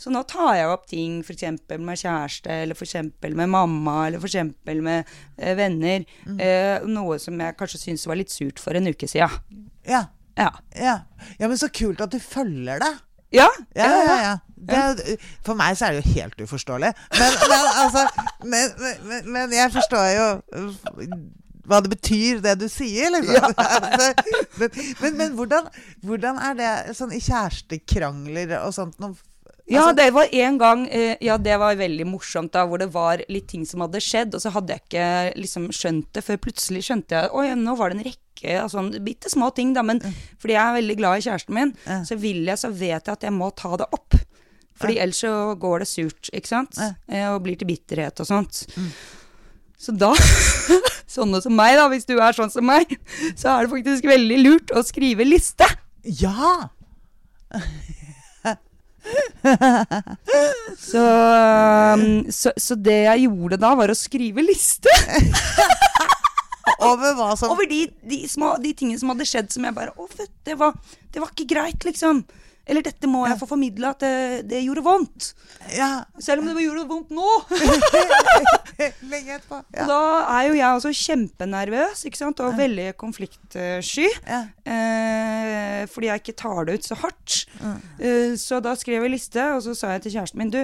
så 0.00 0.12
nå 0.14 0.22
tar 0.30 0.54
jeg 0.56 0.70
opp 0.72 0.86
ting 0.88 1.18
f.eks. 1.24 1.44
med 1.74 2.00
kjæreste, 2.00 2.60
eller 2.64 2.78
f.eks. 2.78 2.94
med 3.34 3.50
mamma, 3.52 3.96
eller 4.06 4.22
f.eks. 4.22 4.38
med 4.80 5.10
eh, 5.36 5.56
venner. 5.58 6.06
Mm. 6.28 6.38
Eh, 6.40 6.86
noe 6.88 7.18
som 7.22 7.40
jeg 7.40 7.56
kanskje 7.58 7.82
syntes 7.82 8.06
var 8.08 8.20
litt 8.20 8.32
surt 8.32 8.62
for 8.62 8.76
en 8.78 8.88
uke. 8.88 9.08
Ja. 9.16 9.28
Ja. 9.84 10.06
ja, 10.74 10.96
men 11.44 11.58
så 11.60 11.68
kult 11.70 12.00
at 12.02 12.14
du 12.14 12.18
følger 12.22 12.80
det. 12.82 12.94
Ja, 13.34 13.48
Ja, 13.76 13.90
ja, 13.90 14.16
ja. 14.22 14.34
Det, 14.64 15.18
for 15.44 15.58
meg 15.58 15.76
så 15.76 15.88
er 15.90 15.96
det 15.96 16.04
jo 16.04 16.14
helt 16.14 16.38
uforståelig. 16.40 16.92
Men, 17.18 17.34
men 17.50 17.66
altså 17.82 18.04
men, 18.44 18.70
men, 19.04 19.32
men 19.34 19.52
jeg 19.52 19.72
forstår 19.74 20.06
jo 20.14 20.28
uh, 20.56 21.18
hva 21.68 21.80
det 21.84 21.92
betyr, 21.92 22.40
det 22.44 22.54
du 22.60 22.66
sier, 22.72 23.12
liksom. 23.12 23.52
Altså, 23.60 24.08
men, 24.60 24.80
men, 25.02 25.18
men 25.20 25.36
hvordan, 25.36 25.68
hvordan 26.04 26.40
er 26.48 26.58
det 26.58 26.96
sånn 26.96 27.12
i 27.16 27.20
kjærestekrangler 27.24 28.56
og 28.62 28.72
sånt 28.76 28.98
noe 29.02 29.16
Ja, 29.66 29.80
Altså- 29.86 29.96
det 29.96 30.12
var 30.12 30.28
en 30.30 30.58
gang 30.60 30.88
eh, 30.92 31.16
Ja, 31.24 31.38
det 31.38 31.54
var 31.58 31.74
veldig 31.74 32.04
morsomt, 32.06 32.52
da, 32.52 32.66
hvor 32.68 32.78
det 32.78 32.90
var 32.92 33.22
litt 33.32 33.46
ting 33.48 33.64
som 33.64 33.80
hadde 33.80 33.96
skjedd, 34.04 34.34
og 34.36 34.40
så 34.42 34.50
hadde 34.52 34.74
jeg 34.74 34.82
ikke 34.84 35.40
liksom 35.40 35.68
skjønt 35.72 36.10
det, 36.12 36.22
før 36.26 36.36
plutselig 36.36 36.82
skjønte 36.84 37.16
jeg 37.16 37.30
Oi, 37.32 37.46
nå 37.56 37.76
var 37.78 37.88
det 37.90 37.98
en 37.98 38.04
rekke 38.10 38.60
altså, 38.60 38.82
bitte 39.00 39.30
små 39.32 39.48
ting, 39.56 39.72
da, 39.72 39.80
men 39.82 40.00
fordi 40.02 40.52
jeg 40.52 40.60
er 40.68 40.76
veldig 40.80 40.96
glad 41.00 41.16
i 41.16 41.24
kjæresten 41.24 41.54
min, 41.56 41.72
så 42.04 42.18
vil 42.20 42.44
jeg, 42.44 42.58
så 42.60 42.68
vet 42.68 43.06
jeg 43.08 43.12
at 43.16 43.22
jeg 43.22 43.32
må 43.32 43.48
ta 43.56 43.76
det 43.80 43.86
opp. 43.92 44.14
Fordi 44.76 44.98
ellers 44.98 45.20
så 45.22 45.32
går 45.56 45.78
det 45.78 45.88
surt, 45.88 46.28
ikke 46.34 46.48
sant? 46.50 46.76
Eh, 47.08 47.24
Og 47.32 47.42
blir 47.46 47.56
til 47.56 47.68
bitterhet 47.70 48.20
og 48.20 48.26
sånt. 48.26 48.66
Så 49.78 49.96
da, 49.96 50.12
sånne 51.14 51.40
som 51.40 51.54
meg, 51.56 51.76
da, 51.78 51.88
hvis 51.88 52.04
du 52.04 52.18
er 52.20 52.32
sånn 52.36 52.50
som 52.52 52.66
meg, 52.66 52.90
så 53.36 53.54
er 53.54 53.64
det 53.64 53.70
faktisk 53.72 54.04
veldig 54.12 54.38
lurt 54.44 54.74
å 54.76 54.82
skrive 54.84 55.24
liste. 55.24 55.64
Ja! 56.04 56.68
Så, 60.78 61.00
um, 61.00 62.24
så, 62.32 62.50
så 62.56 62.74
det 62.80 62.96
jeg 63.04 63.26
gjorde 63.26 63.58
da, 63.60 63.74
var 63.78 63.92
å 63.92 63.96
skrive 63.96 64.42
liste 64.44 64.90
Over 66.84 67.14
hva 67.16 67.28
som 67.38 67.52
over 67.52 67.68
de, 67.68 67.82
de, 68.08 68.22
små, 68.28 68.54
de 68.62 68.72
tingene 68.76 68.98
som 69.00 69.12
hadde 69.12 69.26
skjedd 69.28 69.52
som 69.52 69.66
jeg 69.66 69.76
bare 69.76 69.92
Å, 69.94 70.08
fett, 70.10 70.32
det 70.48 70.56
var, 70.60 70.74
det 71.12 71.22
var 71.22 71.30
ikke 71.32 71.46
greit, 71.52 71.84
liksom. 71.86 72.24
Eller 72.64 72.84
dette 72.86 73.08
må 73.10 73.26
jeg 73.28 73.36
få 73.40 73.48
formidla 73.48 73.90
at 73.92 74.00
det, 74.04 74.14
det 74.48 74.62
gjorde 74.64 74.84
vondt. 74.86 75.30
Ja, 75.76 76.04
Selv 76.22 76.40
om 76.40 76.48
det 76.48 76.64
gjorde 76.64 76.86
vondt 76.88 77.12
nå. 77.12 77.28
lenge 79.12 79.36
etterpå. 79.36 79.60
Ja. 79.74 79.86
da 79.88 80.00
er 80.38 80.48
jo 80.48 80.56
jeg 80.58 80.78
også 80.78 80.92
kjempenervøs 80.96 82.04
ikke 82.08 82.20
sant? 82.20 82.40
og 82.40 82.56
veldig 82.58 82.88
konfliktsky. 83.00 84.08
Ja. 84.24 84.40
Eh, 84.64 85.84
fordi 85.92 86.10
jeg 86.10 86.22
ikke 86.22 86.36
tar 86.40 86.64
det 86.68 86.78
ut 86.78 86.88
så 86.88 86.98
hardt. 87.04 87.44
Eh, 88.00 88.34
så 88.40 88.60
da 88.64 88.74
skrev 88.78 89.04
jeg 89.04 89.14
liste, 89.14 89.44
og 89.54 89.62
så 89.66 89.76
sa 89.78 89.94
jeg 89.94 90.06
til 90.06 90.16
kjæresten 90.18 90.40
min 90.40 90.52
Du, 90.54 90.60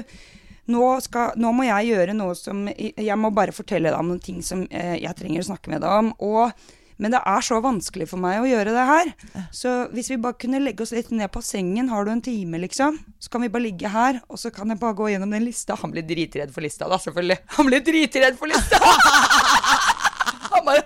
nå, 0.71 0.85
skal, 1.05 1.37
nå 1.41 1.53
må 1.57 1.67
jeg 1.67 1.91
gjøre 1.91 2.15
noe 2.15 2.37
som 2.39 2.67
Jeg 2.71 3.17
må 3.19 3.33
bare 3.35 3.55
fortelle 3.55 3.91
deg 3.91 3.99
om 3.99 4.13
noen 4.13 4.23
ting 4.23 4.41
som 4.47 4.65
eh, 4.71 4.97
jeg 5.03 5.17
trenger 5.19 5.43
å 5.45 5.51
snakke 5.53 5.73
med 5.73 5.85
deg 5.85 6.05
om. 6.05 6.13
Og, 6.27 6.69
men 7.01 7.15
det 7.15 7.21
er 7.25 7.41
så 7.47 7.57
vanskelig 7.65 8.07
for 8.11 8.21
meg 8.21 8.43
å 8.43 8.49
gjøre 8.51 8.75
det 8.77 8.85
her. 8.91 9.11
Så 9.57 9.71
hvis 9.95 10.11
vi 10.13 10.19
bare 10.21 10.37
kunne 10.37 10.61
legge 10.61 10.85
oss 10.85 10.93
litt 10.93 11.09
ned 11.17 11.31
på 11.33 11.41
sengen, 11.45 11.89
har 11.89 12.05
du 12.05 12.11
en 12.13 12.21
time, 12.25 12.61
liksom? 12.61 12.99
Så 13.19 13.33
kan 13.33 13.41
vi 13.45 13.49
bare 13.53 13.65
ligge 13.71 13.89
her, 13.89 14.19
og 14.29 14.37
så 14.43 14.53
kan 14.53 14.69
jeg 14.69 14.81
bare 14.83 14.99
gå 14.99 15.09
gjennom 15.15 15.33
den 15.33 15.47
lista. 15.49 15.79
Han 15.81 15.95
blir 15.95 16.05
dritredd 16.05 16.53
for 16.53 16.61
lista, 16.67 16.89
da, 16.93 16.99
selvfølgelig. 17.01 17.39
Han 17.57 17.71
blir 17.71 17.81
dritredd 17.87 18.37
for 18.41 18.53
lista! 18.53 18.81
Han 20.51 20.67
bare! 20.67 20.85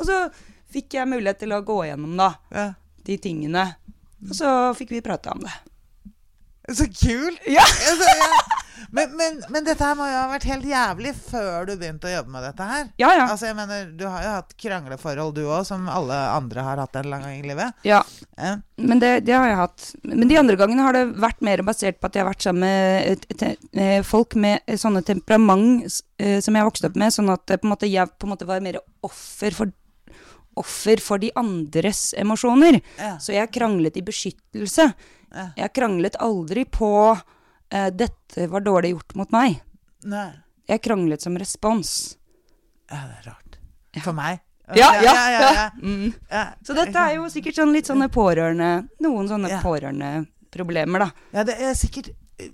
Og 0.00 0.06
så 0.08 0.18
fikk 0.72 0.96
jeg 0.98 1.10
mulighet 1.10 1.38
til 1.44 1.52
å 1.54 1.62
gå 1.66 1.78
gjennom, 1.86 2.16
da, 2.18 2.32
Ja. 2.50 2.66
de 3.06 3.18
tingene. 3.22 3.68
Og 4.28 4.34
så 4.38 4.48
fikk 4.78 4.90
vi 4.96 5.02
prate 5.04 5.30
om 5.34 5.42
det. 5.46 5.54
Så 6.74 6.86
kul! 6.90 7.38
Ja. 7.50 7.64
Altså, 7.92 8.08
ja. 8.18 8.61
Men, 8.90 9.14
men, 9.18 9.38
men 9.52 9.66
dette 9.66 9.84
her 9.84 9.96
må 9.98 10.08
jo 10.10 10.18
ha 10.18 10.26
vært 10.32 10.48
helt 10.50 10.66
jævlig 10.66 11.14
før 11.18 11.68
du 11.68 11.74
begynte 11.76 12.10
å 12.10 12.14
jobbe 12.16 12.34
med 12.34 12.46
dette 12.48 12.68
her. 12.72 12.88
Ja, 13.00 13.12
ja. 13.14 13.28
Altså, 13.28 13.50
jeg 13.50 13.58
mener, 13.58 13.86
Du 13.98 14.06
har 14.08 14.24
jo 14.24 14.34
hatt 14.38 14.56
krangleforhold, 14.58 15.34
du 15.36 15.44
òg, 15.46 15.62
som 15.68 15.86
alle 15.92 16.18
andre 16.32 16.66
har 16.66 16.82
hatt 16.82 16.98
en 17.00 17.10
lang 17.12 17.24
gang 17.26 17.38
i 17.38 17.46
livet. 17.52 17.82
Ja, 17.86 18.02
Eh, 18.42 18.56
men 18.76 18.98
det, 18.98 19.10
det 19.26 19.34
har 19.36 19.48
jeg 19.48 19.58
hatt. 19.60 19.84
Men 20.02 20.28
de 20.30 20.38
andre 20.40 20.56
gangene 20.58 20.86
har 20.86 20.96
det 20.96 21.04
vært 21.20 21.42
mer 21.44 21.62
basert 21.66 22.00
på 22.00 22.08
at 22.08 22.16
jeg 22.16 22.24
har 22.24 22.30
vært 22.30 22.46
sammen 22.46 22.64
med 22.64 23.12
et, 23.12 23.26
et, 23.34 23.44
et, 23.76 24.06
folk 24.06 24.36
med 24.40 24.62
eh, 24.66 24.78
sånne 24.80 25.04
temperament 25.06 25.84
eh, 26.18 26.40
som 26.42 26.58
jeg 26.58 26.68
vokste 26.68 26.90
opp 26.90 26.98
med, 26.98 27.14
sånn 27.14 27.30
at 27.32 27.52
eh, 27.52 27.60
på 27.60 27.68
en 27.68 27.74
måte, 27.74 27.90
jeg 27.90 28.10
på 28.16 28.28
en 28.28 28.34
måte 28.34 28.48
var 28.48 28.64
mer 28.64 28.80
offer 29.06 29.54
for 29.56 29.72
offer 30.60 31.00
for 31.00 31.16
de 31.16 31.30
andres 31.38 32.10
emosjoner. 32.20 32.76
Ja. 32.98 33.14
Så 33.22 33.32
jeg 33.32 33.48
kranglet 33.54 33.96
i 33.96 34.04
beskyttelse. 34.04 34.90
Ja. 35.32 35.46
Jeg 35.56 35.72
kranglet 35.78 36.18
aldri 36.20 36.66
på 36.68 36.90
eh, 37.72 37.90
'dette 37.90 38.48
var 38.52 38.64
dårlig 38.64 38.92
gjort 38.94 39.16
mot 39.18 39.34
meg'. 39.34 39.60
Nei. 40.04 40.30
Jeg 40.68 40.82
kranglet 40.84 41.24
som 41.24 41.36
respons. 41.38 42.16
Ja, 42.90 43.02
det 43.08 43.18
er 43.22 43.30
rart. 43.32 43.58
For 44.04 44.16
meg. 44.16 44.40
Ja, 44.72 44.94
ja, 44.94 45.02
ja, 45.02 45.30
ja, 45.30 45.52
ja. 45.52 45.70
Mm. 45.82 46.12
Så 46.64 46.72
dette 46.76 46.96
er 46.96 47.16
jo 47.18 47.26
sikkert 47.32 47.58
sånn 47.58 47.74
litt 47.74 47.88
sånne 47.90 48.06
pårørende 48.12 48.86
Noen 49.04 49.26
sånne 49.28 49.58
pårørendeproblemer, 49.60 51.02
da. 51.02 51.08
Ja, 51.34 51.44
det 51.44 51.58
er 51.60 51.74
sikkert 51.76 52.12
eh, 52.40 52.52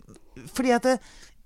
Fordi 0.56 0.72
at 0.74 0.88
det, 0.88 0.96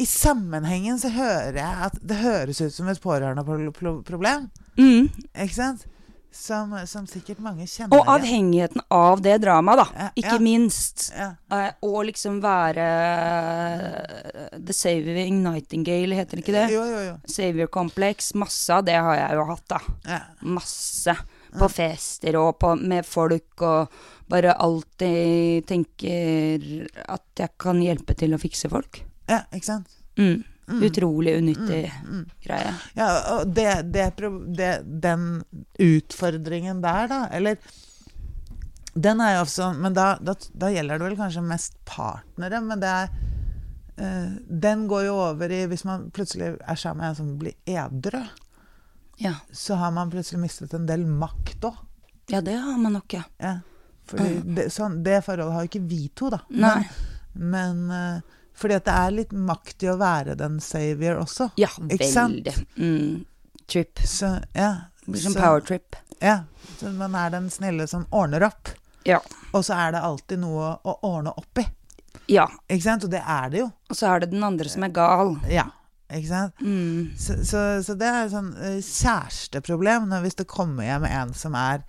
i 0.01 0.07
sammenhengen 0.09 1.01
så 1.03 1.11
hører 1.13 1.59
jeg 1.59 1.89
at 1.89 1.99
det 2.01 2.21
høres 2.23 2.63
ut 2.63 2.73
som 2.75 2.89
et 2.89 3.01
pårørendeproblem. 3.03 4.49
Mm. 4.79 5.11
Ikke 5.35 5.57
sant? 5.59 5.85
Som, 6.33 6.73
som 6.89 7.05
sikkert 7.07 7.43
mange 7.45 7.67
kjenner 7.69 7.93
Og 7.93 8.09
avhengigheten 8.09 8.81
av 8.89 9.21
det 9.21 9.35
dramaet, 9.43 9.83
da. 9.83 10.07
Ikke 10.17 10.39
ja. 10.39 10.41
minst. 10.41 11.11
Ja. 11.13 11.29
Eh, 11.53 11.75
og 11.85 12.07
liksom 12.09 12.39
være 12.41 12.87
eh, 12.89 14.57
The 14.57 14.77
Saving 14.77 15.43
Nightingale, 15.45 16.17
heter 16.17 16.41
det 16.41 16.47
ikke 16.47 16.57
det? 16.57 16.65
Jo, 16.73 16.87
jo, 16.89 17.03
jo. 17.11 17.19
Savior 17.29 17.69
Complex. 17.73 18.33
Masse 18.41 18.73
av 18.73 18.87
det 18.89 18.97
har 18.97 19.19
jeg 19.21 19.39
jo 19.39 19.47
hatt, 19.53 19.67
da. 19.75 19.83
Ja. 20.09 20.21
Masse. 20.57 21.17
På 21.53 21.69
fester 21.69 22.39
og 22.41 22.55
på, 22.65 22.71
med 22.81 23.05
folk, 23.05 23.61
og 23.61 23.93
bare 24.33 24.55
alltid 24.57 25.67
tenker 25.69 26.65
at 27.13 27.43
jeg 27.45 27.53
kan 27.61 27.83
hjelpe 27.85 28.17
til 28.17 28.33
å 28.33 28.41
fikse 28.41 28.73
folk. 28.73 29.03
ja, 29.29 29.45
ikke 29.53 29.69
sant? 29.69 29.99
Mm. 30.17 30.41
Utrolig 30.69 31.35
unyttig 31.41 31.93
Mm. 32.07 32.25
greie. 32.45 32.75
Ja, 32.95 33.09
og 33.35 33.51
det, 33.55 33.93
det, 33.93 34.05
det, 34.57 34.69
den 35.03 35.43
utfordringen 35.79 36.81
der, 36.85 37.09
da, 37.11 37.19
eller 37.35 37.57
Den 38.95 39.21
er 39.25 39.35
jo 39.37 39.41
også 39.47 39.71
Men 39.81 39.95
da, 39.97 40.19
da, 40.21 40.35
da 40.55 40.69
gjelder 40.73 40.99
det 41.01 41.07
vel 41.09 41.17
kanskje 41.19 41.43
mest 41.47 41.77
partnere, 41.89 42.61
men 42.61 42.81
det 42.83 42.91
er 42.93 43.11
uh, 43.99 44.37
Den 44.49 44.87
går 44.91 45.07
jo 45.09 45.15
over 45.31 45.51
i 45.53 45.63
Hvis 45.71 45.85
man 45.89 46.11
plutselig 46.15 46.55
er 46.61 46.77
sammen 46.81 47.03
med 47.03 47.11
en 47.11 47.19
som 47.21 47.33
blir 47.41 47.55
edru, 47.67 48.23
Ja. 49.21 49.35
så 49.53 49.75
har 49.81 49.91
man 49.93 50.11
plutselig 50.11 50.41
mistet 50.43 50.75
en 50.75 50.87
del 50.87 51.05
makt 51.07 51.65
òg. 51.69 51.77
ja, 52.31 52.41
det 52.41 52.55
har 52.57 52.79
man 52.79 52.93
nok, 53.01 53.13
ja. 53.13 53.23
Ja. 53.41 53.57
Fordi 54.09 54.43
det, 54.57 54.69
sånn, 54.73 55.03
det 55.05 55.21
forholdet 55.25 55.55
har 55.55 55.63
jo 55.67 55.69
ikke 55.71 55.87
vi 55.89 56.09
to, 56.17 56.31
da. 56.33 56.41
Nei. 56.51 56.83
Men, 57.35 57.85
men 57.87 57.91
eh, 57.91 58.39
fordi 58.63 58.77
at 58.79 58.87
det 58.87 58.95
er 58.95 59.11
litt 59.19 59.33
makt 59.35 59.83
i 59.85 59.91
å 59.93 59.99
være 60.01 60.37
den 60.39 60.61
savior 60.63 61.19
også. 61.25 61.51
Ja, 61.61 61.69
veldig. 61.79 62.55
Mm. 62.79 63.25
Trip. 63.71 64.01
Så, 64.07 64.37
ja. 64.57 64.71
Som 65.19 65.35
power 65.35 65.61
trip. 65.67 65.97
Ja, 66.23 66.45
så 66.79 66.93
man 66.95 67.15
er 67.19 67.33
den 67.35 67.51
snille 67.51 67.89
som 67.91 68.07
ordner 68.15 68.45
opp. 68.47 68.71
Ja. 69.09 69.19
Og 69.51 69.65
så 69.67 69.75
er 69.75 69.97
det 69.97 70.03
alltid 70.07 70.39
noe 70.45 70.77
å 70.87 70.97
ordne 71.09 71.33
opp 71.35 71.59
i. 71.59 71.67
ja. 72.31 72.47
Ikke 72.71 72.85
sant? 72.87 73.05
Og 73.05 73.11
det 73.11 73.23
er 73.27 73.49
det 73.51 73.65
jo. 73.65 73.71
Og 73.91 73.99
så 73.99 74.13
er 74.13 74.23
det 74.23 74.31
den 74.33 74.45
andre 74.47 74.71
som 74.71 74.85
er 74.87 74.93
gal. 74.95 75.35
Ja. 75.51 75.67
Ikke 76.13 76.29
sant? 76.29 76.61
Mm. 76.63 77.11
Så, 77.19 77.39
så, 77.49 77.61
så 77.83 77.97
det 77.99 78.07
er 78.07 78.27
et 78.27 78.35
sånn 78.35 78.53
eh, 78.61 78.79
kjæresteproblem 78.85 80.13
hvis 80.23 80.39
det 80.39 80.47
kommer 80.51 80.87
hjem 80.87 81.07
en 81.09 81.33
som 81.35 81.57
er. 81.59 81.83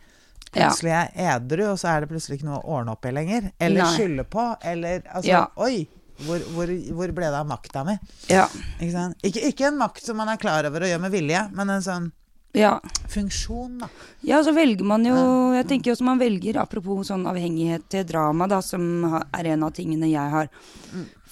Plutselig 0.54 0.92
er 0.94 1.08
edru, 1.34 1.64
og 1.72 1.80
så 1.82 1.90
er 1.90 2.04
det 2.04 2.12
plutselig 2.12 2.38
ikke 2.40 2.46
noe 2.52 2.60
å 2.62 2.76
ordne 2.78 2.94
opp 2.94 3.06
i 3.10 3.14
lenger. 3.14 3.48
Eller 3.62 3.90
skylde 3.96 4.26
på. 4.30 4.44
Eller 4.62 5.02
altså 5.10 5.32
Ja. 5.32 5.44
Oi! 5.58 5.88
Hvor, 6.24 6.44
hvor, 6.56 6.74
hvor 6.98 7.14
ble 7.16 7.30
det 7.30 7.40
av 7.40 7.48
makta 7.50 7.86
mi? 7.88 7.96
Ja. 8.32 8.48
Ikke? 8.80 9.08
Ikke, 9.30 9.48
ikke 9.52 9.70
en 9.70 9.80
makt 9.80 10.06
som 10.06 10.20
man 10.20 10.32
er 10.32 10.42
klar 10.42 10.68
over 10.70 10.86
å 10.86 10.92
gjøre 10.92 11.04
med 11.04 11.14
vilje, 11.14 11.48
men 11.56 11.74
en 11.74 11.86
sånn 11.86 12.12
ja. 12.54 12.78
funksjon, 13.10 13.80
da. 13.82 13.90
Ja, 14.22 14.44
så 14.46 14.54
velger 14.54 14.86
man 14.86 15.06
jo 15.08 15.16
Jeg 15.56 15.66
tenker 15.72 15.98
som 15.98 16.12
man 16.12 16.22
velger, 16.22 16.60
apropos 16.62 17.10
sånn 17.10 17.26
avhengighet 17.30 17.88
til 17.92 18.06
drama, 18.08 18.48
da, 18.50 18.62
som 18.62 19.18
er 19.26 19.54
en 19.56 19.66
av 19.66 19.74
tingene 19.76 20.12
jeg 20.12 20.36
har 20.36 20.52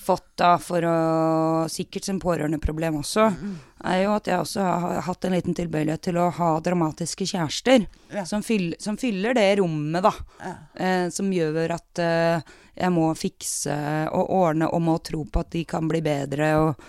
fått 0.02 0.32
da 0.42 0.56
for 0.62 0.86
å 0.88 0.96
Sikkert 1.72 2.08
som 2.08 2.20
pårørendeproblem 2.22 2.98
også, 3.04 3.28
er 3.84 4.04
jo 4.04 4.16
at 4.16 4.28
jeg 4.30 4.44
også 4.44 4.66
har 4.66 5.02
hatt 5.08 5.26
en 5.28 5.36
liten 5.36 5.56
tilbøyelighet 5.58 6.04
til 6.08 6.20
å 6.22 6.30
ha 6.38 6.50
dramatiske 6.64 7.28
kjærester. 7.34 7.86
Ja. 8.14 8.26
Som, 8.30 8.44
fyll, 8.46 8.74
som 8.80 8.98
fyller 9.02 9.36
det 9.38 9.48
rommet, 9.62 10.04
da. 10.06 10.14
Ja. 10.42 10.54
Eh, 10.76 11.08
som 11.14 11.32
gjør 11.34 11.76
at 11.78 12.02
eh, 12.04 12.54
jeg 12.82 12.94
må 12.94 13.10
fikse 13.20 13.76
og 14.16 14.32
ordne 14.36 14.70
og 14.72 14.84
må 14.86 14.98
tro 15.06 15.26
på 15.26 15.44
at 15.44 15.52
de 15.54 15.66
kan 15.70 15.90
bli 15.92 16.02
bedre, 16.06 16.54
og, 16.62 16.88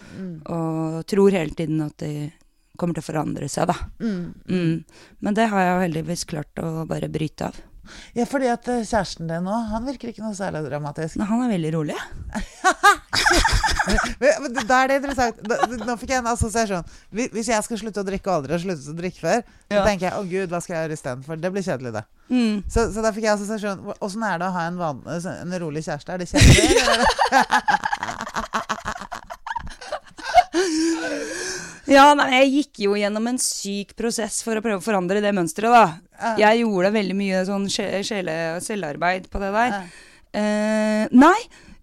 og 0.53 1.03
tror 1.11 1.35
hele 1.35 1.57
tiden 1.59 1.83
at 1.85 1.99
de 2.05 2.31
kommer 2.79 2.97
til 2.97 3.05
å 3.05 3.11
forandre 3.11 3.49
seg, 3.53 3.69
da. 3.71 3.77
Mm. 4.01 4.85
Men 5.23 5.37
det 5.37 5.51
har 5.53 5.67
jeg 5.67 5.75
jo 5.75 5.85
heldigvis 5.87 6.25
klart 6.31 6.63
å 6.63 6.87
bare 6.89 7.11
bryte 7.13 7.51
av. 7.51 7.61
Ja, 8.15 8.25
fordi 8.31 8.47
at 8.53 8.69
eh, 8.71 8.83
kjæresten 8.87 9.27
din 9.31 9.43
nå, 9.47 9.57
han 9.73 9.87
virker 9.89 10.13
ikke 10.13 10.23
noe 10.23 10.37
særlig 10.39 10.63
dramatisk. 10.69 11.17
Men 11.19 11.27
han 11.31 11.43
er 11.47 11.51
veldig 11.57 11.73
rolig. 11.75 11.97
Men, 14.23 14.55
da 14.69 14.77
er 14.85 14.93
det 14.93 14.97
interessant. 15.01 15.41
Da, 15.51 15.59
nå 15.83 15.97
fikk 15.99 16.13
jeg 16.15 16.23
en 16.23 16.31
assosiasjon. 16.31 16.87
Hvis 17.11 17.51
jeg 17.51 17.67
skal 17.67 17.81
slutte 17.81 18.05
å 18.05 18.07
drikke 18.07 18.31
og 18.31 18.37
aldri 18.41 18.55
har 18.55 18.63
sluttet 18.63 18.93
å 18.93 18.97
drikke 18.99 19.21
før, 19.25 19.41
så 19.43 19.79
Ja. 19.81 19.85
tenker 19.87 20.07
jeg 20.09 20.15
å 20.19 20.23
gud, 20.31 20.49
hva 20.53 20.61
skal 20.63 20.77
jeg 20.77 20.83
gjøre 20.87 20.99
istedenfor? 21.01 21.41
Det 21.43 21.51
blir 21.57 21.65
kjedelig, 21.67 21.93
det. 21.99 22.05
Mm. 22.33 22.63
Så, 22.71 22.87
så 22.95 23.03
da 23.05 23.11
fikk 23.13 23.27
jeg 23.27 23.35
assosiasjon. 23.35 23.83
Åssen 24.01 24.23
er 24.29 24.39
det 24.39 24.47
å 24.47 24.55
ha 24.55 24.63
en, 24.71 24.79
van, 24.79 25.03
en 25.11 25.59
rolig 25.65 25.83
kjæreste? 25.89 26.13
Er 26.15 26.19
det 26.23 26.31
kjedelig? 26.31 26.63
Ja, 31.91 32.13
nei, 32.15 32.29
jeg 32.37 32.53
gikk 32.53 32.81
jo 32.85 32.95
gjennom 32.95 33.27
en 33.27 33.41
syk 33.43 33.97
prosess 33.99 34.39
for 34.47 34.57
å 34.59 34.63
prøve 34.63 34.79
å 34.79 34.85
forandre 34.85 35.23
det 35.25 35.33
mønsteret, 35.35 35.75
da. 35.75 36.37
Jeg 36.39 36.63
gjorde 36.63 36.93
veldig 36.95 37.17
mye 37.19 37.43
sånn 37.49 37.67
sjele- 37.73 38.39
og 38.55 38.63
selvarbeid 38.63 39.27
på 39.33 39.43
det 39.43 39.51
der. 39.57 39.75
Eh, 40.33 41.03
nei, 41.11 41.39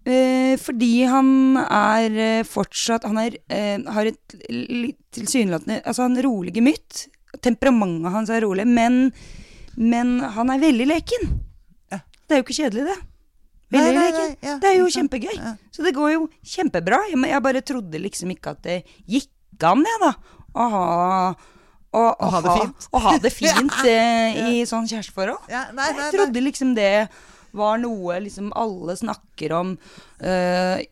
uh, 0.08 0.54
fordi 0.58 0.94
han 1.06 1.28
er 1.62 2.16
eh, 2.18 2.40
fortsatt 2.42 3.04
Han 3.06 3.20
er, 3.22 3.36
uh, 3.46 3.92
har 3.94 4.08
et 4.10 4.32
tilsynelatende 5.14 5.76
Altså, 5.84 6.02
han 6.08 6.18
rolig 6.26 6.56
gemytt. 6.56 7.04
Temperamentet 7.46 8.10
hans 8.10 8.32
er 8.34 8.42
rolig, 8.42 8.66
men, 8.66 9.12
men 9.78 10.18
han 10.34 10.50
er 10.50 10.64
veldig 10.64 10.88
leken. 10.90 11.30
Det 11.92 12.36
er 12.36 12.42
jo 12.42 12.46
ikke 12.48 12.58
kjedelig, 12.58 12.88
det. 12.90 13.09
Nei, 13.70 13.82
dere 13.86 14.08
ikke? 14.10 14.26
ja, 14.48 14.56
det 14.62 14.68
er 14.72 14.76
jo 14.80 14.90
kjempegøy. 14.90 15.36
Ja. 15.36 15.54
Så 15.70 15.86
det 15.86 15.94
går 15.94 16.12
jo 16.16 16.26
kjempebra. 16.42 16.98
Jeg, 17.12 17.42
bare 17.44 17.62
trodde 17.66 18.02
liksom 18.02 18.32
ikke 18.34 18.54
at 18.56 18.62
det 18.66 18.78
gikk 19.06 19.66
an, 19.70 19.84
jeg, 19.86 20.00
da. 20.02 20.12
Å 20.50 20.68
ha 20.72 20.84
å, 21.90 22.02
å 22.14 22.30
ha 22.30 22.40
det 22.44 22.54
fint. 22.60 22.86
Å 22.94 23.02
ha 23.02 23.16
det 23.22 23.32
fint 23.40 23.76
eh, 23.88 24.40
i 24.50 24.62
sånn 24.68 24.86
kjæresteforhold. 24.90 25.50
Ja, 25.50 25.66
nei, 25.74 25.90
nei, 25.90 26.06
Jeg 26.06 26.16
trodde 26.16 26.42
liksom 26.44 26.74
det 26.78 26.92
var 27.56 27.80
noe 27.82 28.20
liksom 28.22 28.52
alle 28.58 28.94
snakker 28.98 29.54
om. 29.58 29.72
eh, 30.22 30.86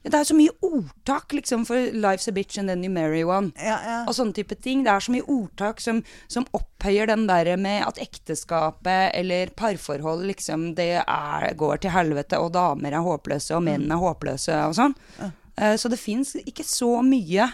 det 0.00 0.16
er 0.16 0.24
så 0.24 0.32
mye 0.32 0.52
ordtak, 0.64 1.34
liksom, 1.36 1.66
for 1.68 1.76
'life's 1.76 2.28
a 2.28 2.32
bitch 2.32 2.58
and 2.58 2.68
then 2.68 2.84
you 2.84 2.90
marry 2.90 3.22
one'. 3.22 3.52
Ja, 3.60 3.78
ja. 3.84 3.98
Og 4.08 4.14
sånne 4.16 4.32
type 4.32 4.56
ting. 4.56 4.84
Det 4.84 4.92
er 4.92 5.00
så 5.04 5.12
mye 5.12 5.26
ordtak 5.28 5.80
som, 5.80 6.02
som 6.28 6.46
opphøyer 6.56 7.06
den 7.06 7.26
derre 7.28 7.56
med 7.60 7.84
at 7.84 8.00
ekteskapet 8.00 9.10
eller 9.14 9.52
parforhold 9.56 10.24
liksom 10.24 10.74
det 10.74 11.04
er, 11.04 11.54
går 11.54 11.82
til 11.82 11.90
helvete, 11.90 12.40
og 12.40 12.52
damer 12.56 12.96
er 12.96 13.04
håpløse, 13.04 13.52
og 13.56 13.62
menn 13.62 13.90
er 13.90 14.00
håpløse 14.00 14.56
og 14.68 14.74
sånn. 14.78 14.96
Ja. 15.20 15.76
så 15.76 15.90
det 15.92 15.98
fins 16.00 16.32
ikke 16.40 16.64
så 16.64 17.02
mye 17.04 17.50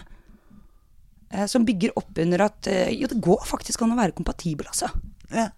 eh, 1.31 1.45
som 1.45 1.65
bygger 1.65 1.97
opp 1.99 2.17
under 2.17 2.45
at 2.47 2.67
eh, 2.71 2.93
jo, 2.95 3.07
det 3.11 3.19
går 3.19 3.43
faktisk 3.43 3.81
an 3.83 3.91
å 3.91 3.99
være 3.99 4.15
kompatibel, 4.15 4.69
altså. 4.71 4.87
ja. 5.33 5.49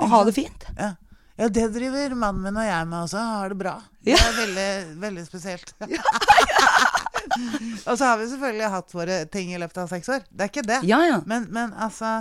Og 0.00 0.08
ha 0.08 0.24
det 0.24 0.32
fint. 0.34 0.64
Ja. 0.74 0.94
Ja, 1.42 1.48
det 1.50 1.68
driver 1.74 2.14
mannen 2.14 2.44
min 2.46 2.60
og 2.62 2.68
jeg 2.68 2.88
med 2.88 2.98
også. 3.02 3.22
Har 3.36 3.52
det 3.52 3.58
bra. 3.60 3.74
Det 4.02 4.14
er 4.14 4.36
veldig, 4.36 4.68
veldig 5.02 5.24
spesielt. 5.26 5.74
og 7.88 7.96
så 7.98 8.04
har 8.04 8.20
vi 8.20 8.28
selvfølgelig 8.30 8.70
hatt 8.76 8.94
våre 8.94 9.18
ting 9.32 9.52
i 9.54 9.58
løpet 9.60 9.82
av 9.84 9.90
seks 9.90 10.12
år. 10.12 10.22
Det 10.30 10.46
er 10.46 10.52
ikke 10.52 10.66
det. 10.68 10.80
Ja, 10.88 11.02
ja. 11.08 11.18
Men, 11.26 11.50
men 11.54 11.74
altså 11.74 12.20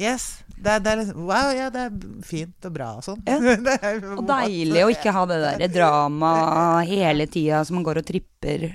Yes. 0.00 0.38
Det 0.56 0.70
er, 0.70 0.80
det 0.80 0.92
er 0.92 0.98
liksom 1.02 1.24
Wow, 1.28 1.50
ja, 1.52 1.66
det 1.72 1.82
er 1.82 2.22
fint 2.24 2.68
og 2.68 2.72
bra 2.72 2.86
og 2.96 3.04
sånn. 3.04 3.20
Og 4.20 4.22
deilig 4.28 4.84
å 4.86 4.92
ikke 4.92 5.12
ha 5.12 5.24
det 5.28 5.40
der 5.44 5.72
dramaet 5.74 6.88
hele 6.88 7.26
tida 7.28 7.60
som 7.66 7.76
man 7.78 7.84
går 7.84 8.00
og 8.00 8.06
tripper. 8.08 8.70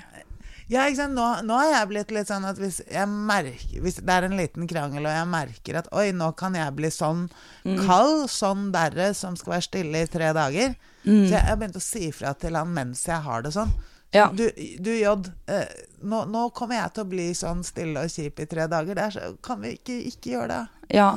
Ja, 0.67 0.87
ikke 0.89 0.97
sant. 1.03 1.13
Nå, 1.13 1.25
nå 1.45 1.57
har 1.59 1.67
jeg 1.71 1.89
blitt 1.91 2.11
litt 2.15 2.27
sånn 2.31 2.45
at 2.49 2.57
hvis 2.57 2.79
jeg 2.89 3.05
merker 3.07 3.81
Hvis 3.83 3.99
det 4.01 4.09
er 4.15 4.25
en 4.25 4.37
liten 4.39 4.65
krangel, 4.67 5.05
og 5.05 5.13
jeg 5.13 5.27
merker 5.29 5.77
at 5.77 5.89
oi, 5.93 6.07
nå 6.11 6.31
kan 6.39 6.55
jeg 6.57 6.73
bli 6.77 6.89
sånn 6.93 7.27
Mm. 7.65 7.79
kald, 7.87 8.27
sånn 8.29 8.71
derre, 8.73 9.11
som 9.17 9.35
skal 9.37 9.53
være 9.55 9.65
stille 9.69 10.01
i 10.03 10.07
tre 10.09 10.31
dager 10.33 10.75
Mm. 11.05 11.27
Så 11.27 11.35
jeg 11.35 11.41
har 11.45 11.57
begynt 11.57 11.75
å 11.77 11.81
si 11.81 12.07
fra 12.11 12.31
til 12.33 12.55
han 12.57 12.71
mens 12.73 13.03
jeg 13.05 13.21
har 13.21 13.43
det 13.45 13.51
sånn. 13.53 13.69
Ja. 14.11 14.23
Du, 14.33 14.49
du 14.79 14.89
J, 14.89 15.11
eh, 15.47 15.67
nå, 16.01 16.23
nå 16.25 16.47
kommer 16.55 16.79
jeg 16.79 16.93
til 16.95 17.03
å 17.03 17.09
bli 17.11 17.25
sånn 17.37 17.61
stille 17.63 18.01
og 18.01 18.09
kjip 18.09 18.39
i 18.41 18.45
tre 18.49 18.65
dager. 18.71 18.95
Det 18.97 19.03
er 19.03 19.11
så, 19.13 19.37
kan 19.45 19.61
vi 19.61 19.75
ikke, 19.77 19.99
ikke 20.09 20.31
gjøre 20.33 20.47
det? 20.47 20.95
Ja. 20.97 21.11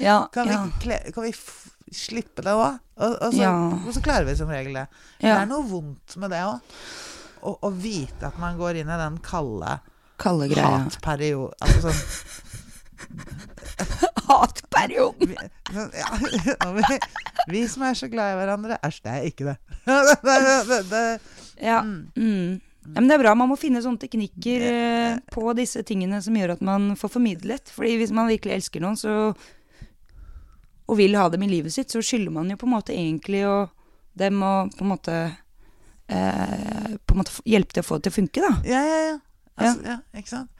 Ja. 0.00 0.16
Kan 0.34 0.48
vi, 0.50 0.56
kle, 0.82 0.98
kan 1.14 1.28
vi 1.28 1.32
slippe 1.94 2.42
det 2.42 2.56
òg? 2.58 2.80
Og, 2.98 3.14
og, 3.22 3.38
og 3.86 3.94
så 3.94 4.02
klarer 4.02 4.26
vi 4.26 4.34
som 4.34 4.50
regel 4.50 4.74
det. 4.80 4.86
Det 5.20 5.30
er 5.44 5.46
noe 5.46 5.62
vondt 5.70 6.16
med 6.18 6.30
det 6.34 6.42
òg. 6.42 6.58
Å 7.42 7.56
å 7.66 7.70
vite 7.72 8.28
at 8.28 8.38
man 8.40 8.58
går 8.58 8.82
inn 8.82 8.90
i 8.90 9.00
den 9.00 9.18
kalde 9.24 9.78
Kalde 10.20 10.48
hatperioden 10.54 11.56
Altså 11.64 11.88
sånn 11.88 12.00
Hatperioden! 14.30 15.32
vi, 15.32 15.36
ja, 15.98 16.72
vi, 16.76 16.98
vi 17.50 17.62
som 17.68 17.82
er 17.88 17.96
så 17.98 18.06
glad 18.12 18.34
i 18.34 18.38
hverandre 18.38 18.78
Æsj, 18.86 18.98
det 19.02 19.14
er 19.14 19.28
ikke 19.30 19.46
det. 19.48 19.56
det, 20.22 20.36
det, 20.68 20.82
det, 20.90 21.04
Ja. 21.64 21.80
Mm. 22.14 22.60
ja. 22.60 22.94
Men 22.94 23.08
det 23.08 23.16
er 23.16 23.22
bra. 23.24 23.34
Man 23.36 23.50
må 23.50 23.56
finne 23.60 23.82
sånne 23.82 24.00
teknikker 24.00 24.62
eh, 24.68 25.16
på 25.34 25.42
disse 25.58 25.82
tingene 25.86 26.20
som 26.24 26.36
gjør 26.36 26.54
at 26.54 26.62
man 26.64 26.92
får 26.98 27.12
formidlet. 27.16 27.72
Fordi 27.74 27.96
hvis 28.00 28.14
man 28.16 28.30
virkelig 28.30 28.54
elsker 28.56 28.84
noen, 28.84 28.96
så 29.00 29.16
og 30.90 30.98
vil 30.98 31.14
ha 31.14 31.28
dem 31.30 31.44
i 31.46 31.50
livet 31.50 31.74
sitt, 31.74 31.92
så 31.92 32.02
skylder 32.02 32.34
man 32.34 32.48
jo 32.50 32.56
på 32.58 32.66
en 32.66 32.74
måte 32.74 32.94
egentlig 32.96 33.44
å 33.46 33.58
dem 34.18 34.40
å 34.42 34.54
på 34.74 34.82
en 34.82 34.90
måte 34.90 35.18
eh, 36.10 36.96
På 37.06 37.14
en 37.14 37.20
måte 37.22 37.32
hjelpe 37.48 37.76
til 37.76 37.84
å 37.84 37.86
få 37.86 37.98
det 37.98 38.08
til 38.08 38.12
å 38.14 38.18
funke, 38.20 38.44
da. 38.46 38.52
Ja, 38.68 38.80
ja, 38.86 39.00
ja. 39.10 39.18
Altså, 39.60 39.82
ja. 39.86 39.98
Ikke 40.20 40.32
sant? 40.34 40.50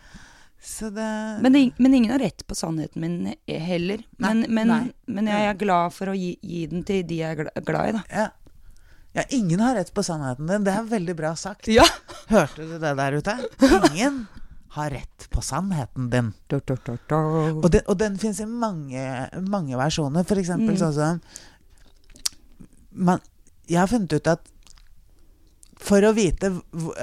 Så 0.61 0.91
det 0.93 1.05
Men, 1.41 1.55
det, 1.55 1.61
men 1.81 1.95
ingen 1.97 2.11
har 2.13 2.21
rett 2.21 2.43
på 2.47 2.55
sannheten 2.59 3.01
min 3.01 3.15
eh, 3.33 3.63
heller. 3.65 4.03
Nei, 4.21 4.35
Men, 4.35 4.43
men, 4.53 4.69
nei. 4.69 4.83
men 5.09 5.31
jeg 5.33 5.47
er 5.49 5.57
glad 5.63 5.95
for 5.97 6.13
å 6.13 6.17
gi, 6.19 6.35
gi 6.45 6.67
den 6.69 6.83
til 6.85 7.01
de 7.09 7.23
jeg 7.23 7.39
er 7.47 7.65
glad 7.65 7.89
i, 7.89 7.95
da. 7.97 8.03
ja. 8.13 8.27
ja, 9.17 9.25
ingen 9.39 9.63
har 9.65 9.79
rett 9.79 9.95
på 9.97 10.05
sannheten 10.05 10.51
din. 10.51 10.67
Det 10.69 10.75
er 10.77 10.91
veldig 10.91 11.17
bra 11.17 11.33
sagt. 11.41 11.71
Ja. 11.73 11.87
Hørte 12.35 12.67
du 12.69 12.77
det 12.83 12.93
der 13.01 13.17
ute? 13.17 13.39
Ingen 13.89 14.27
har 14.77 14.93
rett 14.93 15.25
på 15.33 15.41
sannheten 15.43 16.11
din. 16.13 16.29
Og, 16.53 17.71
den, 17.73 17.81
og 17.89 17.97
den 17.99 18.19
fins 18.21 18.39
i 18.45 18.47
mange, 18.47 19.01
mange 19.49 19.81
versjoner. 19.81 20.29
For 20.29 20.39
eksempel 20.45 20.77
Mm. 20.77 20.83
sånn 20.85 20.95
som 20.95 21.25
man, 22.93 23.21
Jeg 23.71 23.79
har 23.81 23.87
funnet 23.91 24.13
ut 24.13 24.27
at 24.31 24.45
for 25.81 26.05
å 26.05 26.11
vite 26.15 26.51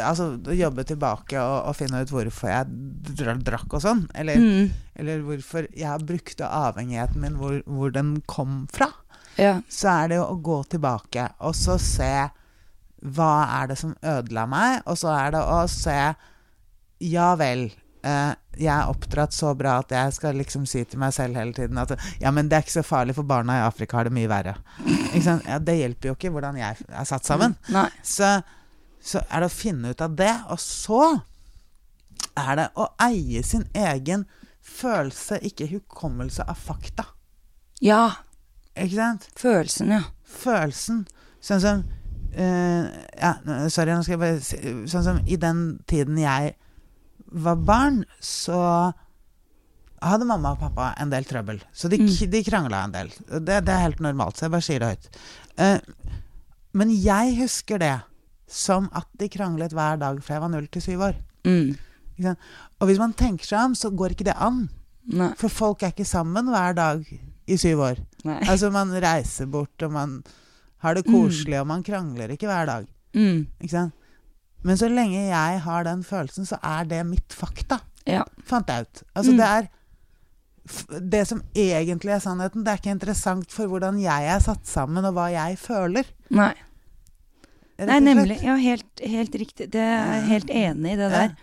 Altså 0.03 0.27
jobbe 0.53 0.83
tilbake 0.87 1.39
og, 1.41 1.67
og 1.71 1.75
finne 1.79 2.03
ut 2.05 2.11
hvorfor 2.13 2.51
jeg 2.51 3.41
drakk 3.43 3.73
og 3.73 3.81
sånn, 3.83 4.03
eller, 4.15 4.37
Mm. 4.37 4.69
eller 5.01 5.23
hvorfor 5.25 5.67
jeg 5.75 6.05
brukte 6.05 6.45
avhengigheten 6.47 7.21
min, 7.23 7.37
hvor, 7.41 7.59
hvor 7.65 7.91
den 7.95 8.21
kom 8.29 8.67
fra, 8.73 8.91
Ja. 9.37 9.61
så 9.69 9.89
er 10.03 10.07
det 10.09 10.15
jo 10.21 10.27
å 10.29 10.41
gå 10.41 10.59
tilbake 10.69 11.29
og 11.41 11.53
så 11.57 11.79
se 11.81 12.11
hva 13.05 13.33
er 13.61 13.67
det 13.69 13.77
som 13.77 13.95
ødela 14.01 14.47
meg, 14.49 14.81
og 14.89 14.97
så 14.97 15.11
er 15.13 15.31
det 15.35 15.41
å 15.45 15.59
se 15.69 16.15
Ja 16.99 17.35
vel. 17.37 17.71
eh, 18.03 18.33
jeg 18.57 18.71
er 18.73 18.87
oppdratt 18.89 19.33
så 19.35 19.51
bra 19.57 19.79
at 19.79 19.89
jeg 19.91 20.13
skal 20.15 20.33
liksom 20.39 20.65
si 20.69 20.83
til 20.85 20.97
meg 21.01 21.11
selv 21.13 21.35
hele 21.35 21.53
tiden 21.53 21.77
at 21.77 21.91
ja, 22.21 22.31
men 22.31 22.47
det 22.49 22.55
er 22.57 22.61
ikke 22.65 22.79
så 22.79 22.83
farlig, 22.85 23.13
for 23.17 23.23
barna 23.27 23.57
i 23.59 23.65
Afrika 23.67 23.97
har 23.97 24.05
det 24.07 24.13
mye 24.15 24.29
verre. 24.31 24.55
Ja, 25.45 25.59
det 25.59 25.75
hjelper 25.77 26.09
jo 26.09 26.15
ikke 26.15 26.31
hvordan 26.33 26.57
jeg 26.57 26.77
er 26.89 27.05
satt 27.09 27.25
sammen. 27.27 27.55
Nei. 27.69 27.89
Så, 28.03 28.41
så 29.03 29.21
er 29.29 29.43
det 29.43 29.49
å 29.49 29.53
finne 29.53 29.91
ut 29.93 30.01
av 30.03 30.15
det, 30.19 30.33
og 30.51 30.59
så 30.59 31.01
er 32.37 32.55
det 32.59 32.67
å 32.77 32.87
eie 33.07 33.43
sin 33.45 33.65
egen 33.77 34.25
følelse, 34.67 35.39
ikke 35.47 35.69
hukommelse 35.71 36.43
av 36.49 36.57
fakta. 36.59 37.05
Ja. 37.81 38.11
Ikke 38.77 38.97
sant? 38.97 39.27
Følelsen, 39.39 39.93
ja. 39.95 40.01
Følelsen. 40.27 41.05
Sånn 41.41 41.61
som 41.63 41.83
uh, 42.35 42.85
Ja, 43.17 43.31
sorry, 43.71 43.93
nå 43.95 44.03
skal 44.03 44.17
jeg 44.17 44.21
bare 44.21 44.39
si 44.43 44.57
Sånn 44.91 45.05
som 45.05 45.19
i 45.29 45.37
den 45.39 45.61
tiden 45.89 46.17
jeg 46.19 46.55
var 47.31 47.55
barn, 47.61 48.01
så 48.23 48.57
hadde 50.01 50.27
mamma 50.29 50.51
og 50.53 50.59
pappa 50.61 50.91
en 51.01 51.09
del 51.13 51.25
trøbbel. 51.27 51.61
Så 51.73 51.89
de, 51.89 51.97
Mm. 51.97 52.11
de 52.31 52.43
krangla 52.45 52.83
en 52.85 52.93
del. 52.93 53.09
Det, 53.27 53.61
det 53.65 53.73
er 53.73 53.81
helt 53.87 53.99
normalt, 54.03 54.37
så 54.37 54.45
jeg 54.45 54.53
bare 54.53 54.65
sier 54.67 54.79
det 54.83 54.91
høyt. 54.93 55.07
Uh, 55.57 55.79
men 56.77 56.91
jeg 56.93 57.33
husker 57.39 57.81
det 57.81 57.95
som 58.47 58.89
at 58.95 59.07
de 59.19 59.27
kranglet 59.29 59.73
hver 59.75 59.99
dag 59.99 60.19
fra 60.23 60.37
jeg 60.37 60.41
var 60.45 60.51
null 60.53 60.67
til 60.71 60.81
syv 60.81 61.01
år. 61.09 61.17
Mm. 61.47 61.75
Og 62.79 62.87
hvis 62.89 62.99
man 63.01 63.13
tenker 63.13 63.45
seg 63.45 63.59
om, 63.67 63.75
så 63.77 63.91
går 63.93 64.15
ikke 64.15 64.27
det 64.29 64.35
an. 64.41 64.67
Nei. 65.07 65.29
For 65.39 65.51
folk 65.53 65.83
er 65.83 65.93
ikke 65.93 66.07
sammen 66.07 66.49
hver 66.51 66.73
dag 66.75 67.03
i 67.47 67.57
syv 67.59 67.83
år. 67.85 68.01
Nei. 68.27 68.39
Altså, 68.49 68.71
man 68.73 68.91
reiser 69.03 69.47
bort, 69.51 69.75
og 69.85 69.91
man 69.95 70.17
har 70.83 70.97
det 70.97 71.05
koselig, 71.07 71.59
og 71.61 71.67
man 71.69 71.83
krangler 71.83 72.33
ikke 72.33 72.49
hver 72.49 72.65
dag. 72.69 72.87
Mm. 73.15 73.45
Ikke 73.61 73.71
sant? 73.75 73.93
Men 74.65 74.77
så 74.79 74.89
lenge 74.91 75.27
jeg 75.29 75.61
har 75.63 75.83
den 75.87 76.03
følelsen, 76.03 76.45
så 76.49 76.57
er 76.65 76.83
det 76.89 77.05
mitt 77.05 77.29
fakta, 77.35 77.79
Ja. 78.07 78.23
fant 78.43 78.67
jeg 78.67 78.81
ut. 78.87 79.03
Altså, 79.15 79.31
Mm. 79.31 79.37
det 79.37 79.45
er 79.45 79.67
Det 81.09 81.25
som 81.25 81.41
egentlig 81.55 82.11
er 82.11 82.19
sannheten, 82.19 82.63
det 82.65 82.67
er 82.67 82.75
ikke 82.77 82.91
interessant 82.91 83.49
for 83.49 83.67
hvordan 83.67 84.01
jeg 84.01 84.25
er 84.27 84.39
satt 84.39 84.65
sammen, 84.67 85.05
og 85.05 85.13
hva 85.13 85.31
jeg 85.31 85.55
føler. 85.57 86.03
Nei. 86.29 86.53
Nei, 87.77 87.99
nemlig. 88.01 88.39
Ja, 88.41 88.55
helt, 88.57 89.03
helt 89.05 89.35
riktig. 89.37 89.69
Det 89.73 89.83
er 89.83 90.23
helt 90.25 90.49
enig 90.49 90.95
i 90.95 90.99
det 90.99 91.09
der. 91.13 91.33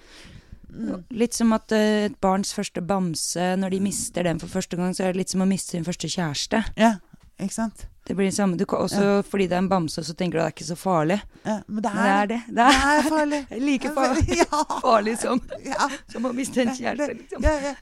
Mm. 0.75 1.05
Litt 1.15 1.37
som 1.37 1.55
at 1.55 1.71
eh, 1.73 2.09
et 2.09 2.17
barns 2.23 2.51
første 2.57 2.83
bamse, 2.83 3.53
når 3.61 3.77
de 3.77 3.83
mister 3.85 4.27
den 4.27 4.41
for 4.43 4.51
første 4.51 4.79
gang, 4.81 4.95
så 4.97 5.07
er 5.07 5.15
det 5.15 5.23
litt 5.23 5.35
som 5.35 5.45
å 5.45 5.49
miste 5.49 5.77
sin 5.77 5.87
første 5.87 6.11
kjæreste. 6.11 6.65
Ja, 6.81 6.97
ikke 7.39 7.55
sant? 7.55 7.87
Det 8.07 8.15
blir 8.15 8.27
det 8.29 8.35
samme. 8.37 8.57
Du 8.61 8.65
kan 8.69 8.79
også 8.85 9.23
fordi 9.31 9.47
det 9.49 9.57
er 9.57 9.63
en 9.63 9.69
bamse, 9.69 10.03
så 10.05 10.13
tenker 10.15 10.39
du 10.39 10.43
at 10.43 10.51
det 10.51 10.53
er 10.53 10.57
ikke 10.59 10.67
så 10.69 10.77
farlig. 10.77 11.17
Ja, 11.45 11.55
men 11.67 11.83
det 11.85 11.93
Men 11.95 12.05
er 12.05 12.05
det 12.05 12.13
er 12.13 12.27
det. 12.27 12.41
Det 12.49 12.57
Det 12.57 12.65
er, 12.65 12.99
er 12.99 13.09
farlig. 13.09 13.47
like 13.61 13.91
farlig, 13.95 14.25
Ja. 14.43 14.65
farlig 14.85 15.15
som, 15.19 15.41
ja. 15.65 15.89
som 16.13 16.27
å 16.29 16.33
miste 16.37 16.61
en 16.67 16.75
kjæreste, 16.77 17.15
liksom. 17.23 17.43
Ja, 17.45 17.55
ja, 17.65 17.75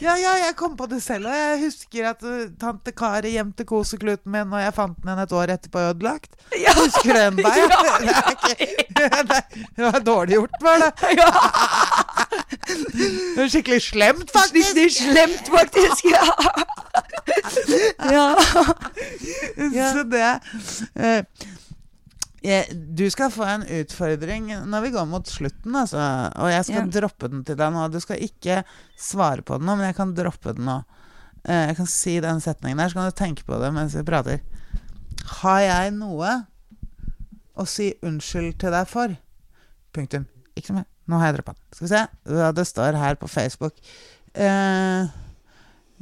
ja, 0.00 0.16
ja, 0.16 0.32
jeg 0.46 0.56
kom 0.56 0.76
på 0.78 0.86
det 0.90 1.00
selv, 1.02 1.26
og 1.26 1.34
jeg 1.34 1.60
husker 1.64 2.10
at 2.10 2.22
uh, 2.26 2.42
tante 2.60 2.92
Kari 2.94 3.32
gjemte 3.36 3.64
kosekluten 3.66 4.30
min, 4.34 4.52
og 4.54 4.62
jeg 4.62 4.74
fant 4.76 4.98
den 5.02 5.10
igjen 5.12 5.22
et 5.26 5.32
år 5.38 5.54
etterpå 5.56 5.78
ødelagt. 5.92 6.34
Ja. 6.58 6.74
Husker 6.78 7.12
du 7.12 7.18
den? 7.18 7.38
Ja. 7.42 7.48
Ja, 7.52 8.20
Det, 8.92 9.06
er 9.06 9.16
ikke, 9.16 9.66
det 9.76 9.84
var 9.84 9.98
dårlig 10.06 10.34
gjort, 10.36 10.58
var 10.62 10.78
det. 10.84 10.90
Ja. 11.18 11.30
Det 12.62 13.38
var 13.40 13.48
skikkelig 13.50 13.80
slemt, 13.82 14.30
faktisk. 14.30 14.68
Skikkelig 14.68 14.92
slemt, 14.94 15.50
faktisk. 15.50 16.04
Ja. 16.12 16.26
ja. 18.12 18.26
Ja. 19.78 19.90
Så 19.94 20.02
det 20.10 20.22
eh, 20.96 21.24
Jeg, 22.42 22.74
du 22.98 23.04
skal 23.10 23.30
få 23.30 23.44
en 23.46 23.62
utfordring 23.62 24.48
når 24.66 24.82
vi 24.82 24.90
går 24.96 25.06
mot 25.06 25.28
slutten, 25.30 25.76
altså. 25.78 26.00
Og 26.42 26.50
jeg 26.50 26.64
skal 26.66 26.80
Ja. 26.88 27.00
droppe 27.00 27.28
den 27.30 27.44
til 27.46 27.54
deg 27.60 27.70
nå. 27.72 27.84
Du 27.94 28.00
skal 28.02 28.18
ikke 28.24 28.62
svare 28.98 29.42
på 29.46 29.58
den 29.60 29.66
nå, 29.68 29.76
men 29.78 29.86
jeg 29.86 29.96
kan 30.00 30.14
droppe 30.16 30.56
den 30.56 30.66
nå. 30.66 30.80
Eh, 31.44 31.68
Jeg 31.70 31.76
kan 31.76 31.86
si 31.86 32.16
den 32.20 32.40
setningen 32.42 32.78
der, 32.82 32.88
så 32.90 32.94
kan 32.98 33.10
du 33.10 33.16
tenke 33.18 33.44
på 33.46 33.60
det 33.62 33.70
mens 33.74 33.94
vi 33.94 34.02
prater. 34.02 34.40
Har 35.42 35.60
jeg 35.60 35.92
noe 35.94 36.32
å 37.54 37.66
si 37.68 37.92
unnskyld 38.02 38.58
til 38.58 38.70
deg 38.74 38.88
for? 38.90 39.14
Punktum. 39.94 40.26
Ikke 40.58 40.74
mer. 40.74 40.84
Nå 41.06 41.18
har 41.18 41.30
jeg 41.30 41.36
droppa 41.40 41.54
den. 41.54 41.62
Skal 41.74 41.86
vi 41.86 41.94
se 41.94 42.52
det 42.58 42.66
står 42.66 42.96
her 42.98 43.14
på 43.20 43.28
Facebook. 43.30 43.74
Eh, 44.34 45.06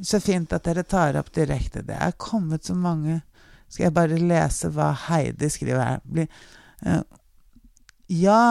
så 0.00 0.20
fint 0.24 0.52
at 0.56 0.64
dere 0.64 0.84
tar 0.88 1.16
opp 1.20 1.28
direkte. 1.36 1.82
Det 1.84 1.96
er 2.00 2.12
kommet 2.16 2.64
så 2.64 2.74
mange 2.76 3.20
Skal 3.70 3.86
jeg 3.86 3.94
bare 3.94 4.18
lese 4.18 4.70
hva 4.74 4.90
Heidi 5.06 5.48
skriver 5.52 5.82
her? 5.84 6.04
Blir, 6.04 6.26
uh, 6.86 7.02
ja 8.10 8.42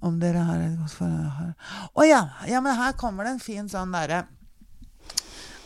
Om 0.00 0.16
dere 0.18 0.42
har 0.48 0.62
et 0.64 0.78
godt 0.80 0.96
forhold 0.96 1.94
Å 1.94 2.06
ja! 2.08 2.22
Ja, 2.50 2.62
men 2.64 2.74
her 2.78 2.96
kommer 2.98 3.26
det 3.26 3.36
en 3.36 3.42
fin 3.42 3.68
sånn 3.70 3.92
derre 3.94 4.24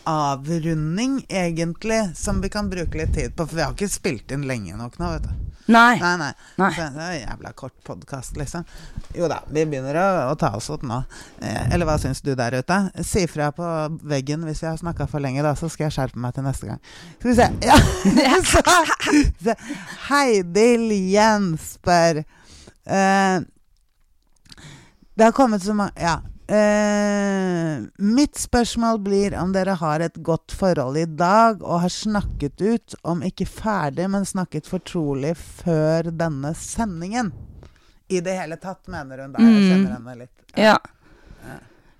avrunding, 0.04 1.26
egentlig, 1.28 2.16
som 2.16 2.40
vi 2.40 2.48
kan 2.52 2.70
bruke 2.70 2.98
litt 2.98 3.14
tid 3.14 3.36
på. 3.36 3.46
For 3.46 3.56
vi 3.56 3.62
har 3.64 3.74
ikke 3.74 3.88
spilt 3.90 4.32
inn 4.34 4.46
lenge 4.48 4.76
nok 4.76 4.98
nå, 5.00 5.10
vet 5.16 5.28
du. 5.28 5.44
Nei. 5.66 5.96
Nei, 6.00 6.16
nei. 6.20 6.32
Nei. 6.60 6.70
Så 6.76 6.88
Det 6.92 7.00
er 7.00 7.12
en 7.14 7.20
jævla 7.22 7.52
kort 7.56 7.74
podkast, 7.86 8.36
liksom. 8.36 8.66
Jo 9.16 9.28
da, 9.32 9.38
vi 9.48 9.64
begynner 9.64 9.96
å, 9.96 10.08
å 10.32 10.34
ta 10.36 10.50
oss 10.58 10.68
opp 10.74 10.84
nå. 10.84 10.98
Eh, 11.40 11.72
eller 11.72 11.88
hva 11.88 11.96
syns 12.00 12.20
du 12.24 12.34
der 12.36 12.58
ute? 12.60 12.78
Si 13.06 13.24
fra 13.30 13.48
på 13.56 13.68
veggen 14.04 14.44
hvis 14.44 14.60
vi 14.60 14.68
har 14.68 14.76
snakka 14.80 15.08
for 15.08 15.24
lenge, 15.24 15.44
da, 15.46 15.54
så 15.56 15.70
skal 15.72 15.88
jeg 15.88 15.96
skjerpe 15.96 16.20
meg 16.20 16.36
til 16.36 16.44
neste 16.44 16.68
gang. 16.68 16.82
Skal 17.16 17.30
vi 17.30 17.38
se. 17.40 17.48
Ja. 17.64 17.78
så, 18.44 18.60
så, 19.40 19.54
Heidi 20.10 20.68
Lien 20.82 21.54
spør 21.60 22.20
eh, 22.20 23.36
Det 25.14 25.24
har 25.24 25.32
kommet 25.36 25.64
så 25.64 25.76
mange 25.76 25.96
Ja. 26.00 26.18
Eh, 26.46 27.78
mitt 27.96 28.36
spørsmål 28.36 28.98
blir 29.00 29.34
om 29.40 29.52
dere 29.54 29.76
har 29.80 30.02
et 30.04 30.16
godt 30.26 30.52
forhold 30.52 30.98
i 31.00 31.06
dag 31.08 31.62
og 31.64 31.80
har 31.86 31.92
snakket 31.92 32.60
ut, 32.60 32.94
om 33.02 33.22
ikke 33.24 33.46
ferdig, 33.48 34.10
men 34.12 34.26
snakket 34.28 34.68
fortrolig 34.68 35.32
før 35.40 36.10
denne 36.12 36.52
sendingen. 36.58 37.32
I 38.12 38.20
det 38.20 38.36
hele 38.36 38.58
tatt, 38.60 38.84
mener 38.92 39.22
hun 39.24 39.32
da. 39.32 39.40
Jeg 39.40 39.54
Mm. 39.56 39.70
kjenner 39.70 39.92
henne 39.96 40.18
litt. 40.18 40.30
Ja. 40.56 40.76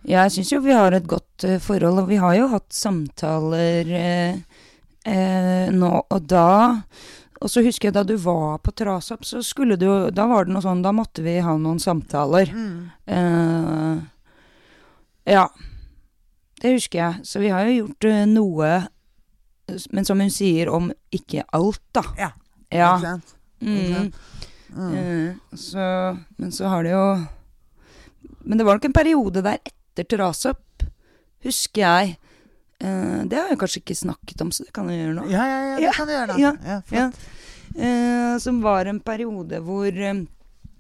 Jeg 0.05 0.31
syns 0.31 0.51
jo 0.53 0.61
vi 0.61 0.73
har 0.77 0.93
et 0.93 1.07
godt 1.09 1.45
uh, 1.49 1.59
forhold, 1.59 1.99
og 2.03 2.09
vi 2.09 2.17
har 2.21 2.35
jo 2.37 2.49
hatt 2.53 2.69
samtaler 2.77 3.89
uh, 5.09 5.71
nå 5.73 5.93
og 6.11 6.27
da. 6.29 6.83
Og 7.41 7.49
så 7.49 7.65
husker 7.65 7.89
jeg 7.89 7.95
da 7.95 8.03
du 8.05 8.17
var 8.21 8.59
på 8.59 8.73
Trasopp, 8.77 9.25
så 9.25 9.41
skulle 9.43 9.77
du 9.81 10.11
Da 10.11 10.27
var 10.27 10.45
det 10.45 10.53
noe 10.53 10.63
sånn, 10.63 10.83
da 10.85 10.93
måtte 10.93 11.23
vi 11.25 11.39
ha 11.41 11.57
noen 11.57 11.81
samtaler. 11.81 12.53
Mm. 12.53 12.91
Ja. 15.27 15.49
Det 16.61 16.73
husker 16.77 16.99
jeg. 16.99 17.25
Så 17.27 17.41
vi 17.43 17.49
har 17.53 17.65
jo 17.69 17.85
gjort 17.87 18.05
eh, 18.09 18.25
noe, 18.31 18.73
men 19.93 20.05
som 20.05 20.21
hun 20.21 20.31
sier, 20.33 20.69
om 20.73 20.91
ikke 21.15 21.45
alt, 21.57 21.81
da. 21.97 22.03
Ja. 22.19 22.31
Ja. 22.73 22.91
Ikke 22.97 23.07
sant? 23.09 23.35
Ikke 23.61 23.85
Mm. 23.85 23.95
sant? 23.95 24.15
Mm. 24.75 24.95
Eh, 24.99 25.57
så, 25.57 25.85
men 26.37 26.51
så 26.53 26.67
har 26.69 26.83
det 26.83 26.91
jo 26.91 27.05
Men 28.45 28.59
det 28.59 28.65
var 28.67 28.75
nok 28.75 28.85
en 28.89 28.93
periode 28.97 29.41
der 29.45 29.61
etter 29.65 30.05
Terrasøp, 30.11 30.83
husker 31.45 31.81
jeg. 31.85 32.17
Eh, 32.81 33.23
det 33.31 33.39
har 33.39 33.49
jeg 33.53 33.59
kanskje 33.61 33.81
ikke 33.85 33.97
snakket 33.97 34.43
om, 34.43 34.51
så 34.53 34.65
det 34.67 34.73
kan 34.75 34.89
jeg 34.91 34.99
gjøre 35.05 35.15
nå. 35.21 35.25
Ja, 35.31 35.45
ja, 35.49 35.61
ja, 35.71 35.77
det 35.79 35.85
Ja, 35.87 35.93
kan 35.97 36.07
du 36.07 36.13
gjøre, 36.13 36.27
da. 36.27 36.37
ja, 36.43 36.53
Ja, 36.65 36.75
Ja. 36.75 36.81
flott. 36.91 37.15
Eh, 37.79 38.39
som 38.39 38.61
var 38.63 38.87
en 38.87 39.01
periode 39.01 39.61
hvor 39.65 39.87
eh, 39.89 40.25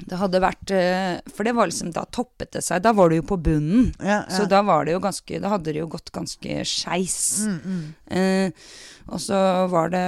det 0.08 0.18
hadde 0.20 0.40
vært 0.44 0.72
eh, 0.76 1.20
For 1.32 1.46
det 1.46 1.54
var 1.56 1.70
liksom 1.70 1.92
Da 1.94 2.04
toppet 2.12 2.52
det 2.56 2.64
seg. 2.66 2.82
Da 2.84 2.92
var 2.96 3.08
du 3.10 3.16
jo 3.16 3.24
på 3.26 3.38
bunnen. 3.40 3.92
Ja, 4.00 4.20
ja. 4.20 4.36
Så 4.36 4.44
da 4.50 4.60
var 4.66 4.84
det 4.84 4.92
jo 4.96 5.00
ganske 5.04 5.40
Da 5.40 5.54
hadde 5.54 5.72
det 5.72 5.80
jo 5.80 5.88
gått 5.92 6.12
ganske 6.14 6.60
skeis. 6.68 7.46
mm, 7.46 7.58
mm. 7.64 7.82
Eh, 8.18 8.68
og 9.12 9.20
så 9.20 9.36
var 9.68 9.90
det 9.92 10.04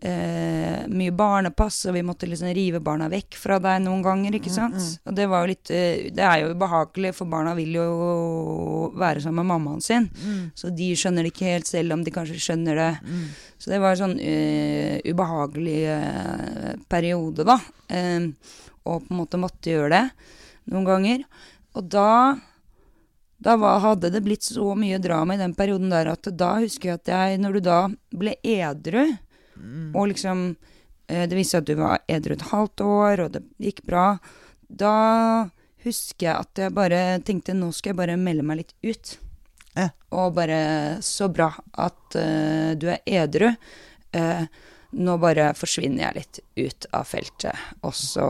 eh, 0.00 0.86
mye 0.88 1.12
barnepass, 1.12 1.82
og 1.88 1.96
vi 1.96 2.02
måtte 2.06 2.28
liksom 2.28 2.48
rive 2.56 2.80
barna 2.84 3.08
vekk 3.12 3.36
fra 3.36 3.58
deg 3.62 3.82
noen 3.84 4.02
ganger, 4.04 4.36
ikke 4.38 4.52
sant. 4.52 4.76
mm. 4.76 5.08
Og 5.08 5.16
det 5.18 5.26
var 5.28 5.44
jo 5.44 5.50
litt 5.52 5.72
eh, 5.72 6.06
Det 6.16 6.24
er 6.24 6.42
jo 6.42 6.52
ubehagelig, 6.56 7.12
for 7.18 7.28
barna 7.32 7.52
vil 7.58 7.76
jo 7.76 7.86
være 8.96 9.20
sammen 9.24 9.42
med 9.42 9.50
mammaen 9.52 9.84
sin. 9.84 10.08
Mm, 10.22 10.44
Så 10.56 10.70
de 10.76 10.92
skjønner 10.96 11.26
det 11.26 11.34
ikke 11.34 11.50
helt, 11.56 11.68
selv 11.68 11.96
om 11.96 12.04
de 12.06 12.14
kanskje 12.14 12.40
skjønner 12.40 12.80
det. 12.82 12.92
mm. 13.04 13.26
Så 13.58 13.72
det 13.72 13.80
var 13.80 13.94
en 13.94 14.02
sånn 14.02 14.18
uh, 14.20 14.96
ubehagelig 15.08 15.78
uh, 15.88 16.72
periode, 16.92 17.44
da. 17.48 17.56
Eh, 17.88 18.26
og 18.86 19.04
på 19.06 19.12
en 19.14 19.20
måte 19.20 19.40
måtte 19.42 19.72
gjøre 19.72 19.90
det 19.92 20.04
noen 20.72 20.86
ganger. 20.88 21.24
Og 21.76 21.88
da 21.92 22.10
da 23.36 23.52
var, 23.60 23.82
hadde 23.84 24.08
det 24.14 24.22
blitt 24.24 24.46
så 24.46 24.70
mye 24.78 24.96
drama 25.02 25.34
i 25.34 25.40
den 25.42 25.52
perioden 25.54 25.90
der 25.92 26.08
at 26.08 26.24
da 26.40 26.54
husker 26.62 26.88
jeg 26.94 27.00
at 27.02 27.10
jeg, 27.12 27.40
når 27.42 27.58
du 27.58 27.60
da 27.68 27.80
ble 28.16 28.36
edru, 28.42 29.06
Mm. 29.56 29.94
og 29.96 30.10
liksom 30.10 30.40
eh, 31.08 31.22
Det 31.24 31.36
viste 31.36 31.56
seg 31.56 31.62
at 31.62 31.68
du 31.70 31.78
var 31.80 32.02
edru 32.12 32.34
et 32.34 32.42
halvt 32.50 32.82
år, 32.84 33.20
og 33.24 33.30
det 33.32 33.40
gikk 33.56 33.78
bra. 33.88 34.18
Da 34.68 35.48
husker 35.86 36.26
jeg 36.26 36.34
at 36.36 36.60
jeg 36.60 36.74
bare 36.76 36.98
tenkte 37.24 37.54
nå 37.56 37.70
skal 37.72 37.94
jeg 37.94 38.00
bare 38.02 38.18
melde 38.20 38.44
meg 38.44 38.58
litt 38.60 38.74
ut. 38.84 39.14
Ja. 39.76 39.88
Og 40.12 40.34
bare 40.36 41.00
Så 41.00 41.30
bra 41.32 41.48
at 41.72 42.18
uh, 42.20 42.74
du 42.76 42.88
er 42.92 43.00
edru. 43.06 43.48
Eh, 44.12 44.44
nå 44.96 45.16
bare 45.20 45.50
forsvinner 45.56 46.06
jeg 46.06 46.16
litt 46.16 46.38
ut 46.66 46.86
av 46.96 47.04
feltet, 47.08 47.64
og 47.84 47.92
så 47.96 48.26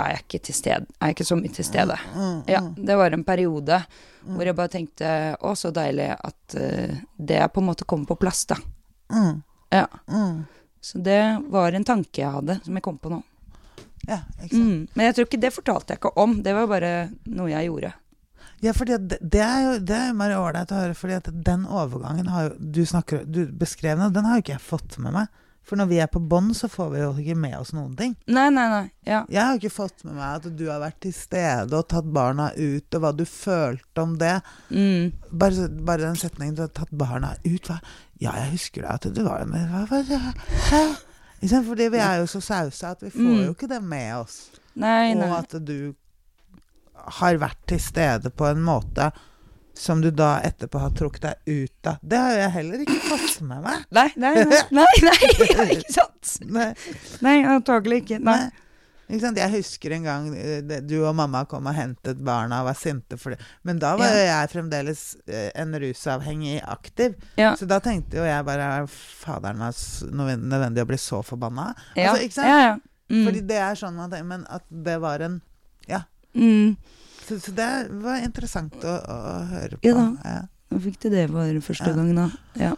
er 0.00 0.14
jeg 0.14 0.22
ikke 0.24 0.40
til 0.48 0.56
stede. 0.56 0.86
Er 1.00 1.10
jeg 1.10 1.16
ikke 1.18 1.28
så 1.28 1.38
mye 1.40 1.52
til 1.58 1.66
stede. 1.68 1.96
Mm, 2.14 2.38
Ja, 2.48 2.62
mm. 2.64 2.72
det 2.88 2.96
var 3.00 3.16
en 3.16 3.24
periode 3.28 3.82
hvor 4.24 4.44
jeg 4.44 4.56
bare 4.56 4.72
tenkte 4.72 5.10
å, 5.40 5.54
så 5.56 5.70
deilig 5.72 6.10
at 6.16 6.56
eh, 6.60 6.98
det 7.16 7.40
på 7.54 7.62
en 7.62 7.68
måte 7.70 7.86
kommet 7.88 8.08
på 8.10 8.18
plass, 8.20 8.44
da. 8.50 8.58
Mm, 9.12 9.42
Ja. 9.72 9.86
mm. 10.08 10.40
Så 10.80 10.98
det 11.04 11.20
var 11.52 11.72
en 11.76 11.84
tanke 11.84 12.22
jeg 12.22 12.32
hadde, 12.32 12.60
som 12.64 12.76
jeg 12.76 12.82
kom 12.84 12.96
på 12.98 13.10
nå. 13.12 13.18
Ja. 14.08 14.22
Mm. 14.52 14.86
Men 14.94 15.04
jeg 15.06 15.14
tror 15.16 15.26
ikke 15.28 15.40
det 15.42 15.52
fortalte 15.52 15.92
jeg 15.92 16.00
ikke 16.00 16.14
om, 16.20 16.38
det 16.44 16.54
var 16.56 16.70
bare 16.70 16.92
noe 17.28 17.50
jeg 17.52 17.68
gjorde. 17.68 17.92
Ja, 18.60 18.72
fordi 18.76 18.96
det, 19.08 19.18
det 19.20 19.40
er 19.44 19.60
jo 19.64 19.74
det 19.88 19.96
er 19.96 20.16
bare 20.16 20.38
ålreit 20.40 20.72
å 20.72 20.80
høre, 20.82 20.96
fordi 20.96 21.20
den 21.48 21.62
overgangen 21.68 22.28
har 22.32 22.48
jo 22.48 22.56
du, 22.60 22.80
snakker, 22.88 23.22
du 23.24 23.46
beskrev 23.60 24.00
nå, 24.00 24.10
den 24.12 24.28
har 24.28 24.36
jo 24.38 24.44
ikke 24.44 24.56
jeg 24.58 24.64
fått 24.66 24.98
med 25.00 25.16
meg. 25.16 25.28
For 25.70 25.78
når 25.78 25.86
vi 25.86 25.98
er 26.02 26.08
på 26.10 26.18
bånn, 26.18 26.48
så 26.58 26.66
får 26.66 26.88
vi 26.90 26.98
jo 27.04 27.10
ikke 27.22 27.36
med 27.38 27.52
oss 27.60 27.70
noen 27.76 27.92
ting. 27.94 28.16
Nei, 28.26 28.48
nei, 28.50 28.64
nei. 28.72 28.86
Ja. 29.06 29.20
Jeg 29.30 29.38
har 29.46 29.58
ikke 29.60 29.70
fått 29.70 30.02
med 30.02 30.16
meg 30.18 30.40
at 30.40 30.48
du 30.58 30.64
har 30.66 30.80
vært 30.82 30.96
til 31.04 31.12
stede 31.14 31.78
og 31.78 31.86
tatt 31.92 32.08
barna 32.10 32.48
ut, 32.56 32.88
og 32.98 33.04
hva 33.04 33.12
du 33.14 33.22
følte 33.30 34.02
om 34.02 34.16
det. 34.18 34.32
Mm. 34.74 35.12
Bare, 35.30 35.68
bare 35.86 36.08
den 36.08 36.18
setningen 36.18 36.56
du 36.58 36.64
har 36.66 36.72
tatt 36.74 36.90
barna 36.90 37.36
ut 37.46 37.70
hva? 37.70 37.78
Ja, 38.20 38.34
jeg 38.42 38.56
husker 38.56 38.82
det, 38.82 38.96
at 38.98 39.14
du 39.14 39.22
var 39.24 39.46
med 39.48 39.70
hva, 39.70 39.86
hva, 39.86 40.02
hva? 40.10 40.82
Fordi 41.70 41.86
vi 41.94 42.02
er 42.02 42.18
jo 42.20 42.26
så 42.34 42.42
sausa 42.44 42.90
at 42.96 43.06
vi 43.06 43.14
får 43.14 43.22
Mm. 43.30 43.44
jo 43.46 43.54
ikke 43.54 43.70
det 43.70 43.78
med 43.82 44.10
oss. 44.18 44.50
Nei, 44.74 45.14
Og 45.14 45.38
at 45.38 45.54
du 45.64 45.94
har 47.20 47.38
vært 47.40 47.62
til 47.70 47.80
stede 47.80 48.28
på 48.34 48.50
en 48.50 48.60
måte 48.66 49.06
som 49.80 50.02
du 50.04 50.10
da 50.12 50.34
etterpå 50.44 50.80
har 50.82 50.90
trukket 50.96 51.22
deg 51.24 51.60
ut 51.64 51.88
av. 51.88 52.00
Det 52.04 52.18
har 52.20 52.34
jeg 52.36 52.50
heller 52.58 52.82
ikke 52.84 52.98
fått 53.08 53.38
med 53.48 53.62
meg. 53.64 53.84
Nei, 53.96 54.08
nei, 54.20 54.32
nei, 54.44 54.64
nei, 54.76 54.88
nei, 55.08 55.68
ikke 55.78 55.94
sant? 55.94 56.34
Nei, 56.52 56.66
Nei, 57.24 57.38
antagelig 57.48 58.02
ikke. 58.04 58.18
Nei. 58.20 58.34
nei. 58.44 58.66
Ikke 59.10 59.24
sant? 59.24 59.40
Jeg 59.40 59.50
husker 59.56 59.90
en 59.96 60.04
gang 60.06 60.26
eh, 60.38 60.60
du 60.86 60.92
og 61.00 61.16
mamma 61.18 61.40
kom 61.50 61.66
og 61.66 61.74
hentet 61.74 62.20
barna 62.22 62.60
og 62.62 62.68
var 62.68 62.76
sinte 62.78 63.16
for 63.18 63.34
det. 63.34 63.40
Men 63.66 63.80
da 63.82 63.96
var 63.98 64.12
ja. 64.14 64.20
jeg 64.28 64.52
fremdeles 64.52 65.00
eh, 65.26 65.48
en 65.58 65.74
rusavhengig 65.82 66.60
aktiv. 66.62 67.16
Ja. 67.40 67.56
Så 67.58 67.66
da 67.66 67.80
tenkte 67.82 68.20
jo 68.20 68.28
jeg 68.28 68.46
bare 68.46 68.68
Faderen 68.92 69.64
nø- 69.64 70.36
nødvendig 70.44 70.84
å 70.84 70.90
bli 70.92 71.00
så 71.00 71.24
forbanna? 71.26 71.72
Ja, 71.98 72.12
Altså, 72.12 72.28
ikke 72.28 72.36
sant? 72.38 72.52
ja, 72.52 72.60
ja. 72.68 72.78
Mm. 73.10 73.24
Fordi 73.26 73.40
det 73.48 73.56
er 73.58 73.74
sånn 73.80 73.96
man 73.98 74.12
tenker, 74.12 74.28
Men 74.30 74.44
at 74.54 74.62
det 74.70 75.00
var 75.02 75.24
en 75.26 75.40
Ja. 75.90 76.04
Mm. 76.38 76.76
Så, 77.30 77.38
så 77.38 77.52
det 77.54 77.68
var 78.02 78.24
interessant 78.26 78.74
å, 78.82 78.96
å 78.98 79.18
høre 79.52 79.78
på. 79.78 79.86
Ja 79.86 79.94
da. 79.94 80.06
Ja. 80.26 80.40
Nå 80.70 80.78
fikk 80.84 81.00
du 81.02 81.08
det 81.10 81.24
for 81.30 81.60
første 81.66 81.90
Ja. 81.90 81.96
gang, 81.98 82.10
da. 82.14 82.24
Ja. 82.58 82.74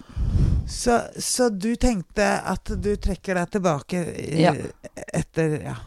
Så, 0.69 0.99
så 1.21 1.49
du 1.53 1.73
tenkte 1.77 2.25
at 2.49 2.71
du 2.81 2.93
trekker 3.01 3.37
deg 3.41 3.51
tilbake 3.57 4.05
i, 4.13 4.43
Ja. 4.45 4.53
etter 5.13 5.59
Ja. 5.63 5.79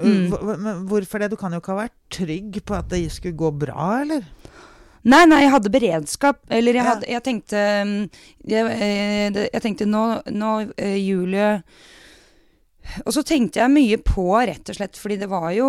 Mm. 0.00 0.30
Men 0.62 0.86
hvorfor 0.88 1.20
det? 1.20 1.28
Du 1.28 1.36
kan 1.36 1.52
jo 1.52 1.58
ikke 1.60 1.74
ha 1.74 1.82
vært 1.82 1.96
trygg 2.08 2.54
på 2.64 2.72
at 2.78 2.88
det 2.88 3.02
skulle 3.12 3.36
gå 3.36 3.50
bra, 3.52 4.00
eller? 4.00 4.24
Nei, 5.04 5.26
nei, 5.28 5.42
jeg 5.42 5.52
hadde 5.52 5.72
beredskap. 5.72 6.40
Eller 6.48 6.78
jeg, 6.78 6.84
hadde, 6.86 7.08
jeg 7.08 7.22
tenkte 7.26 7.60
mm, 7.84 8.10
jeg, 8.48 8.72
eh, 8.80 9.40
jeg 9.52 9.62
tenkte 9.64 9.88
nå, 9.88 10.04
nå 10.32 10.50
eh, 10.76 10.96
Julie 11.00 11.62
Og 13.04 13.12
så 13.12 13.22
tenkte 13.26 13.60
jeg 13.60 13.72
mye 13.72 14.00
på, 14.00 14.24
rett 14.40 14.72
og 14.72 14.76
slett, 14.80 14.96
fordi 15.00 15.20
det 15.20 15.28
var 15.30 15.50
jo 15.56 15.68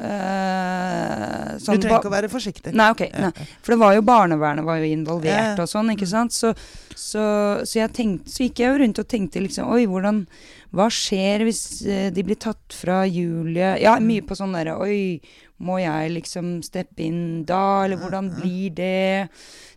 Du 0.00 1.62
sånn 1.62 1.78
trenger 1.82 2.00
ikke 2.00 2.10
å 2.10 2.14
være 2.14 2.30
forsiktig. 2.32 2.72
Nei, 2.74 2.88
ok. 2.94 3.04
Nei. 3.12 3.30
For 3.62 3.74
det 3.74 3.80
var 3.82 3.94
jo 3.96 4.04
barnevernet 4.06 4.66
var 4.66 4.80
jo 4.80 4.88
involvert 4.88 5.60
og 5.62 5.68
sånn, 5.70 5.92
ikke 5.94 6.08
sant. 6.08 6.34
Så, 6.34 6.52
så, 6.96 7.24
så 7.68 7.78
jeg 7.78 7.92
tenkte, 7.94 8.32
så 8.32 8.46
gikk 8.46 8.62
jeg 8.62 8.72
jo 8.72 8.80
rundt 8.82 9.02
og 9.02 9.08
tenkte 9.10 9.42
liksom 9.44 9.70
Oi, 9.74 9.84
hvordan 9.90 10.24
Hva 10.72 10.88
skjer 10.92 11.44
hvis 11.46 11.62
eh, 11.84 12.08
de 12.14 12.24
blir 12.24 12.40
tatt 12.40 12.74
fra 12.76 13.02
Julie 13.08 13.74
Ja, 13.82 13.98
mye 14.02 14.24
på 14.24 14.36
sånn 14.38 14.56
derre 14.56 14.78
Oi, 14.80 15.20
må 15.62 15.78
jeg 15.82 16.14
liksom 16.16 16.56
steppe 16.66 17.04
inn 17.04 17.44
da, 17.48 17.84
eller 17.84 18.00
hvordan 18.00 18.32
blir 18.40 18.72
det? 18.74 19.28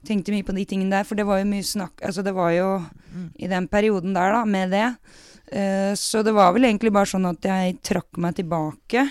Tenkte 0.08 0.34
mye 0.34 0.48
på 0.48 0.56
de 0.58 0.66
tingene 0.70 0.98
der, 0.98 1.08
for 1.08 1.20
det 1.20 1.28
var 1.28 1.42
jo 1.42 1.50
mye 1.52 1.66
snakk 1.66 2.02
Altså, 2.06 2.26
det 2.26 2.34
var 2.38 2.56
jo 2.56 2.70
i 3.40 3.52
den 3.52 3.70
perioden 3.72 4.16
der, 4.16 4.34
da, 4.36 4.42
med 4.44 4.74
det. 4.76 4.90
Uh, 5.48 5.94
så 5.96 6.20
det 6.26 6.34
var 6.36 6.52
vel 6.56 6.68
egentlig 6.68 6.92
bare 6.92 7.08
sånn 7.08 7.28
at 7.30 7.46
jeg 7.48 7.78
trakk 7.86 8.20
meg 8.20 8.36
tilbake. 8.36 9.06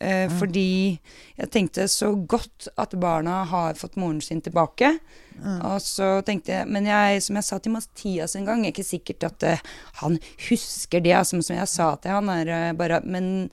Eh, 0.00 0.26
Fordi 0.38 0.98
jeg 1.36 1.50
tenkte 1.52 1.86
så 1.88 2.10
godt 2.14 2.68
at 2.76 2.94
barna 3.00 3.44
har 3.48 3.78
fått 3.78 3.96
moren 3.96 4.20
sin 4.20 4.42
tilbake. 4.44 4.98
Og 5.36 5.82
så 5.84 6.22
tenkte 6.24 6.52
jeg 6.54 6.68
Men 6.68 6.86
jeg, 6.88 7.22
som 7.22 7.36
jeg 7.36 7.44
sa 7.44 7.58
til 7.60 7.74
Mathias 7.74 8.36
en 8.36 8.46
gang, 8.48 8.64
er 8.64 8.72
ikke 8.72 8.86
sikkert 8.86 9.26
at 9.28 9.44
uh, 9.44 9.74
han 10.00 10.16
husker 10.48 11.00
det. 11.04 11.12
Altså, 11.12 11.42
som 11.44 11.56
jeg 11.58 11.68
sa 11.68 11.90
til 12.00 12.10
han, 12.16 12.30
er 12.32 12.48
uh, 12.48 12.76
bare 12.76 13.02
men, 13.04 13.50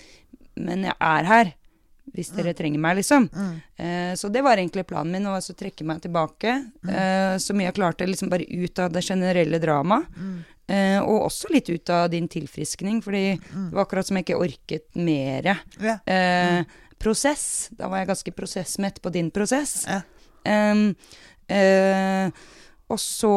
men 0.55 0.87
jeg 0.87 0.95
er 0.99 1.27
her. 1.27 1.51
Hvis 2.13 2.29
dere 2.35 2.51
trenger 2.53 2.81
meg, 2.83 2.97
liksom. 2.99 3.29
Eh, 3.79 4.11
så 4.19 4.29
det 4.29 4.43
var 4.45 4.59
egentlig 4.59 4.83
planen 4.85 5.15
min, 5.15 5.25
å 5.25 5.39
trekke 5.39 5.85
meg 5.87 6.01
tilbake 6.03 6.51
eh, 6.85 7.37
så 7.41 7.55
mye 7.55 7.69
jeg 7.69 7.77
klarte, 7.79 8.05
liksom 8.05 8.29
bare 8.29 8.45
ut 8.45 8.81
av 8.83 8.91
det 8.93 9.01
generelle 9.07 9.57
dramaet. 9.63 10.11
Eh, 10.67 10.99
og 11.03 11.25
også 11.27 11.49
litt 11.51 11.67
ut 11.69 11.89
av 11.91 12.09
din 12.13 12.27
tilfriskning, 12.31 13.01
fordi 13.03 13.23
det 13.35 13.73
var 13.75 13.83
akkurat 13.83 14.07
som 14.07 14.15
jeg 14.17 14.25
ikke 14.29 14.39
orket 14.39 14.85
mere 14.95 15.57
Yeah. 15.81 15.99
eh, 16.07 16.63
prosess. 16.97 17.69
Da 17.75 17.89
var 17.91 17.97
jeg 17.99 18.07
ganske 18.13 18.31
prosessmett 18.31 19.01
på 19.03 19.11
din 19.11 19.29
prosess. 19.31 19.85
Yeah. 19.87 20.03
Eh, 21.47 22.31
og 22.87 22.99
så 22.99 23.33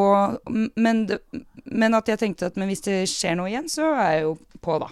men, 0.77 1.07
men 1.64 1.95
at 1.99 2.09
jeg 2.11 2.18
tenkte 2.22 2.47
at 2.51 2.57
men 2.61 2.68
hvis 2.70 2.85
det 2.87 3.01
skjer 3.11 3.37
noe 3.39 3.51
igjen, 3.51 3.68
så 3.72 3.89
er 3.95 4.11
jeg 4.18 4.22
jo 4.27 4.35
på, 4.62 4.79
da. 4.83 4.89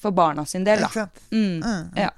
For 0.00 0.12
barna 0.14 0.44
sin 0.48 0.64
del, 0.66 0.80
da. 0.84 0.88
sant? 0.92 1.20
Mm, 1.32 1.60
Mm. 1.64 1.90
ja. 2.00 2.10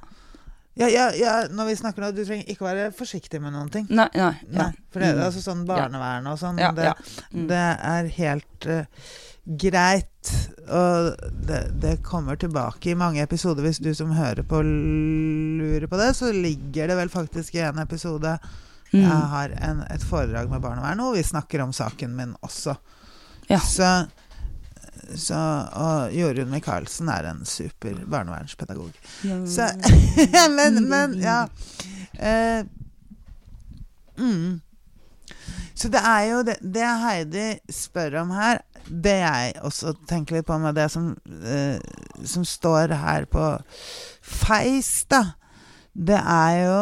Ja, 0.77 0.89
ja, 0.93 1.05
ja, 1.17 1.35
når 1.49 1.71
vi 1.71 1.75
snakker 1.81 2.03
nå, 2.05 2.11
du 2.13 2.19
trenger 2.27 2.51
ikke 2.53 2.67
være 2.67 2.91
forsiktig 2.93 3.39
med 3.41 3.55
noen 3.55 3.71
ting. 3.73 3.87
Nei, 3.89 4.11
nei. 4.13 4.35
Nei, 4.53 4.67
for 4.93 5.01
det, 5.01 5.15
Mm. 5.15 5.23
altså 5.25 5.41
sånn 5.41 5.63
barnevern 5.65 6.27
og 6.29 6.37
sånn, 6.39 6.57
det. 6.77 6.91
Mm. 7.33 7.47
det 7.49 7.63
er 7.81 8.11
helt 8.19 8.67
eh, 8.67 8.85
greit. 9.47 10.33
Og 10.67 11.15
det, 11.47 11.63
det 11.83 11.97
kommer 12.07 12.37
tilbake 12.37 12.91
i 12.91 12.99
mange 12.99 13.23
episoder. 13.23 13.63
Hvis 13.63 13.79
du 13.79 13.93
som 13.95 14.15
hører 14.17 14.43
på 14.43 14.63
lurer 14.67 15.87
på 15.87 15.99
det, 16.01 16.13
så 16.19 16.33
ligger 16.35 16.91
det 16.91 16.97
vel 16.99 17.13
faktisk 17.13 17.55
i 17.55 17.67
en 17.67 17.79
episode 17.83 18.39
Mm. 18.93 19.03
jeg 19.03 19.31
har 19.31 19.55
en, 19.71 19.81
et 19.91 20.05
foredrag 20.07 20.51
med 20.51 20.63
barnevern, 20.63 21.01
og 21.03 21.17
vi 21.17 21.25
snakker 21.27 21.63
om 21.65 21.73
saken 21.75 22.15
min 22.17 22.37
også. 22.47 22.77
Ja. 23.51 23.59
Så, 23.61 24.07
så 25.15 25.39
Og 25.73 26.15
Jorunn 26.15 26.51
Michaelsen 26.51 27.11
er 27.13 27.31
en 27.31 27.45
super 27.45 27.99
barnevernspedagog. 28.07 28.95
Så, 29.23 29.69
men, 30.59 30.89
men, 30.89 31.19
ja. 31.23 31.43
Eh, 32.15 32.65
mm. 34.19 34.61
Så 35.75 35.91
det 35.93 36.01
er 36.01 36.23
jo 36.31 36.43
det, 36.47 36.57
det 36.63 36.87
Heidi 37.03 37.49
spør 37.71 38.23
om 38.23 38.31
her, 38.33 38.63
det 38.89 39.17
jeg 39.19 39.55
også 39.67 39.95
tenker 40.09 40.39
litt 40.39 40.47
på 40.49 40.59
med 40.63 40.77
det 40.79 40.87
som, 40.93 41.11
eh, 41.27 41.79
som 42.25 42.45
står 42.47 42.95
her 43.01 43.27
på 43.31 43.45
Feis, 44.23 45.05
da, 45.11 45.23
det 45.97 46.19
er 46.21 46.57
jo 46.61 46.81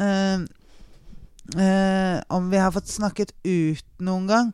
eh, 0.00 0.44
eh, 1.60 2.16
Om 2.32 2.50
vi 2.50 2.60
har 2.62 2.72
fått 2.72 2.88
snakket 2.88 3.34
ut 3.44 3.84
noen 4.00 4.28
gang. 4.30 4.52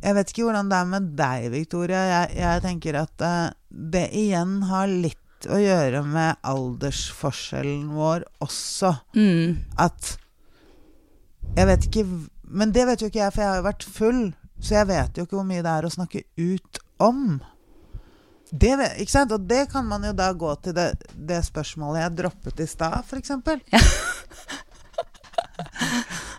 Jeg 0.00 0.16
vet 0.16 0.30
ikke 0.32 0.46
hvordan 0.46 0.70
det 0.70 0.78
er 0.78 0.88
med 0.88 1.08
deg, 1.18 1.48
Victoria. 1.52 2.04
Jeg, 2.08 2.36
jeg 2.40 2.62
tenker 2.64 3.00
at 3.02 3.24
eh, 3.26 3.50
det 3.70 4.06
igjen 4.16 4.60
har 4.70 4.88
litt 4.88 5.48
å 5.48 5.56
gjøre 5.60 6.02
med 6.04 6.40
aldersforskjellen 6.44 7.90
vår 7.96 8.26
også. 8.44 8.94
Mm. 9.16 9.60
At 9.80 10.16
Jeg 11.56 11.66
vet 11.66 11.86
ikke 11.88 12.04
Men 12.44 12.70
det 12.74 12.84
vet 12.86 13.00
jo 13.00 13.08
ikke 13.08 13.22
jeg, 13.22 13.32
for 13.32 13.42
jeg 13.42 13.50
har 13.50 13.60
jo 13.60 13.68
vært 13.68 13.86
full. 13.86 14.22
Så 14.60 14.74
jeg 14.76 14.86
vet 14.90 15.16
jo 15.16 15.24
ikke 15.26 15.38
hvor 15.38 15.46
mye 15.48 15.62
det 15.64 15.72
er 15.72 15.86
å 15.88 15.92
snakke 15.92 16.22
ut 16.36 16.78
om. 17.00 17.40
Det 18.50 18.72
ikke 19.00 19.12
sant? 19.14 19.32
Og 19.32 19.44
det 19.48 19.68
kan 19.72 19.86
man 19.86 20.02
jo 20.04 20.12
da 20.16 20.32
gå 20.34 20.50
til 20.64 20.74
det, 20.76 20.88
det 21.14 21.38
spørsmålet 21.46 22.02
jeg 22.02 22.16
droppet 22.18 22.60
i 22.64 22.66
stad, 22.68 23.04
f.eks. 23.06 23.30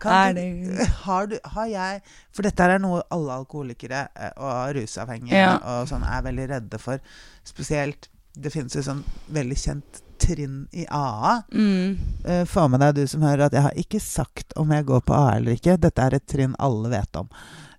Er 0.02 0.34
Kan 0.34 0.36
du, 0.36 0.86
har, 1.06 1.28
du, 1.30 1.36
har 1.54 1.68
jeg 1.70 2.00
For 2.34 2.42
dette 2.48 2.66
er 2.66 2.80
noe 2.82 3.04
alle 3.14 3.36
alkoholikere 3.42 4.08
eh, 4.18 4.32
og 4.42 4.72
rusavhengige 4.80 5.38
Ja. 5.38 5.52
og 5.62 5.90
sånn 5.92 6.02
er 6.08 6.24
veldig 6.26 6.48
redde 6.56 6.80
for. 6.82 6.98
Spesielt 7.46 8.10
Det 8.34 8.50
finnes 8.54 8.74
jo 8.76 8.82
sånn 8.86 9.04
veldig 9.36 9.58
kjent 9.62 10.02
trinn 10.22 10.64
i 10.78 10.86
AA. 10.90 11.42
mm. 11.54 11.98
Eh, 12.26 12.44
Få 12.50 12.68
med 12.70 12.80
deg, 12.82 12.96
du 12.96 13.08
som 13.10 13.22
hører, 13.26 13.46
at 13.50 13.54
jeg 13.58 13.66
har 13.66 13.78
ikke 13.78 14.00
sagt 14.02 14.54
om 14.62 14.70
jeg 14.74 14.86
går 14.90 15.02
på 15.06 15.14
AA 15.18 15.32
eller 15.40 15.58
ikke. 15.58 15.78
Dette 15.82 16.02
er 16.06 16.16
et 16.18 16.28
trinn 16.30 16.54
alle 16.62 16.90
vet 16.94 17.16
om. 17.22 17.30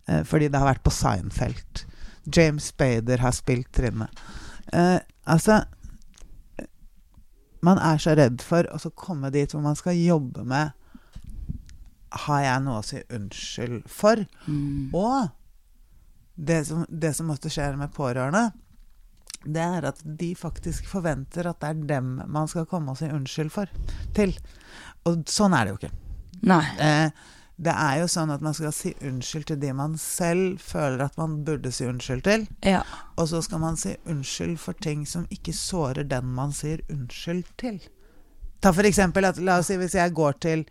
Eh, 0.08 0.22
fordi 0.26 0.48
det 0.50 0.60
har 0.60 0.70
vært 0.72 0.84
på 0.84 0.94
Seinfeld. 0.94 1.84
James 2.24 2.70
Spader 2.72 3.22
har 3.22 3.34
spilt 3.34 3.70
trinnet. 3.74 4.22
Eh, 4.72 4.98
altså 5.24 5.62
Man 7.62 7.78
er 7.78 7.98
så 8.02 8.14
redd 8.18 8.42
for 8.42 8.66
å 8.66 8.90
komme 8.98 9.30
dit 9.30 9.52
hvor 9.52 9.62
man 9.62 9.76
skal 9.78 9.98
jobbe 9.98 10.42
med 10.46 10.72
Har 12.24 12.40
jeg 12.42 12.62
noe 12.64 12.80
å 12.80 12.86
si 12.86 13.02
unnskyld 13.06 13.84
for? 13.90 14.22
Mm. 14.46 14.90
Og 14.94 15.30
det 16.34 16.64
som, 16.66 16.86
det 16.88 17.12
som 17.14 17.30
ofte 17.30 17.50
skjer 17.52 17.76
med 17.78 17.92
pårørende, 17.94 18.50
det 19.44 19.62
er 19.62 19.86
at 19.90 20.00
de 20.02 20.32
faktisk 20.38 20.86
forventer 20.90 21.48
at 21.48 21.60
det 21.62 21.70
er 21.70 21.84
dem 21.94 22.14
man 22.30 22.50
skal 22.50 22.66
komme 22.70 22.92
og 22.92 22.98
si 23.00 23.08
unnskyld 23.10 23.52
for, 23.54 23.70
til. 24.16 24.34
Og 25.08 25.22
sånn 25.30 25.54
er 25.56 25.66
det 25.66 25.72
jo 25.72 25.80
ikke. 25.80 25.92
Nei. 26.50 26.64
Eh, 26.82 27.24
det 27.56 27.72
er 27.76 28.00
jo 28.00 28.08
sånn 28.10 28.32
at 28.32 28.42
man 28.42 28.54
skal 28.56 28.72
si 28.74 28.94
unnskyld 29.04 29.46
til 29.50 29.58
de 29.62 29.72
man 29.76 29.96
selv 30.00 30.60
føler 30.64 31.04
at 31.04 31.18
man 31.20 31.42
burde 31.46 31.72
si 31.74 31.86
unnskyld 31.86 32.24
til. 32.26 32.46
Ja. 32.66 32.82
Og 33.20 33.28
så 33.30 33.42
skal 33.44 33.62
man 33.62 33.76
si 33.78 33.94
unnskyld 34.08 34.56
for 34.62 34.78
ting 34.82 35.04
som 35.06 35.28
ikke 35.30 35.54
sårer 35.56 36.08
den 36.08 36.32
man 36.34 36.54
sier 36.56 36.82
unnskyld 36.90 37.44
til. 37.60 37.82
Ta 38.62 38.72
for 38.72 38.86
eksempel 38.88 39.26
at 39.28 39.40
la 39.42 39.60
oss 39.60 39.70
si 39.70 39.76
hvis 39.80 39.98
jeg 39.98 40.14
går 40.16 40.40
til 40.42 40.64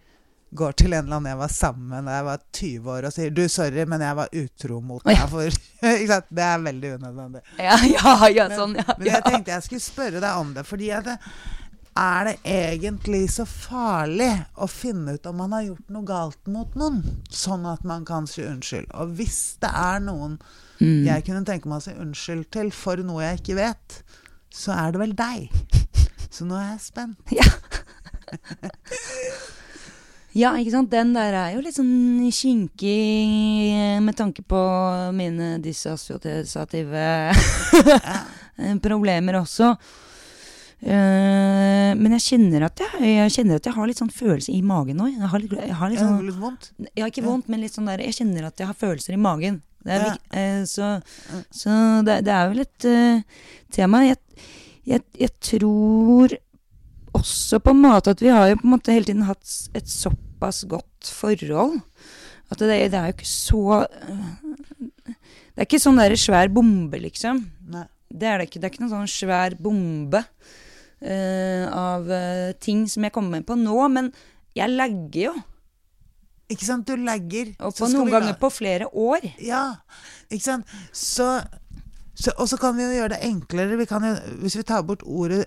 Går 0.51 0.73
til 0.75 0.91
en 0.91 1.05
eller 1.05 1.15
annen 1.15 1.29
jeg 1.29 1.37
var 1.39 1.51
sammen 1.55 1.87
med 1.87 2.07
da 2.09 2.15
jeg 2.17 2.23
var 2.27 2.39
20 2.57 2.87
år 2.91 3.05
og 3.07 3.13
sier 3.15 3.29
'du, 3.31 3.45
sorry, 3.47 3.85
men 3.87 4.01
jeg 4.03 4.15
var 4.17 4.33
utro 4.35 4.79
mot 4.83 5.05
deg', 5.05 5.21
for? 5.31 5.47
Det 6.35 6.43
er 6.43 6.57
veldig 6.59 6.89
unødvendig. 6.97 7.41
Ja, 7.55 7.77
ja, 7.87 8.27
ja, 8.27 8.49
sånn, 8.51 8.75
ja. 8.75 8.83
Men 8.97 8.99
men 8.99 9.07
jeg 9.13 9.23
tenkte 9.29 9.53
jeg 9.53 9.63
skulle 9.63 9.85
spørre 9.85 10.19
deg 10.19 10.41
om 10.41 10.51
det, 10.53 10.65
fordi 10.67 10.89
at 10.91 11.07
det, 11.07 11.15
er 11.97 12.23
det 12.29 12.35
egentlig 12.47 13.25
så 13.33 13.43
farlig 13.49 14.29
å 14.55 14.67
finne 14.71 15.13
ut 15.17 15.25
om 15.27 15.35
man 15.41 15.51
har 15.57 15.63
gjort 15.65 15.89
noe 15.91 16.07
galt 16.07 16.47
mot 16.47 16.75
noen, 16.79 17.01
sånn 17.29 17.65
at 17.67 17.83
man 17.83 18.05
kan 18.07 18.27
si 18.29 18.41
unnskyld? 18.47 18.87
Og 18.95 19.15
hvis 19.19 19.57
det 19.61 19.71
er 19.75 19.99
noen 20.07 20.39
Mm. 20.81 21.03
jeg 21.05 21.21
kunne 21.27 21.45
tenke 21.45 21.69
meg 21.69 21.77
å 21.77 21.83
si 21.85 21.91
unnskyld 21.93 22.47
til 22.49 22.71
for 22.73 22.97
noe 23.05 23.21
jeg 23.21 23.37
ikke 23.43 23.55
vet, 23.59 23.99
så 24.49 24.73
er 24.73 24.91
det 24.95 24.99
vel 25.03 25.11
deg. 25.13 25.51
Så 26.31 26.47
nå 26.49 26.55
er 26.57 26.71
jeg 26.71 26.81
spent. 26.87 27.19
Ja, 30.31 30.53
ikke 30.55 30.71
sant. 30.71 30.87
Den 30.93 31.09
der 31.11 31.33
er 31.35 31.49
jo 31.57 31.61
litt 31.63 31.75
sånn 31.75 32.23
kinkig 32.31 33.99
med 33.99 34.15
tanke 34.15 34.45
på 34.47 34.61
mine 35.11 35.57
dissosiative 35.59 37.01
problemer 38.85 39.41
også. 39.41 39.73
Eh, 40.81 41.91
men 41.93 42.15
jeg 42.17 42.23
kjenner, 42.25 42.63
at 42.65 42.81
jeg, 42.81 43.01
jeg 43.05 43.33
kjenner 43.35 43.59
at 43.59 43.67
jeg 43.69 43.75
har 43.75 43.89
litt 43.89 43.99
sånn 44.01 44.13
følelse 44.13 44.53
i 44.55 44.61
magen 44.65 44.97
nå. 44.97 45.09
Jeg 45.11 45.29
har 45.29 45.43
litt, 45.43 45.51
jeg 45.53 45.75
har 45.77 45.91
litt 45.91 46.01
sånn, 46.01 46.23
litt 46.25 46.39
vondt? 46.41 46.71
ja, 46.97 47.05
ikke 47.05 47.21
Ja. 47.21 47.27
vondt, 47.27 47.49
men 47.53 47.61
litt 47.61 47.75
sånn 47.75 47.89
der 47.91 48.01
Jeg 48.01 48.15
kjenner 48.17 48.47
at 48.49 48.57
jeg 48.57 48.69
har 48.71 48.77
følelser 48.79 49.13
i 49.13 49.21
magen. 49.21 49.61
Det 49.85 49.93
er, 49.97 50.17
eh, 50.37 50.63
så 50.69 51.01
så 51.49 51.75
det, 52.05 52.23
det 52.25 52.33
er 52.33 52.49
vel 52.49 52.63
et 52.63 52.85
uh, 52.85 53.21
tema. 53.73 54.03
Jeg, 54.05 54.17
jeg, 54.85 55.05
jeg 55.17 55.31
tror 55.41 56.35
også 57.17 57.59
på 57.61 57.73
en 57.73 57.81
måte 57.81 58.13
at 58.13 58.21
vi 58.21 58.29
har 58.33 58.49
jo 58.49 58.59
på 58.61 58.65
en 58.67 58.73
måte 58.75 58.93
hele 58.93 59.05
tiden 59.09 59.25
hatt 59.29 59.45
et 59.77 59.89
såpass 59.89 60.63
godt 60.69 61.09
forhold. 61.13 61.81
At 62.51 62.61
det, 62.61 62.91
det 62.93 62.97
er 62.99 63.09
jo 63.09 63.15
ikke 63.15 63.29
så 63.29 63.85
Det 65.05 65.59
er 65.61 65.67
ikke 65.67 65.81
sånn 65.83 65.99
der 66.01 66.15
svær 66.19 66.49
bombe, 66.53 66.97
liksom. 67.01 67.45
Nei. 67.69 67.85
Det 68.11 68.27
er 68.27 68.41
det 68.41 68.49
ikke. 68.49 68.59
Det 68.59 68.67
er 68.67 68.73
ikke 68.73 68.83
noen 68.83 68.95
sånn 68.97 69.11
svær 69.11 69.55
bombe 69.61 70.23
av 71.03 72.11
eh, 72.11 72.51
ting 72.61 72.83
som 72.89 73.03
jeg 73.07 73.13
kommer 73.15 73.39
med 73.39 73.47
på 73.47 73.55
nå. 73.57 73.77
Men 73.89 74.11
jeg 74.57 74.69
lagger 74.75 75.21
jo. 75.31 75.33
Ikke 76.51 76.67
sant? 76.67 76.85
Du 76.89 76.99
legger. 76.99 77.53
Og 77.63 77.73
på 77.77 77.87
noen 77.93 78.11
ganger 78.11 78.35
på 78.41 78.49
flere 78.51 78.89
år. 78.91 79.23
Ja, 79.41 79.63
ikke 80.29 80.43
sant? 80.49 80.73
Så, 80.91 81.29
så, 82.13 82.33
og 82.37 82.49
så 82.51 82.59
kan 82.59 82.75
vi 82.77 82.83
jo 82.83 82.95
gjøre 82.97 83.15
det 83.15 83.21
enklere. 83.29 83.79
Vi 83.79 83.87
kan 83.89 84.03
jo, 84.03 84.13
hvis 84.43 84.57
vi 84.59 84.65
tar 84.67 84.83
bort 84.87 85.05
ordet 85.07 85.45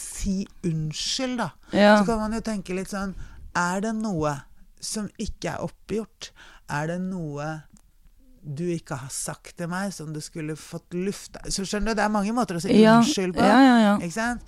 si 0.00 0.42
unnskyld, 0.66 1.38
da, 1.40 1.50
Ja. 1.74 1.96
så 1.98 2.06
kan 2.06 2.18
man 2.22 2.32
jo 2.36 2.40
tenke 2.46 2.74
litt 2.76 2.88
sånn 2.92 3.10
Er 3.58 3.80
det 3.82 3.90
noe 3.98 4.36
som 4.80 5.08
ikke 5.18 5.50
er 5.56 5.64
oppgjort? 5.66 6.30
Er 6.70 6.86
det 6.86 7.00
noe 7.02 7.48
du 8.42 8.62
ikke 8.72 8.96
har 8.96 9.10
sagt 9.12 9.56
til 9.58 9.68
meg, 9.68 9.92
som 9.92 10.12
du 10.14 10.20
skulle 10.24 10.54
fått 10.56 10.94
lufta 10.96 11.42
Så 11.52 11.66
skjønner 11.68 11.92
du, 11.92 11.98
det 11.98 12.04
er 12.06 12.12
mange 12.14 12.32
måter 12.32 12.56
å 12.56 12.60
si 12.64 12.72
Ja, 12.80 12.96
unnskyld 13.02 13.34
på. 13.36 13.44
ja, 13.44 13.58
ja, 13.66 13.74
ja. 13.84 13.94
Ikke 14.00 14.16
sant? 14.16 14.40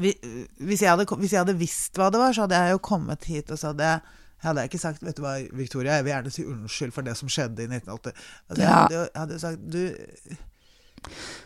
Hvis, 0.00 0.80
jeg 0.80 0.88
hadde, 0.88 1.04
hvis 1.20 1.32
jeg 1.34 1.42
hadde 1.42 1.58
visst 1.60 1.98
hva 2.00 2.06
det 2.10 2.20
var, 2.22 2.32
så 2.32 2.46
hadde 2.46 2.56
jeg 2.62 2.72
jo 2.72 2.78
kommet 2.88 3.26
hit 3.28 3.50
og 3.52 3.58
så 3.60 3.72
hadde 3.74 3.90
jeg 3.90 4.00
hadde 4.42 4.62
jeg 4.64 4.70
ikke 4.72 4.80
sagt 4.82 5.02
Vet 5.04 5.18
du 5.18 5.22
hva, 5.22 5.34
Victoria, 5.54 5.98
jeg 6.00 6.06
vil 6.06 6.12
gjerne 6.14 6.32
si 6.34 6.46
unnskyld 6.48 6.94
for 6.96 7.06
det 7.06 7.12
som 7.20 7.28
skjedde 7.30 7.62
i 7.62 7.68
1980. 7.68 8.24
Altså, 8.48 8.62
jeg, 8.62 8.72
hadde, 8.72 9.02
jeg 9.04 9.20
hadde 9.20 9.38
sagt 9.42 9.68
Du 9.70 9.82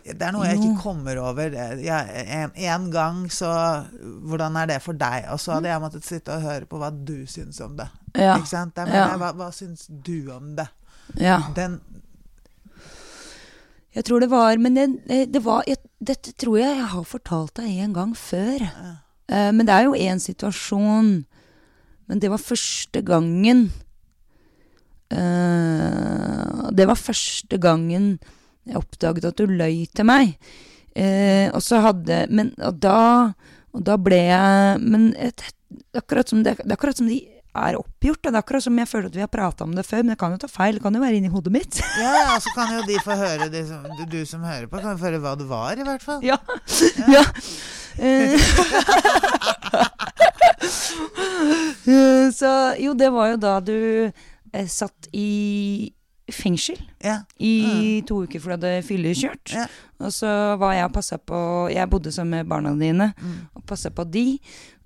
Det 0.07 0.23
er 0.23 0.33
noe 0.37 0.47
jeg 0.47 0.61
ikke 0.61 0.81
kommer 0.83 1.19
over. 1.21 1.51
Det- 1.51 1.83
Jeg, 1.85 2.25
en, 2.39 2.51
en 2.71 2.91
gang, 2.93 3.21
så 3.33 3.51
Hvordan 4.31 4.57
er 4.63 4.67
det 4.71 4.83
for 4.85 4.93
deg? 4.97 5.27
Og 5.33 5.41
så 5.41 5.57
hadde 5.59 5.69
jeg 5.73 5.81
måttet 5.83 6.05
sitte 6.07 6.35
og 6.37 6.43
høre 6.47 6.67
på 6.71 6.79
hva 6.81 6.91
du 6.93 7.27
syns 7.27 7.61
om 7.65 7.77
det. 7.77 7.89
Ja. 8.15 8.37
Ikke 8.39 8.49
sant? 8.49 8.77
Der 8.77 8.87
men, 8.87 8.95
Ja. 8.95 9.17
hva, 9.17 9.33
hva 9.35 9.51
syns 9.53 9.87
du 9.89 10.31
om 10.33 10.55
det? 10.57 10.69
Ja. 11.15 11.41
Den 11.55 11.81
Jeg 13.95 14.05
tror 14.05 14.21
det 14.21 14.29
var 14.31 14.59
Men 14.59 14.75
det, 14.75 15.33
det 15.33 15.43
var 15.45 15.65
jeg, 15.67 15.79
Dette 15.99 16.33
tror 16.37 16.59
jeg 16.59 16.77
jeg 16.77 16.93
har 16.93 17.05
fortalt 17.09 17.57
deg 17.57 17.81
en 17.85 17.95
gang 17.97 18.13
før. 18.17 18.67
Eh, 19.31 19.51
men 19.53 19.67
det 19.67 19.75
er 19.75 19.87
jo 19.87 19.97
én 19.97 20.21
situasjon. 20.23 21.25
Men 22.07 22.23
det 22.23 22.31
var 22.31 22.43
første 22.43 23.03
gangen 23.03 23.67
uh, 25.11 26.71
Det 26.71 26.87
var 26.87 26.99
første 27.01 27.59
gangen 27.59 28.19
jeg 28.67 28.81
oppdaget 28.81 29.29
at 29.29 29.39
du 29.39 29.47
løy 29.47 29.85
til 29.95 30.07
meg. 30.09 30.37
Uh, 30.97 31.53
og 31.55 31.61
så 31.63 31.83
hadde 31.85 32.25
Men 32.31 32.55
og 32.63 32.79
da, 32.83 33.33
og 33.77 33.83
da 33.85 33.99
ble 34.01 34.17
jeg 34.17 34.81
Men 34.81 35.11
et, 35.21 35.45
akkurat 35.95 36.31
som 36.31 36.43
det, 36.47 36.57
det 36.63 36.71
er 36.71 36.79
akkurat 36.79 36.99
som 36.99 37.11
de 37.11 37.21
er 37.59 37.79
oppgjort. 37.81 38.21
Det 38.23 38.31
er 38.33 38.39
akkurat 38.41 38.63
som 38.67 38.79
jeg 38.79 38.89
føler 38.91 39.07
at 39.11 39.17
vi 39.17 39.21
har 39.25 39.31
prata 39.33 39.65
om 39.65 39.73
det 39.77 39.85
før, 39.87 40.03
men 40.05 40.13
det 40.15 40.19
kan 40.21 40.33
jo 40.35 40.39
ta 40.43 40.49
feil. 40.51 40.75
Det 40.79 40.83
kan 40.85 40.95
jo 40.95 41.01
være 41.03 41.17
inni 41.21 41.31
hodet 41.33 41.53
mitt. 41.55 41.81
Ja, 42.01 42.13
ja, 42.23 42.37
så 42.43 42.53
kan 42.57 42.73
jo 42.77 42.83
de 42.89 42.99
få 43.05 43.17
høre 43.19 43.49
det 43.53 43.65
som, 43.69 43.81
du, 43.99 44.05
du 44.13 44.21
som 44.29 44.45
hører 44.47 44.67
på, 44.71 44.81
kan 44.85 44.99
få 45.01 45.09
høre 45.11 45.23
hva 45.25 45.35
det 45.41 45.49
var, 45.51 45.73
i 45.81 45.87
hvert 45.89 46.05
fall. 46.05 46.21
Ja. 46.27 46.39
ja. 47.09 47.25
Så 52.37 52.51
jo, 52.83 52.93
det 52.99 53.09
var 53.15 53.31
jo 53.33 53.37
da 53.41 53.55
du 53.65 53.77
eh, 54.11 54.67
satt 54.69 55.09
i 55.17 55.93
fengsel 56.33 56.79
Ja. 57.05 57.21
i 57.39 58.03
to 58.09 58.25
uker 58.27 58.41
fordi 58.43 58.57
du 58.59 58.67
hadde 58.67 58.87
fyllekjørt. 58.87 59.53
Ja. 59.55 59.67
Og 60.03 60.11
så 60.13 60.31
var 60.61 60.75
jeg 60.75 60.89
og 60.89 60.95
passa 60.97 61.17
på 61.23 61.39
Jeg 61.73 61.87
bodde 61.91 62.11
sammen 62.13 62.41
med 62.41 62.49
barna 62.51 62.73
dine 62.77 63.13
Mm. 63.17 63.37
og 63.55 63.65
passa 63.67 63.91
på 63.91 64.05
de. 64.11 64.39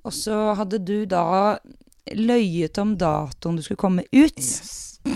Og 0.04 0.12
så 0.12 0.54
hadde 0.56 0.78
du 0.84 1.04
da 1.06 1.58
løyet 2.16 2.78
om 2.82 2.94
datoen 2.98 3.56
du 3.58 3.62
skulle 3.62 3.80
komme 3.80 4.04
ut. 4.12 4.38
Yes. 4.38 5.00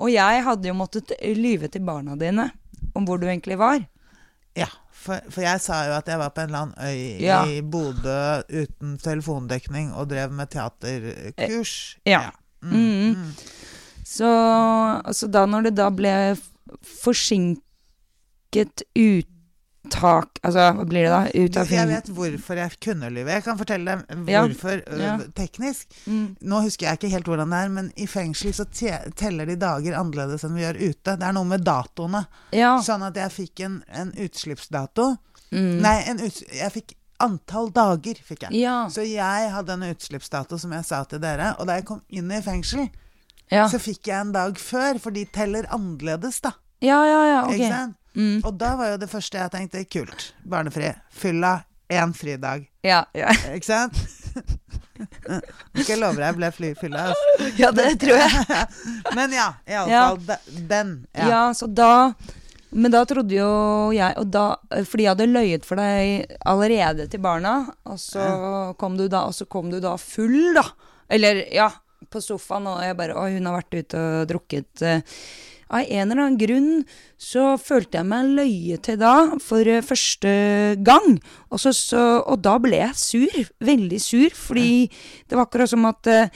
Og 0.00 0.10
jeg 0.12 0.42
hadde 0.44 0.68
jo 0.68 0.74
måttet 0.76 1.12
lyve 1.36 1.68
til 1.72 1.84
barna 1.86 2.16
dine 2.20 2.50
om 2.96 3.06
hvor 3.08 3.20
du 3.20 3.26
egentlig 3.28 3.56
var. 3.60 3.80
Ja, 4.56 4.68
for, 4.92 5.20
for 5.32 5.44
jeg 5.44 5.60
sa 5.64 5.82
jo 5.88 5.94
at 5.96 6.08
jeg 6.08 6.20
var 6.20 6.32
på 6.34 6.42
en 6.42 6.50
eller 6.50 6.64
annen 6.66 6.80
øy 6.80 7.20
Ja. 7.24 7.42
i 7.48 7.60
Bodø 7.62 8.42
uten 8.48 8.96
telefondekning 9.02 9.92
og 9.94 10.08
drev 10.10 10.32
med 10.32 10.50
teaterkurs. 10.52 11.96
Ja. 12.08 12.30
Mm. 12.62 12.72
Mm. 12.72 13.14
Mm. 13.14 13.32
Så 14.06 14.30
så 15.12 15.26
da 15.28 15.44
når 15.46 15.68
det 15.68 15.74
da 15.76 15.90
ble 15.92 16.12
forsinket 16.82 17.62
forsinket 18.56 18.82
uttak 19.86 20.40
Altså, 20.42 20.64
hva 20.76 20.84
blir 20.86 21.06
det 21.06 21.12
da? 21.12 21.20
Ut 21.34 21.56
av 21.60 21.70
Jeg 21.72 21.88
vet 21.90 22.10
hvorfor 22.16 22.60
jeg 22.60 22.76
kunne 22.82 23.10
lyve. 23.10 23.32
Jeg 23.38 23.44
kan 23.46 23.58
fortelle 23.58 23.96
deg 23.96 24.26
hvorfor 24.28 24.82
ja. 24.92 24.98
Ja. 25.06 25.14
teknisk. 25.34 25.96
Mm. 26.06 26.36
Nå 26.42 26.60
husker 26.66 26.86
jeg 26.90 26.98
ikke 27.00 27.12
helt 27.14 27.30
hvordan 27.30 27.50
det 27.54 27.62
er, 27.64 27.72
men 27.78 27.88
i 27.96 28.06
fengsel 28.10 28.52
så 28.56 28.66
te 28.70 28.92
teller 29.18 29.46
de 29.50 29.56
dager 29.60 29.96
annerledes 29.98 30.44
enn 30.46 30.54
vi 30.58 30.62
gjør 30.66 30.78
ute. 30.82 31.16
Det 31.16 31.26
er 31.30 31.34
noe 31.36 31.48
med 31.48 31.64
datoene. 31.66 32.26
Ja. 32.54 32.76
Sånn 32.84 33.02
at 33.06 33.16
jeg 33.18 33.34
fikk 33.34 33.64
en, 33.66 33.80
en 33.88 34.12
utslippsdato. 34.26 35.16
Mm. 35.50 35.74
Nei, 35.82 35.96
en 36.10 36.22
ut, 36.22 36.42
jeg 36.52 36.72
fikk 36.74 36.94
antall 37.22 37.70
dager, 37.72 38.18
fikk 38.28 38.46
jeg. 38.46 38.62
Så 38.92 39.02
jeg 39.08 39.50
hadde 39.54 39.72
en 39.78 39.86
utslippsdato 39.88 40.58
som 40.60 40.74
jeg 40.76 40.84
sa 40.84 41.02
til 41.08 41.22
dere. 41.22 41.54
Og 41.58 41.66
da 41.70 41.78
jeg 41.78 41.86
kom 41.88 42.02
inn 42.12 42.30
i 42.30 42.42
fengsel, 42.44 42.88
Ja. 43.50 43.68
så 43.70 43.78
fikk 43.78 44.08
jeg 44.10 44.18
en 44.20 44.32
dag 44.34 44.56
før, 44.58 44.98
for 44.98 45.14
de 45.14 45.22
teller 45.30 45.68
annerledes, 45.70 46.40
da. 46.42 46.50
ja, 46.82 46.98
ja, 47.06 47.20
ja, 47.30 47.42
Ikke 47.48 47.68
sant? 47.70 47.96
Mm. 48.16 48.40
Og 48.42 48.52
da 48.56 48.74
var 48.78 48.94
jo 48.94 49.00
det 49.02 49.08
første 49.12 49.38
jeg 49.38 49.52
tenkte 49.52 49.84
kult. 49.92 50.30
Barnefri. 50.48 50.94
Fylla. 51.12 51.58
Én 51.88 52.12
fridag. 52.14 52.64
Ja, 52.82 53.04
ja. 53.14 53.30
Ikke 53.54 53.66
sant? 53.68 53.94
Skal 55.76 55.92
jeg 55.92 56.00
love 56.00 56.16
deg, 56.16 56.24
jeg 56.24 56.36
ble 56.38 56.48
fly 56.54 56.70
fylla. 56.78 57.04
Altså. 57.12 57.46
ja, 57.62 57.70
det 57.74 57.92
tror 58.02 58.18
jeg. 58.18 58.64
Men 59.18 59.36
ja, 59.36 59.46
iallfall 59.70 60.18
ja. 60.26 60.38
den. 60.72 60.92
Ja. 61.14 61.28
Ja. 61.30 61.42
så 61.54 61.68
da 61.70 61.90
Men 62.74 62.90
da 62.90 63.04
trodde 63.06 63.36
jo 63.36 63.50
jeg 63.94 64.16
og 64.18 64.32
da, 64.34 64.46
Fordi 64.88 65.06
jeg 65.06 65.12
hadde 65.12 65.28
løyet 65.30 65.68
for 65.68 65.78
deg 65.78 66.34
allerede 66.42 67.06
til 67.12 67.22
barna, 67.22 67.58
og 67.86 68.00
så 68.02 68.26
kom 68.80 68.98
du 68.98 69.06
da, 69.06 69.26
og 69.28 69.36
så 69.36 69.46
kom 69.46 69.70
du 69.70 69.78
da 69.80 69.94
full, 70.00 70.56
da. 70.56 70.64
Eller, 71.06 71.44
ja, 71.54 71.68
på 72.10 72.20
sofaen, 72.24 72.66
og 72.66 72.82
jeg 72.82 72.98
bare 72.98 73.14
Å, 73.14 73.28
hun 73.30 73.46
har 73.46 73.60
vært 73.60 73.78
ute 73.78 74.02
og 74.02 74.26
drukket. 74.32 74.82
eh. 74.82 75.20
Av 75.66 75.82
en 75.82 76.04
eller 76.04 76.22
annen 76.22 76.38
grunn 76.38 76.68
så 77.18 77.56
følte 77.58 77.98
jeg 78.00 78.08
meg 78.10 78.34
løyet 78.36 78.84
til 78.86 79.00
da, 79.00 79.14
for 79.42 79.66
eh, 79.66 79.84
første 79.84 80.34
gang. 80.86 81.16
Og, 81.50 81.58
så, 81.62 81.72
så, 81.74 82.04
og 82.22 82.44
da 82.44 82.58
ble 82.62 82.82
jeg 82.84 83.00
sur. 83.00 83.40
Veldig 83.66 84.02
sur, 84.02 84.36
fordi 84.36 84.86
det 85.26 85.38
var 85.38 85.48
akkurat 85.48 85.72
som 85.72 85.88
at 85.90 86.12
eh, 86.12 86.30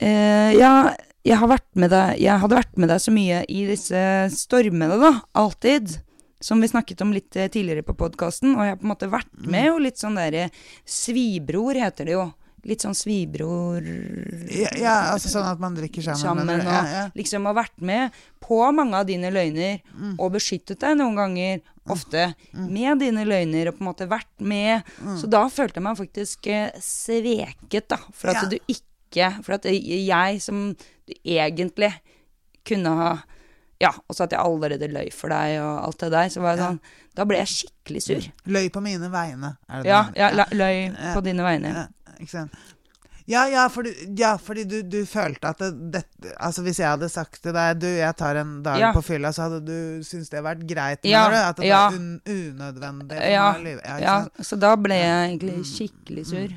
Eh, 0.00 0.52
ja, 0.56 0.94
jeg, 1.26 1.36
har 1.36 1.50
vært 1.50 1.68
med 1.76 1.92
deg, 1.92 2.20
jeg 2.22 2.40
hadde 2.40 2.56
vært 2.56 2.78
med 2.80 2.88
deg 2.88 3.02
så 3.04 3.12
mye 3.12 3.42
i 3.52 3.64
disse 3.68 4.04
stormene, 4.32 4.96
da. 5.00 5.12
Alltid. 5.36 5.98
Som 6.40 6.62
vi 6.64 6.70
snakket 6.70 7.02
om 7.04 7.12
litt 7.12 7.36
eh, 7.36 7.50
tidligere 7.52 7.84
på 7.84 7.98
podkasten. 8.00 8.54
Og 8.56 8.64
jeg 8.64 8.74
har 8.74 8.80
på 8.80 8.88
en 8.88 8.94
måte 8.94 9.10
vært 9.12 9.32
med, 9.44 9.68
og 9.74 9.82
litt 9.84 10.00
sånn 10.00 10.16
derre 10.16 10.48
Svibror 10.88 11.76
heter 11.76 12.08
det 12.08 12.16
jo. 12.16 12.30
Litt 12.68 12.82
sånn 12.84 12.94
svibror 12.94 13.80
Ja, 14.52 14.68
ja, 14.76 14.94
altså 15.14 15.30
sånn 15.32 15.46
at 15.48 15.58
man 15.62 15.74
drikker 15.78 16.02
sammen. 16.04 16.20
sammen 16.46 16.60
og 16.60 16.66
ja, 16.66 17.06
liksom 17.16 17.46
har 17.48 17.54
vært 17.56 17.80
med 17.80 18.10
på 18.44 18.58
mange 18.76 18.94
av 19.00 19.06
dine 19.06 19.30
løgner, 19.32 19.80
Mm. 19.96 20.16
og 20.18 20.32
beskyttet 20.32 20.78
deg 20.80 20.96
noen 20.98 21.16
ganger, 21.16 21.60
ofte, 21.88 22.34
med 22.52 22.98
dine 23.00 23.24
løgner, 23.24 23.68
og 23.68 23.78
på 23.78 23.80
en 23.80 23.88
måte 23.92 24.08
vært 24.08 24.40
med. 24.40 24.82
Mm. 25.02 25.16
Så 25.20 25.28
da 25.30 25.44
følte 25.48 25.74
jeg 25.80 25.82
meg 25.82 25.96
faktisk 25.96 26.46
eh, 26.46 26.70
sveket, 26.80 27.88
da, 27.88 27.98
for 28.12 28.28
at 28.34 28.48
du 28.50 28.58
ikke 28.68 28.80
For 29.42 29.54
at 29.56 29.64
jeg 29.64 30.40
som 30.40 30.76
egentlig 31.26 31.92
kunne 32.64 32.92
ha 32.94 33.12
Ja, 33.80 33.90
og 34.06 34.14
så 34.14 34.24
at 34.28 34.30
jeg 34.36 34.38
allerede 34.44 34.86
løy 34.92 35.08
for 35.10 35.32
deg 35.32 35.56
og 35.62 35.86
alt 35.86 35.98
det 36.04 36.10
der, 36.12 36.28
så 36.28 36.42
var 36.44 36.54
jeg 36.54 36.60
sånn 36.66 36.80
Da 37.16 37.24
ble 37.26 37.38
jeg 37.40 37.48
skikkelig 37.48 38.02
sur. 38.04 38.26
Løy 38.46 38.68
på 38.70 38.80
mine 38.84 39.08
vegne. 39.10 39.56
Er 39.68 39.82
det 39.82 39.88
Ja, 39.90 40.02
det? 40.04 40.18
ja 40.20 40.44
løy 40.52 40.92
Ja. 40.94 41.14
på 41.16 41.22
dine 41.24 41.42
vegne. 41.42 41.88
Ja, 42.20 42.26
ikke 42.26 42.36
sant. 42.36 42.60
Ja, 43.30 43.44
ja, 43.46 43.66
fordi, 43.70 43.92
ja, 44.18 44.32
fordi 44.42 44.64
du, 44.66 44.80
du 44.82 45.04
følte 45.06 45.50
at 45.52 45.60
det, 45.60 46.00
det 46.24 46.32
Altså 46.40 46.62
Hvis 46.66 46.80
jeg 46.80 46.88
hadde 46.88 47.06
sagt 47.12 47.36
til 47.44 47.52
deg 47.54 47.78
Du, 47.78 47.86
jeg 47.86 48.16
tar 48.18 48.40
en 48.40 48.56
dag 48.64 48.80
Ja. 48.80 48.88
på 48.96 49.02
fylla, 49.06 49.30
så 49.36 49.44
hadde 49.46 49.60
du 49.68 50.02
syntes 50.02 50.32
det 50.32 50.40
vært 50.42 50.64
greit? 50.66 51.04
Ja, 51.06 51.26
du? 51.30 51.36
At 51.36 51.60
det 51.60 51.68
ja. 51.68 51.82
var 51.84 51.98
un, 52.00 52.08
unødvendig? 52.26 53.20
Ja, 53.30 53.52
ja, 53.60 53.98
Ja. 54.02 54.16
Mm. 54.24 54.44
så 54.48 54.58
da 54.58 54.72
ble 54.80 54.98
jeg 54.98 55.28
egentlig 55.28 55.60
skikkelig 55.68 56.26
sur. 56.26 56.56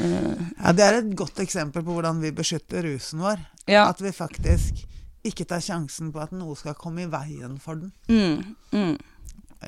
Eh, 0.00 0.42
ja, 0.64 0.72
det 0.76 0.84
er 0.84 0.98
et 1.02 1.14
godt 1.16 1.38
eksempel 1.44 1.84
på 1.86 1.94
hvordan 1.96 2.20
vi 2.24 2.32
beskytter 2.34 2.82
rusen 2.88 3.22
vår. 3.22 3.40
At 3.86 4.02
vi 4.02 4.12
faktisk 4.16 4.82
ikke 5.26 5.46
tar 5.48 5.62
sjansen 5.64 6.10
på 6.14 6.20
at 6.22 6.34
noe 6.36 6.56
skal 6.58 6.74
komme 6.78 7.02
i 7.06 7.10
veien 7.10 7.56
for 7.62 7.78
den. 7.78 7.92
Mm, 8.08 8.56
mm, 8.72 8.96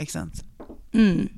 Ikke 0.01 0.13
sant? 0.13 0.43
mm. 0.95 1.29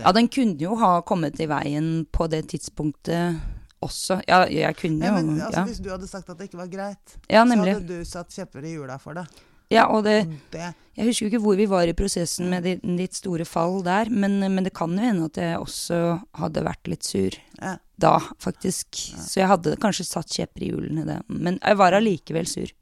Ja, 0.00 0.12
den 0.16 0.30
kunne 0.32 0.56
jo 0.60 0.76
ha 0.80 1.00
kommet 1.06 1.40
i 1.42 1.48
veien 1.50 2.06
på 2.12 2.28
det 2.32 2.46
tidspunktet 2.52 3.40
også. 3.84 4.20
Ja, 4.28 4.44
jeg 4.50 4.78
kunne 4.78 5.04
Ja, 5.04 5.12
jo 5.12 5.20
men, 5.20 5.40
altså, 5.40 5.60
ja. 5.60 5.66
Hvis 5.68 5.82
du 5.82 5.90
hadde 5.92 6.08
sagt 6.08 6.30
at 6.30 6.38
det 6.38 6.48
ikke 6.50 6.62
var 6.62 6.72
greit, 6.72 7.18
ja, 7.28 7.44
så 7.44 7.60
hadde 7.60 7.84
du 7.86 8.08
satt 8.08 8.32
kjepper 8.34 8.64
i 8.64 8.76
hjula 8.76 8.98
for 9.02 9.18
det. 9.18 9.26
Ja, 9.72 9.88
og 9.90 10.04
det, 10.06 10.20
det 10.54 10.68
jeg 10.96 11.10
husker 11.10 11.26
jo 11.26 11.30
ikke 11.32 11.42
hvor 11.44 11.56
vi 11.58 11.66
var 11.68 11.90
i 11.90 11.94
prosessen 11.96 12.48
med 12.48 12.64
ditt, 12.64 12.84
ditt 12.96 13.16
store 13.18 13.44
fall 13.44 13.82
der, 13.84 14.08
men, 14.08 14.38
men 14.40 14.64
det 14.64 14.72
kan 14.76 14.94
jo 14.96 15.02
hende 15.02 15.26
at 15.28 15.40
jeg 15.42 15.58
også 15.60 15.98
hadde 16.40 16.62
vært 16.64 16.88
litt 16.88 17.04
sur 17.04 17.36
ja. 17.60 17.74
da, 18.00 18.14
faktisk. 18.40 18.96
Så 18.96 19.42
jeg 19.42 19.50
hadde 19.50 19.76
kanskje 19.82 20.06
satt 20.08 20.32
kjepper 20.32 20.64
i 20.64 20.70
hjulene 20.70 21.04
det. 21.08 21.18
Men 21.28 21.58
jeg 21.60 21.80
var 21.82 21.98
allikevel 21.98 22.48
sur. 22.48 22.72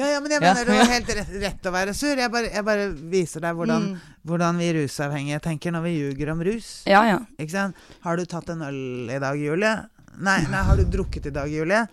Ja, 0.00 0.06
ja, 0.14 0.20
men 0.24 0.32
jeg 0.32 0.40
mener 0.40 0.64
det 0.64 0.76
var 0.80 0.90
helt 0.94 1.10
rett, 1.18 1.32
rett 1.42 1.66
å 1.68 1.72
være 1.74 1.92
sur. 1.96 2.16
Jeg 2.16 2.30
bare, 2.32 2.48
jeg 2.54 2.64
bare 2.64 2.86
viser 3.12 3.44
deg 3.44 3.56
hvordan, 3.58 3.88
Mm. 3.90 3.98
hvordan 4.30 4.60
vi 4.62 4.68
rusavhengige 4.78 5.40
tenker 5.44 5.74
når 5.76 5.82
vi 5.84 5.92
ljuger 5.98 6.30
om 6.32 6.40
rus. 6.46 6.70
Ja, 6.88 7.02
ja. 7.08 7.18
Ikke 7.38 7.52
sant? 7.54 7.76
Har 8.06 8.16
du 8.16 8.24
tatt 8.30 8.48
en 8.54 8.62
øl 8.64 9.10
i 9.12 9.18
dag, 9.22 9.36
Julie? 9.38 9.74
Nei, 10.20 10.38
nei 10.52 10.62
har 10.70 10.76
du 10.80 10.84
drukket 10.84 11.26
i 11.30 11.34
dag, 11.36 11.50
Julie? 11.52 11.84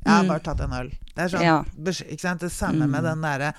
Jeg 0.00 0.08
har 0.12 0.22
Mm. 0.24 0.28
bare 0.32 0.40
tatt 0.46 0.60
en 0.64 0.72
øl. 0.72 0.90
Det 1.14 1.24
er 1.26 1.28
sånn, 1.28 1.42
Ja. 1.44 1.58
ikke 1.76 2.20
sant? 2.20 2.40
Det 2.40 2.52
samme 2.52 2.86
med 2.88 3.02
Mm. 3.02 3.10
den 3.10 3.20
derre 3.20 3.54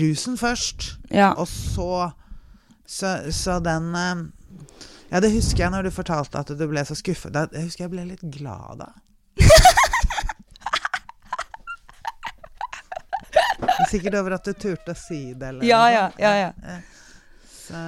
rusen 0.00 0.36
først, 0.38 0.96
Ja. 1.10 1.32
og 1.34 1.46
så 1.48 2.12
Så, 2.86 3.30
så 3.32 3.58
den 3.62 3.94
eh, 3.94 4.14
Ja, 5.12 5.20
det 5.20 5.30
husker 5.32 5.58
jeg 5.64 5.70
når 5.72 5.82
du 5.84 5.90
fortalte 5.90 6.38
at 6.40 6.46
du 6.58 6.66
ble 6.68 6.80
så 6.84 6.94
skuffet. 6.96 7.32
Jeg 7.52 7.64
husker 7.64 7.84
jeg 7.84 7.90
ble 7.90 8.04
litt 8.04 8.24
glad 8.30 8.78
da. 8.78 8.88
Sikkert 13.90 14.14
over 14.20 14.34
at 14.38 14.44
du 14.48 14.52
turte 14.54 14.92
å 14.94 14.98
si 14.98 15.32
det. 15.34 15.48
Eller 15.52 15.64
Ja, 15.68 15.84
ja, 15.92 16.08
ja, 16.20 16.32
ja. 16.36 16.80
Så, 17.62 17.78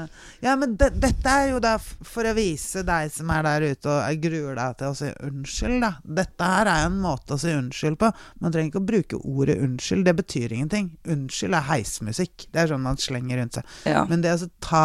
ja, 0.40 0.52
men 0.56 0.76
de, 0.78 0.86
dette 1.02 1.28
er 1.34 1.48
jo 1.50 1.58
da 1.60 1.72
for 1.82 2.24
å 2.30 2.34
vise 2.36 2.84
deg 2.86 3.08
som 3.12 3.30
er 3.34 3.42
der 3.42 3.64
ute 3.72 3.90
og 3.90 3.96
er 4.06 4.20
gruer 4.22 4.54
deg 4.56 4.76
til 4.78 4.92
å 4.92 4.94
si 4.96 5.08
unnskyld, 5.26 5.80
da. 5.82 5.90
Dette 6.20 6.50
her 6.52 6.70
er 6.70 6.84
en 6.86 7.00
måte 7.02 7.34
å 7.34 7.40
si 7.42 7.50
unnskyld 7.52 7.98
på. 8.00 8.12
Man 8.40 8.54
trenger 8.54 8.70
ikke 8.70 8.82
å 8.84 8.86
bruke 8.92 9.18
ordet 9.26 9.58
unnskyld, 9.66 10.04
det 10.06 10.14
betyr 10.20 10.54
ingenting. 10.54 10.92
Unnskyld 11.10 11.58
er 11.58 11.66
heismusikk. 11.72 12.46
Det 12.54 12.62
er 12.62 12.70
sånn 12.70 12.86
man 12.86 13.02
slenger 13.02 13.42
rundt 13.42 13.58
seg. 13.58 13.74
Ja. 13.90 14.04
Men 14.08 14.22
det 14.24 14.36
å 14.38 14.48
ta 14.62 14.84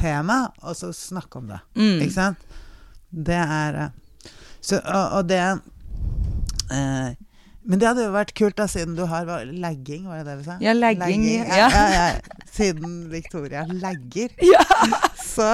tema, 0.00 0.40
og 0.64 0.74
så 0.80 0.88
snakke 0.96 1.38
om 1.42 1.52
det, 1.52 1.60
Mm. 1.76 2.00
ikke 2.02 2.16
sant? 2.16 2.48
Det 3.14 3.36
er 3.44 3.76
eh, 3.84 4.32
så, 4.64 4.80
og, 4.80 5.20
og 5.20 5.28
det 5.30 5.44
eh, 6.72 7.12
Men 7.64 7.80
det 7.80 7.88
hadde 7.88 8.04
jo 8.04 8.14
vært 8.14 8.34
kult, 8.36 8.56
da, 8.58 8.66
siden 8.68 8.96
du 8.98 9.04
har 9.08 9.28
lagging, 9.48 10.04
var 10.08 10.20
det 10.20 10.26
det 10.28 10.38
vi 10.42 10.46
sa? 10.48 10.56
Ja, 10.60 10.74
lagging, 10.76 11.24
ja. 11.32 11.44
ja. 11.64 11.84
ja. 11.94 12.08
Siden 12.54 12.98
Victoria 13.12 13.64
lagger, 13.68 14.34
Ja. 14.44 14.64
så 15.24 15.48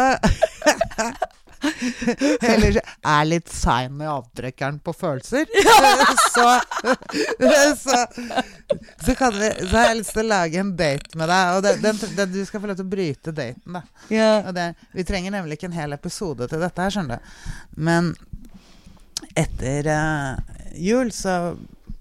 Eller 2.40 2.78
er 2.80 3.24
litt 3.28 3.50
sein 3.52 4.00
i 4.00 4.08
avtrekkeren 4.08 4.78
på 4.84 4.94
følelser. 4.96 5.44
så, 6.34 6.46
så, 7.76 7.98
så, 9.04 9.14
kan 9.14 9.34
vi, 9.36 9.50
så 9.61 9.74
har 9.74 9.90
jeg 9.90 9.98
lyst 10.00 10.14
til 10.16 10.24
å 10.24 10.30
lage 10.30 10.62
en 10.62 10.72
date 10.76 11.20
med 11.20 11.28
deg. 11.30 11.56
Og 11.56 11.64
det, 11.66 11.74
den, 11.84 12.00
den, 12.16 12.32
du 12.32 12.40
skal 12.48 12.62
få 12.62 12.70
lov 12.70 12.80
til 12.80 12.88
å 12.88 12.94
bryte 12.94 13.34
daten, 13.36 13.76
da. 13.76 13.84
ja. 14.12 14.30
Og 14.46 14.56
det, 14.56 14.70
vi 14.96 15.04
trenger 15.08 15.36
nemlig 15.36 15.58
ikke 15.58 15.68
en 15.70 15.76
hel 15.76 15.96
episode 15.96 16.48
til 16.50 16.64
dette 16.64 16.86
her, 16.86 16.96
skjønner 16.96 17.20
du. 17.20 17.44
Men 17.90 18.14
etter 19.36 19.92
uh, 19.92 20.56
jul 20.80 21.12
så 21.14 21.36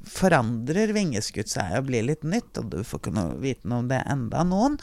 forandrer 0.09 0.93
vingeskudd 0.95 1.49
seg 1.51 1.75
og 1.79 1.89
blir 1.89 2.07
litt 2.07 2.25
nytt, 2.27 2.57
og 2.59 2.71
du 2.73 2.79
får 2.85 3.03
ikke 3.03 3.15
noe, 3.15 3.37
vite 3.41 3.69
noe 3.69 3.83
om 3.83 3.91
det 3.91 4.01
enda 4.09 4.43
noen. 4.47 4.79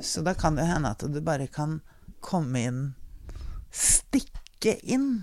Så 0.00 0.24
da 0.24 0.34
kan 0.38 0.56
det 0.56 0.68
hende 0.68 0.94
at 0.94 1.04
du 1.04 1.20
bare 1.24 1.48
kan 1.50 1.80
komme 2.24 2.64
inn 2.68 2.80
Stikke 3.70 4.74
inn 4.82 5.22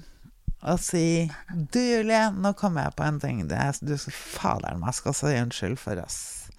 og 0.65 0.80
si 0.82 1.30
Du, 1.51 1.80
Julie, 1.82 2.32
nå 2.34 2.53
kommer 2.57 2.88
jeg 2.88 2.95
på 2.97 3.03
en 3.05 3.20
ting. 3.22 3.47
Det 3.49 3.57
er, 3.59 3.78
du 3.84 3.97
faderen 4.09 4.80
meg 4.82 4.93
skal 4.97 5.13
si 5.15 5.36
unnskyld 5.38 5.78
for 5.82 5.95
oss. 6.01 6.18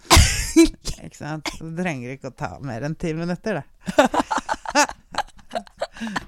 ikke 0.63 1.17
sant? 1.17 1.51
Du 1.59 1.73
trenger 1.77 2.11
ikke 2.15 2.31
å 2.31 2.39
ta 2.39 2.51
mer 2.63 2.83
enn 2.87 2.97
ti 2.99 3.13
minutter, 3.17 3.55
det. 3.61 3.67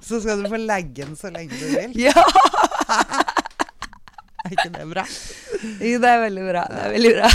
så 0.07 0.21
skal 0.21 0.43
du 0.43 0.49
få 0.51 0.59
legge 0.61 1.05
den 1.05 1.17
så 1.19 1.31
lenge 1.33 1.55
du 1.55 1.67
vil. 1.77 1.91
ja. 2.09 2.15
Er 4.51 4.57
ikke 4.59 4.73
det 4.75 4.87
bra? 4.91 5.05
Jo, 5.79 5.99
det 6.03 6.09
er 6.11 6.23
veldig 6.25 6.47
bra. 6.49 6.65
Det 6.71 6.81
er 6.85 6.91
veldig 6.97 7.13
bra. 7.19 7.29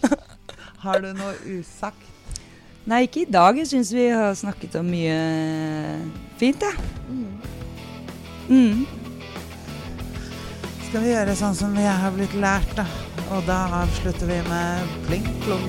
Har 0.84 1.02
du 1.04 1.10
noe 1.12 1.34
usagt? 1.58 2.06
Nei, 2.88 3.02
ikke 3.04 3.26
i 3.26 3.28
dag. 3.28 3.58
Jeg 3.60 3.68
syns 3.68 3.92
vi 3.92 4.06
har 4.08 4.32
snakket 4.34 4.78
om 4.80 4.88
mye 4.88 5.18
fint, 6.40 6.64
jeg. 6.64 6.74
Mm. 8.48 8.86
Skal 10.88 11.04
vi 11.04 11.12
gjøre 11.12 11.36
sånn 11.38 11.54
som 11.58 11.76
vi 11.76 11.84
har 11.84 12.16
blitt 12.16 12.32
lært, 12.40 12.72
da? 12.80 12.88
Og 13.36 13.44
da 13.46 13.60
avslutter 13.84 14.26
vi 14.32 14.40
med 14.48 14.96
pling 15.06 15.28
plong. 15.44 15.68